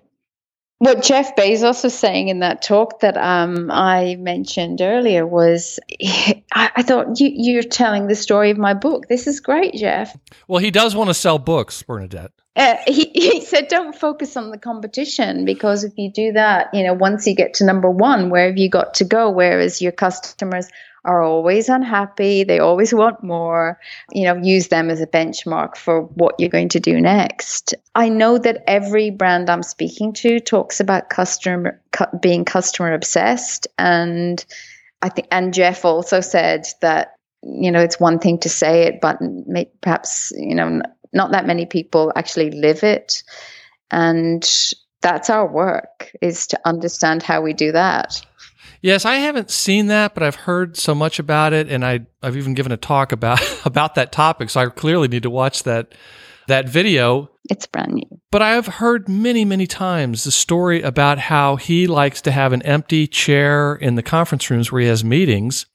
What 0.81 1.03
Jeff 1.03 1.35
Bezos 1.35 1.83
was 1.83 1.93
saying 1.93 2.29
in 2.29 2.39
that 2.39 2.63
talk 2.63 3.01
that 3.01 3.15
um, 3.15 3.69
I 3.69 4.15
mentioned 4.15 4.81
earlier 4.81 5.27
was, 5.27 5.79
I, 6.01 6.71
I 6.75 6.81
thought 6.81 7.19
you, 7.19 7.29
you're 7.31 7.61
telling 7.61 8.07
the 8.07 8.15
story 8.15 8.49
of 8.49 8.57
my 8.57 8.73
book. 8.73 9.07
This 9.07 9.27
is 9.27 9.41
great, 9.41 9.75
Jeff. 9.75 10.17
Well, 10.47 10.57
he 10.57 10.71
does 10.71 10.95
want 10.95 11.11
to 11.11 11.13
sell 11.13 11.37
books, 11.37 11.83
Bernadette. 11.83 12.31
Uh, 12.55 12.77
he, 12.87 13.05
he 13.13 13.41
said, 13.41 13.67
don't 13.67 13.93
focus 13.93 14.35
on 14.35 14.49
the 14.49 14.57
competition 14.57 15.45
because 15.45 15.83
if 15.83 15.93
you 15.97 16.11
do 16.11 16.31
that, 16.31 16.73
you 16.73 16.83
know, 16.83 16.95
once 16.95 17.27
you 17.27 17.35
get 17.35 17.53
to 17.53 17.63
number 17.63 17.91
one, 17.91 18.31
where 18.31 18.47
have 18.47 18.57
you 18.57 18.67
got 18.67 18.95
to 18.95 19.03
go? 19.03 19.29
Whereas 19.29 19.83
your 19.83 19.91
customers 19.91 20.67
are 21.03 21.21
always 21.21 21.69
unhappy. 21.69 22.43
They 22.43 22.59
always 22.59 22.93
want 22.93 23.23
more. 23.23 23.79
You 24.11 24.25
know, 24.25 24.35
use 24.35 24.67
them 24.67 24.89
as 24.89 25.01
a 25.01 25.07
benchmark 25.07 25.75
for 25.75 26.01
what 26.03 26.35
you're 26.37 26.49
going 26.49 26.69
to 26.69 26.79
do 26.79 26.99
next. 27.01 27.73
I 27.95 28.09
know 28.09 28.37
that 28.37 28.63
every 28.67 29.09
brand 29.09 29.49
I'm 29.49 29.63
speaking 29.63 30.13
to 30.13 30.39
talks 30.39 30.79
about 30.79 31.09
customer 31.09 31.81
cu- 31.91 32.17
being 32.21 32.45
customer 32.45 32.93
obsessed, 32.93 33.67
and 33.77 34.43
I 35.01 35.09
think 35.09 35.27
and 35.31 35.53
Jeff 35.53 35.85
also 35.85 36.21
said 36.21 36.65
that 36.81 37.15
you 37.41 37.71
know 37.71 37.81
it's 37.81 37.99
one 37.99 38.19
thing 38.19 38.39
to 38.39 38.49
say 38.49 38.83
it, 38.83 39.01
but 39.01 39.17
may, 39.21 39.71
perhaps 39.81 40.31
you 40.35 40.55
know 40.55 40.81
not 41.13 41.31
that 41.31 41.47
many 41.47 41.65
people 41.65 42.11
actually 42.15 42.51
live 42.51 42.83
it, 42.83 43.23
and 43.89 44.47
that's 45.01 45.31
our 45.31 45.47
work 45.47 46.11
is 46.21 46.47
to 46.47 46.59
understand 46.63 47.23
how 47.23 47.41
we 47.41 47.53
do 47.53 47.71
that. 47.71 48.23
Yes, 48.81 49.05
I 49.05 49.15
haven't 49.15 49.51
seen 49.51 49.87
that, 49.87 50.13
but 50.15 50.23
I've 50.23 50.35
heard 50.35 50.75
so 50.75 50.95
much 50.95 51.19
about 51.19 51.53
it, 51.53 51.69
and 51.69 51.85
I 51.85 52.01
I've 52.21 52.35
even 52.35 52.55
given 52.55 52.71
a 52.71 52.77
talk 52.77 53.11
about 53.11 53.39
about 53.65 53.95
that 53.95 54.11
topic. 54.11 54.49
So 54.49 54.61
I 54.61 54.65
clearly 54.67 55.07
need 55.07 55.23
to 55.23 55.29
watch 55.29 55.63
that 55.63 55.93
that 56.47 56.67
video. 56.67 57.29
It's 57.49 57.67
brand 57.67 57.93
new. 57.93 58.21
But 58.31 58.41
I 58.41 58.51
have 58.51 58.67
heard 58.67 59.09
many, 59.09 59.45
many 59.45 59.67
times 59.67 60.23
the 60.23 60.31
story 60.31 60.81
about 60.81 61.17
how 61.17 61.55
he 61.57 61.87
likes 61.87 62.21
to 62.21 62.31
have 62.31 62.53
an 62.53 62.61
empty 62.63 63.07
chair 63.07 63.75
in 63.75 63.95
the 63.95 64.03
conference 64.03 64.49
rooms 64.49 64.71
where 64.71 64.81
he 64.81 64.87
has 64.87 65.03
meetings 65.03 65.65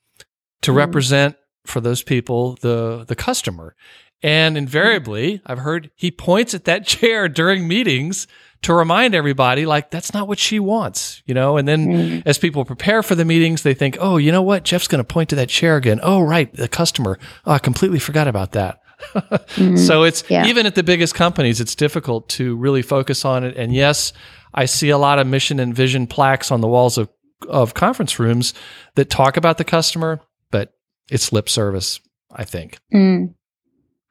to 0.62 0.72
mm. 0.72 0.76
represent 0.76 1.36
for 1.64 1.80
those 1.80 2.02
people 2.02 2.56
the 2.60 3.04
the 3.06 3.16
customer. 3.16 3.76
And 4.22 4.56
invariably, 4.56 5.42
I've 5.44 5.58
heard 5.58 5.90
he 5.94 6.10
points 6.10 6.54
at 6.54 6.64
that 6.64 6.86
chair 6.86 7.28
during 7.28 7.68
meetings 7.68 8.26
to 8.66 8.74
remind 8.74 9.14
everybody 9.14 9.64
like 9.64 9.92
that's 9.92 10.12
not 10.12 10.26
what 10.26 10.40
she 10.40 10.58
wants, 10.58 11.22
you 11.24 11.34
know. 11.34 11.56
And 11.56 11.68
then 11.68 11.86
mm. 11.86 12.22
as 12.26 12.36
people 12.36 12.64
prepare 12.64 13.00
for 13.04 13.14
the 13.14 13.24
meetings, 13.24 13.62
they 13.62 13.74
think, 13.74 13.96
oh, 14.00 14.16
you 14.16 14.32
know 14.32 14.42
what, 14.42 14.64
Jeff's 14.64 14.88
going 14.88 14.98
to 14.98 15.04
point 15.04 15.30
to 15.30 15.36
that 15.36 15.48
chair 15.48 15.76
again. 15.76 16.00
Oh, 16.02 16.20
right, 16.20 16.52
the 16.52 16.66
customer. 16.66 17.16
Oh, 17.44 17.52
I 17.52 17.60
completely 17.60 18.00
forgot 18.00 18.26
about 18.26 18.52
that. 18.52 18.80
mm. 19.14 19.78
So 19.78 20.02
it's 20.02 20.24
yeah. 20.28 20.46
even 20.46 20.66
at 20.66 20.74
the 20.74 20.82
biggest 20.82 21.14
companies, 21.14 21.60
it's 21.60 21.76
difficult 21.76 22.28
to 22.30 22.56
really 22.56 22.82
focus 22.82 23.24
on 23.24 23.44
it. 23.44 23.56
And 23.56 23.72
yes, 23.72 24.12
I 24.52 24.64
see 24.64 24.90
a 24.90 24.98
lot 24.98 25.20
of 25.20 25.28
mission 25.28 25.60
and 25.60 25.72
vision 25.72 26.08
plaques 26.08 26.50
on 26.50 26.60
the 26.60 26.68
walls 26.68 26.98
of 26.98 27.08
of 27.48 27.74
conference 27.74 28.18
rooms 28.18 28.52
that 28.96 29.10
talk 29.10 29.36
about 29.36 29.58
the 29.58 29.64
customer, 29.64 30.20
but 30.50 30.72
it's 31.08 31.32
lip 31.32 31.48
service. 31.48 32.00
I 32.32 32.42
think. 32.42 32.78
Mm. 32.92 33.34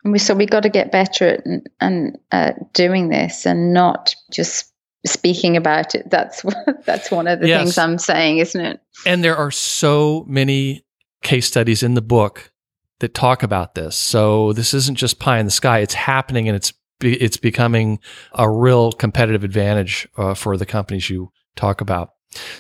We, 0.05 0.19
so 0.19 0.33
we 0.33 0.45
got 0.45 0.63
to 0.63 0.69
get 0.69 0.91
better 0.91 1.27
at 1.27 1.43
and 1.81 2.17
uh, 2.31 2.51
doing 2.73 3.09
this 3.09 3.45
and 3.45 3.73
not 3.73 4.15
just 4.31 4.71
speaking 5.05 5.57
about 5.57 5.95
it. 5.95 6.09
That's 6.09 6.43
that's 6.85 7.11
one 7.11 7.27
of 7.27 7.39
the 7.39 7.47
yes. 7.47 7.61
things 7.61 7.77
I'm 7.77 7.97
saying, 7.97 8.37
isn't 8.37 8.61
it? 8.61 8.79
And 9.05 9.23
there 9.23 9.35
are 9.35 9.51
so 9.51 10.25
many 10.27 10.85
case 11.23 11.47
studies 11.47 11.83
in 11.83 11.95
the 11.95 12.01
book 12.01 12.51
that 12.99 13.13
talk 13.13 13.43
about 13.43 13.75
this. 13.75 13.95
So 13.95 14.53
this 14.53 14.73
isn't 14.73 14.97
just 14.97 15.19
pie 15.19 15.39
in 15.39 15.45
the 15.45 15.51
sky; 15.51 15.79
it's 15.79 15.93
happening, 15.93 16.47
and 16.47 16.55
it's 16.55 16.73
it's 17.01 17.37
becoming 17.37 17.99
a 18.33 18.49
real 18.49 18.91
competitive 18.91 19.43
advantage 19.43 20.07
uh, 20.17 20.33
for 20.33 20.55
the 20.55 20.65
companies 20.65 21.09
you 21.09 21.31
talk 21.55 21.81
about. 21.81 22.11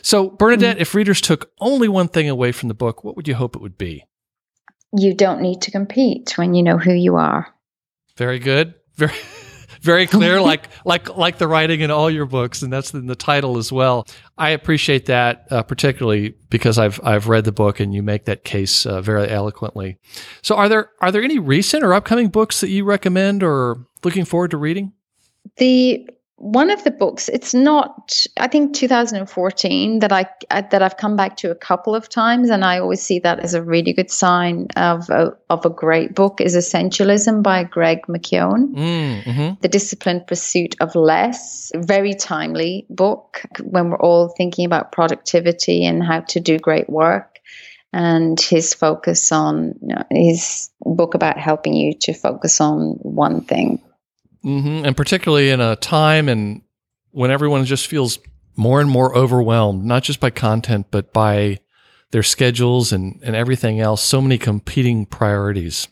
So, 0.01 0.29
Bernadette, 0.29 0.75
mm-hmm. 0.75 0.81
if 0.81 0.95
readers 0.95 1.21
took 1.21 1.51
only 1.59 1.87
one 1.87 2.07
thing 2.07 2.29
away 2.29 2.51
from 2.51 2.69
the 2.69 2.73
book, 2.73 3.03
what 3.03 3.15
would 3.15 3.27
you 3.27 3.35
hope 3.35 3.55
it 3.55 3.61
would 3.61 3.77
be? 3.77 4.05
You 4.93 5.13
don't 5.13 5.41
need 5.41 5.61
to 5.61 5.71
compete 5.71 6.37
when 6.37 6.53
you 6.53 6.63
know 6.63 6.77
who 6.77 6.93
you 6.93 7.15
are. 7.15 7.47
Very 8.17 8.39
good. 8.39 8.73
Very 8.95 9.13
very 9.81 10.07
clear 10.07 10.41
like 10.51 10.67
like 10.83 11.15
like 11.15 11.37
the 11.37 11.47
writing 11.47 11.81
in 11.81 11.91
all 11.91 12.09
your 12.09 12.25
books 12.25 12.61
and 12.61 12.73
that's 12.73 12.93
in 12.93 13.05
the 13.05 13.15
title 13.15 13.57
as 13.57 13.71
well. 13.71 14.07
I 14.37 14.49
appreciate 14.49 15.05
that 15.05 15.45
uh, 15.51 15.63
particularly 15.63 16.35
because 16.49 16.77
I've 16.77 16.99
I've 17.03 17.27
read 17.27 17.45
the 17.45 17.51
book 17.51 17.79
and 17.79 17.93
you 17.93 18.03
make 18.03 18.25
that 18.25 18.43
case 18.43 18.85
uh, 18.85 19.01
very 19.01 19.29
eloquently. 19.29 19.97
So 20.41 20.55
are 20.55 20.67
there 20.67 20.89
are 21.01 21.11
there 21.11 21.23
any 21.23 21.39
recent 21.39 21.83
or 21.83 21.93
upcoming 21.93 22.29
books 22.29 22.61
that 22.61 22.69
you 22.69 22.83
recommend 22.83 23.43
or 23.43 23.85
looking 24.03 24.25
forward 24.25 24.51
to 24.51 24.57
reading? 24.57 24.93
The 25.57 26.09
one 26.37 26.69
of 26.69 26.83
the 26.83 26.91
books 26.91 27.29
it's 27.29 27.53
not 27.53 28.25
i 28.37 28.47
think 28.47 28.73
2014 28.73 29.99
that 29.99 30.11
i 30.11 30.27
that 30.49 30.81
i've 30.81 30.97
come 30.97 31.15
back 31.15 31.37
to 31.37 31.49
a 31.49 31.55
couple 31.55 31.95
of 31.95 32.09
times 32.09 32.49
and 32.49 32.65
i 32.65 32.77
always 32.77 33.01
see 33.01 33.19
that 33.19 33.39
as 33.39 33.53
a 33.53 33.63
really 33.63 33.93
good 33.93 34.11
sign 34.11 34.67
of 34.75 35.09
a, 35.09 35.31
of 35.49 35.65
a 35.65 35.69
great 35.69 36.13
book 36.13 36.41
is 36.41 36.55
essentialism 36.55 37.41
by 37.41 37.63
greg 37.63 38.01
mckeown. 38.07 38.73
Mm, 38.75 39.23
mm-hmm. 39.23 39.53
the 39.61 39.69
disciplined 39.69 40.27
pursuit 40.27 40.75
of 40.81 40.93
less 40.95 41.71
very 41.75 42.13
timely 42.13 42.85
book 42.89 43.41
when 43.63 43.89
we're 43.89 43.99
all 43.99 44.29
thinking 44.29 44.65
about 44.65 44.91
productivity 44.91 45.85
and 45.85 46.03
how 46.03 46.21
to 46.21 46.39
do 46.39 46.59
great 46.59 46.89
work. 46.89 47.39
And 47.93 48.39
his 48.39 48.73
focus 48.73 49.31
on 49.31 49.75
you 49.81 49.95
know, 49.95 50.03
his 50.11 50.69
book 50.81 51.13
about 51.13 51.37
helping 51.37 51.73
you 51.73 51.93
to 52.01 52.13
focus 52.13 52.59
on 52.59 52.97
one 53.01 53.41
thing 53.41 53.81
Mm-hmm. 54.45 54.85
And 54.85 54.95
particularly 54.95 55.49
in 55.49 55.59
a 55.59 55.75
time 55.75 56.29
and 56.29 56.61
when 57.11 57.31
everyone 57.31 57.65
just 57.65 57.87
feels 57.87 58.19
more 58.55 58.79
and 58.79 58.89
more 58.89 59.15
overwhelmed, 59.17 59.83
not 59.83 60.03
just 60.03 60.19
by 60.19 60.29
content, 60.29 60.87
but 60.91 61.11
by 61.11 61.59
their 62.11 62.23
schedules 62.23 62.93
and, 62.93 63.19
and 63.23 63.35
everything 63.35 63.79
else, 63.79 64.01
so 64.01 64.21
many 64.21 64.37
competing 64.37 65.05
priorities. 65.05 65.87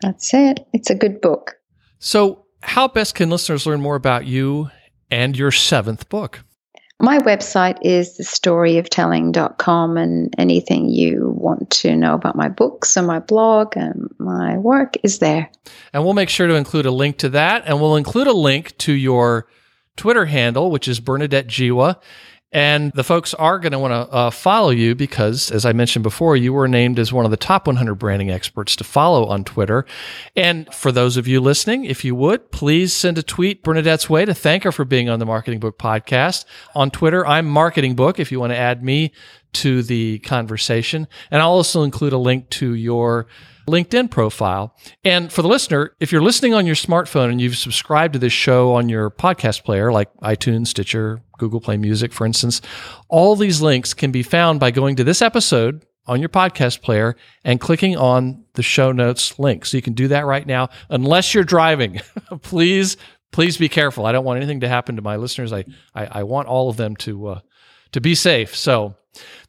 That's 0.00 0.32
it. 0.32 0.66
It's 0.72 0.90
a 0.90 0.94
good 0.94 1.20
book. 1.20 1.56
So, 1.98 2.46
how 2.60 2.88
best 2.88 3.14
can 3.14 3.30
listeners 3.30 3.66
learn 3.66 3.80
more 3.80 3.94
about 3.94 4.26
you 4.26 4.70
and 5.10 5.36
your 5.36 5.52
seventh 5.52 6.08
book? 6.08 6.42
My 7.00 7.18
website 7.18 7.78
is 7.82 8.18
thestoryoftelling.com, 8.18 9.96
and 9.96 10.34
anything 10.36 10.88
you 10.88 11.32
want 11.36 11.70
to 11.70 11.94
know 11.94 12.14
about 12.14 12.34
my 12.34 12.48
books 12.48 12.96
and 12.96 13.06
my 13.06 13.20
blog 13.20 13.76
and 13.76 14.12
my 14.18 14.58
work 14.58 14.96
is 15.04 15.20
there. 15.20 15.48
And 15.92 16.04
we'll 16.04 16.14
make 16.14 16.28
sure 16.28 16.48
to 16.48 16.54
include 16.54 16.86
a 16.86 16.90
link 16.90 17.18
to 17.18 17.28
that, 17.28 17.62
and 17.66 17.80
we'll 17.80 17.94
include 17.94 18.26
a 18.26 18.32
link 18.32 18.76
to 18.78 18.92
your 18.92 19.46
Twitter 19.96 20.26
handle, 20.26 20.72
which 20.72 20.88
is 20.88 20.98
Bernadette 20.98 21.46
Jiwa. 21.46 22.00
And 22.50 22.92
the 22.92 23.04
folks 23.04 23.34
are 23.34 23.58
going 23.58 23.72
to 23.72 23.78
want 23.78 23.92
to 23.92 24.14
uh, 24.14 24.30
follow 24.30 24.70
you 24.70 24.94
because, 24.94 25.50
as 25.50 25.66
I 25.66 25.72
mentioned 25.74 26.02
before, 26.02 26.34
you 26.34 26.54
were 26.54 26.66
named 26.66 26.98
as 26.98 27.12
one 27.12 27.26
of 27.26 27.30
the 27.30 27.36
top 27.36 27.66
100 27.66 27.96
branding 27.96 28.30
experts 28.30 28.74
to 28.76 28.84
follow 28.84 29.26
on 29.26 29.44
Twitter. 29.44 29.84
And 30.34 30.72
for 30.72 30.90
those 30.90 31.18
of 31.18 31.28
you 31.28 31.40
listening, 31.40 31.84
if 31.84 32.06
you 32.06 32.14
would, 32.14 32.50
please 32.50 32.94
send 32.94 33.18
a 33.18 33.22
tweet 33.22 33.62
Bernadette's 33.62 34.08
way 34.08 34.24
to 34.24 34.32
thank 34.32 34.64
her 34.64 34.72
for 34.72 34.86
being 34.86 35.10
on 35.10 35.18
the 35.18 35.26
Marketing 35.26 35.60
Book 35.60 35.78
podcast. 35.78 36.46
On 36.74 36.90
Twitter, 36.90 37.26
I'm 37.26 37.46
Marketing 37.46 37.94
Book 37.94 38.18
if 38.18 38.32
you 38.32 38.40
want 38.40 38.52
to 38.52 38.56
add 38.56 38.82
me 38.82 39.12
to 39.54 39.82
the 39.82 40.18
conversation. 40.20 41.06
And 41.30 41.42
I'll 41.42 41.50
also 41.50 41.82
include 41.82 42.14
a 42.14 42.18
link 42.18 42.48
to 42.50 42.72
your 42.74 43.26
LinkedIn 43.68 44.10
profile. 44.10 44.74
And 45.04 45.32
for 45.32 45.42
the 45.42 45.48
listener, 45.48 45.92
if 46.00 46.10
you're 46.10 46.22
listening 46.22 46.54
on 46.54 46.66
your 46.66 46.74
smartphone 46.74 47.30
and 47.30 47.40
you've 47.40 47.56
subscribed 47.56 48.14
to 48.14 48.18
this 48.18 48.32
show 48.32 48.74
on 48.74 48.88
your 48.88 49.10
podcast 49.10 49.64
player, 49.64 49.92
like 49.92 50.12
iTunes, 50.16 50.68
Stitcher, 50.68 51.20
Google 51.38 51.60
Play 51.60 51.76
Music, 51.76 52.12
for 52.12 52.26
instance, 52.26 52.60
all 53.08 53.36
these 53.36 53.62
links 53.62 53.94
can 53.94 54.10
be 54.10 54.22
found 54.22 54.60
by 54.60 54.70
going 54.70 54.96
to 54.96 55.04
this 55.04 55.22
episode 55.22 55.84
on 56.06 56.20
your 56.20 56.30
podcast 56.30 56.82
player 56.82 57.16
and 57.44 57.60
clicking 57.60 57.96
on 57.96 58.44
the 58.54 58.62
show 58.62 58.90
notes 58.90 59.38
link. 59.38 59.64
So 59.66 59.76
you 59.76 59.82
can 59.82 59.92
do 59.92 60.08
that 60.08 60.24
right 60.24 60.46
now, 60.46 60.70
unless 60.88 61.34
you're 61.34 61.44
driving. 61.44 62.00
please, 62.42 62.96
please 63.30 63.58
be 63.58 63.68
careful. 63.68 64.06
I 64.06 64.12
don't 64.12 64.24
want 64.24 64.38
anything 64.38 64.60
to 64.60 64.68
happen 64.68 64.96
to 64.96 65.02
my 65.02 65.16
listeners. 65.16 65.52
I, 65.52 65.64
I, 65.94 66.06
I 66.06 66.22
want 66.24 66.48
all 66.48 66.70
of 66.70 66.76
them 66.76 66.96
to, 66.96 67.26
uh, 67.28 67.40
to 67.92 68.00
be 68.00 68.14
safe. 68.14 68.56
So, 68.56 68.96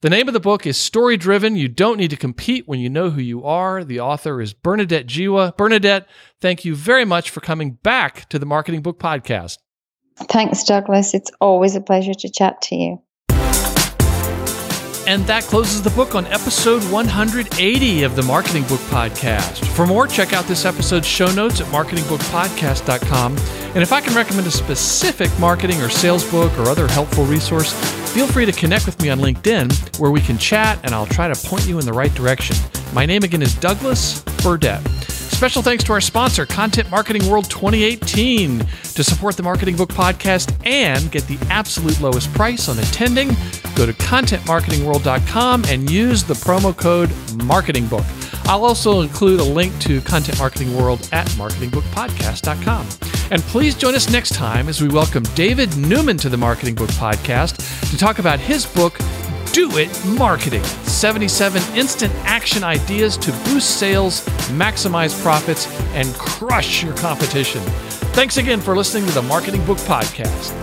the 0.02 0.10
name 0.10 0.28
of 0.28 0.34
the 0.34 0.40
book 0.40 0.66
is 0.66 0.78
Story 0.78 1.18
Driven. 1.18 1.56
You 1.56 1.68
don't 1.68 1.98
need 1.98 2.12
to 2.12 2.16
compete 2.16 2.68
when 2.68 2.80
you 2.80 2.90
know 2.90 3.10
who 3.10 3.22
you 3.22 3.44
are. 3.44 3.84
The 3.84 4.00
author 4.00 4.42
is 4.42 4.54
Bernadette 4.54 5.08
Jiwa. 5.08 5.58
Bernadette, 5.58 6.08
thank 6.40 6.64
you 6.64 6.76
very 6.76 7.06
much 7.06 7.30
for 7.30 7.42
coming 7.42 7.72
back 7.72 8.30
to 8.30 8.40
the 8.40 8.46
Marketing 8.46 8.82
Book 8.82 9.00
Podcast. 9.00 9.58
Thanks, 10.16 10.64
Douglas. 10.64 11.14
It's 11.14 11.32
always 11.42 11.76
a 11.76 11.82
pleasure 11.82 12.14
to 12.14 12.30
chat 12.30 12.62
to 12.64 12.76
you. 12.76 13.02
And 15.10 15.26
that 15.26 15.42
closes 15.46 15.82
the 15.82 15.90
book 15.90 16.14
on 16.14 16.28
episode 16.28 16.84
180 16.92 18.04
of 18.04 18.16
the 18.16 18.22
Marketing 18.22 18.62
Book 18.66 18.80
Podcast. 18.92 19.66
For 19.70 19.88
more, 19.88 20.06
check 20.06 20.34
out 20.34 20.46
this 20.46 20.66
episode's 20.66 21.08
show 21.08 21.32
notes 21.32 21.60
at 21.60 21.66
marketingbookpodcast.com. 21.70 23.38
And 23.74 23.78
if 23.78 23.92
I 23.92 24.02
can 24.02 24.14
recommend 24.14 24.46
a 24.46 24.52
specific 24.52 25.32
marketing 25.40 25.82
or 25.82 25.90
sales 25.90 26.30
book 26.30 26.56
or 26.60 26.70
other 26.70 26.88
helpful 26.88 27.26
resource, 27.26 27.74
feel 28.14 28.28
free 28.28 28.46
to 28.46 28.52
connect 28.52 28.86
with 28.86 29.02
me 29.02 29.10
on 29.10 29.18
LinkedIn 29.18 29.98
where 30.00 30.12
we 30.12 30.22
can 30.22 30.38
chat 30.38 30.78
and 30.84 30.94
I'll 30.94 31.08
try 31.08 31.28
to 31.28 31.48
point 31.48 31.68
you 31.68 31.80
in 31.80 31.88
the 31.88 31.94
right 31.94 32.14
direction. 32.14 32.56
My 32.94 33.08
name 33.08 33.24
again 33.24 33.42
is 33.42 33.56
Douglas 33.56 34.22
Burdett. 34.44 34.80
Special 35.40 35.62
thanks 35.62 35.86
to 35.86 35.94
our 35.94 36.02
sponsor, 36.02 36.46
Content 36.46 36.92
Marketing 36.92 37.26
World 37.30 37.50
2018. 37.50 38.60
To 38.60 39.04
support 39.06 39.38
the 39.38 39.42
Marketing 39.42 39.78
Book 39.78 39.88
Podcast 39.88 40.54
and 40.66 41.10
get 41.14 41.24
the 41.28 41.38
absolute 41.50 41.98
lowest 42.02 42.30
price 42.34 42.68
on 42.68 42.78
attending, 42.78 43.30
go 43.74 43.86
to 43.86 43.94
contentmarketingworld.com 43.94 45.64
and 45.70 45.90
use 45.90 46.26
the 46.26 46.34
promo 46.34 46.76
code 46.76 47.08
MarketingBook. 47.48 48.04
I'll 48.50 48.66
also 48.66 49.00
include 49.00 49.40
a 49.40 49.44
link 49.46 49.80
to 49.80 50.02
Content 50.02 50.38
Marketing 50.40 50.76
World 50.76 51.08
at 51.14 51.26
marketingbookpodcast.com. 51.30 52.88
And 53.32 53.42
please 53.44 53.76
join 53.76 53.96
us 53.96 54.10
next 54.10 54.34
time 54.34 54.68
as 54.68 54.82
we 54.82 54.90
welcome 54.90 55.24
David 55.36 55.78
Newman 55.78 56.18
to 56.18 56.28
the 56.28 56.36
Marketing 56.36 56.76
Book 56.76 56.90
Podcast 56.90 57.90
to 57.92 57.98
talk 57.98 58.20
about 58.20 58.42
his 58.42 58.66
book, 58.66 59.00
do 59.54 59.78
It 59.78 59.90
Marketing 60.06 60.64
77 60.64 61.62
Instant 61.76 62.14
Action 62.26 62.64
Ideas 62.64 63.18
to 63.18 63.32
Boost 63.46 63.78
Sales, 63.80 64.26
Maximize 64.50 65.20
Profits, 65.22 65.68
and 65.94 66.14
Crush 66.16 66.84
Your 66.84 66.96
Competition. 66.98 67.62
Thanks 68.14 68.38
again 68.38 68.60
for 68.62 68.76
listening 68.76 69.06
to 69.08 69.12
the 69.14 69.22
Marketing 69.22 69.66
Book 69.66 69.78
Podcast. 69.80 70.54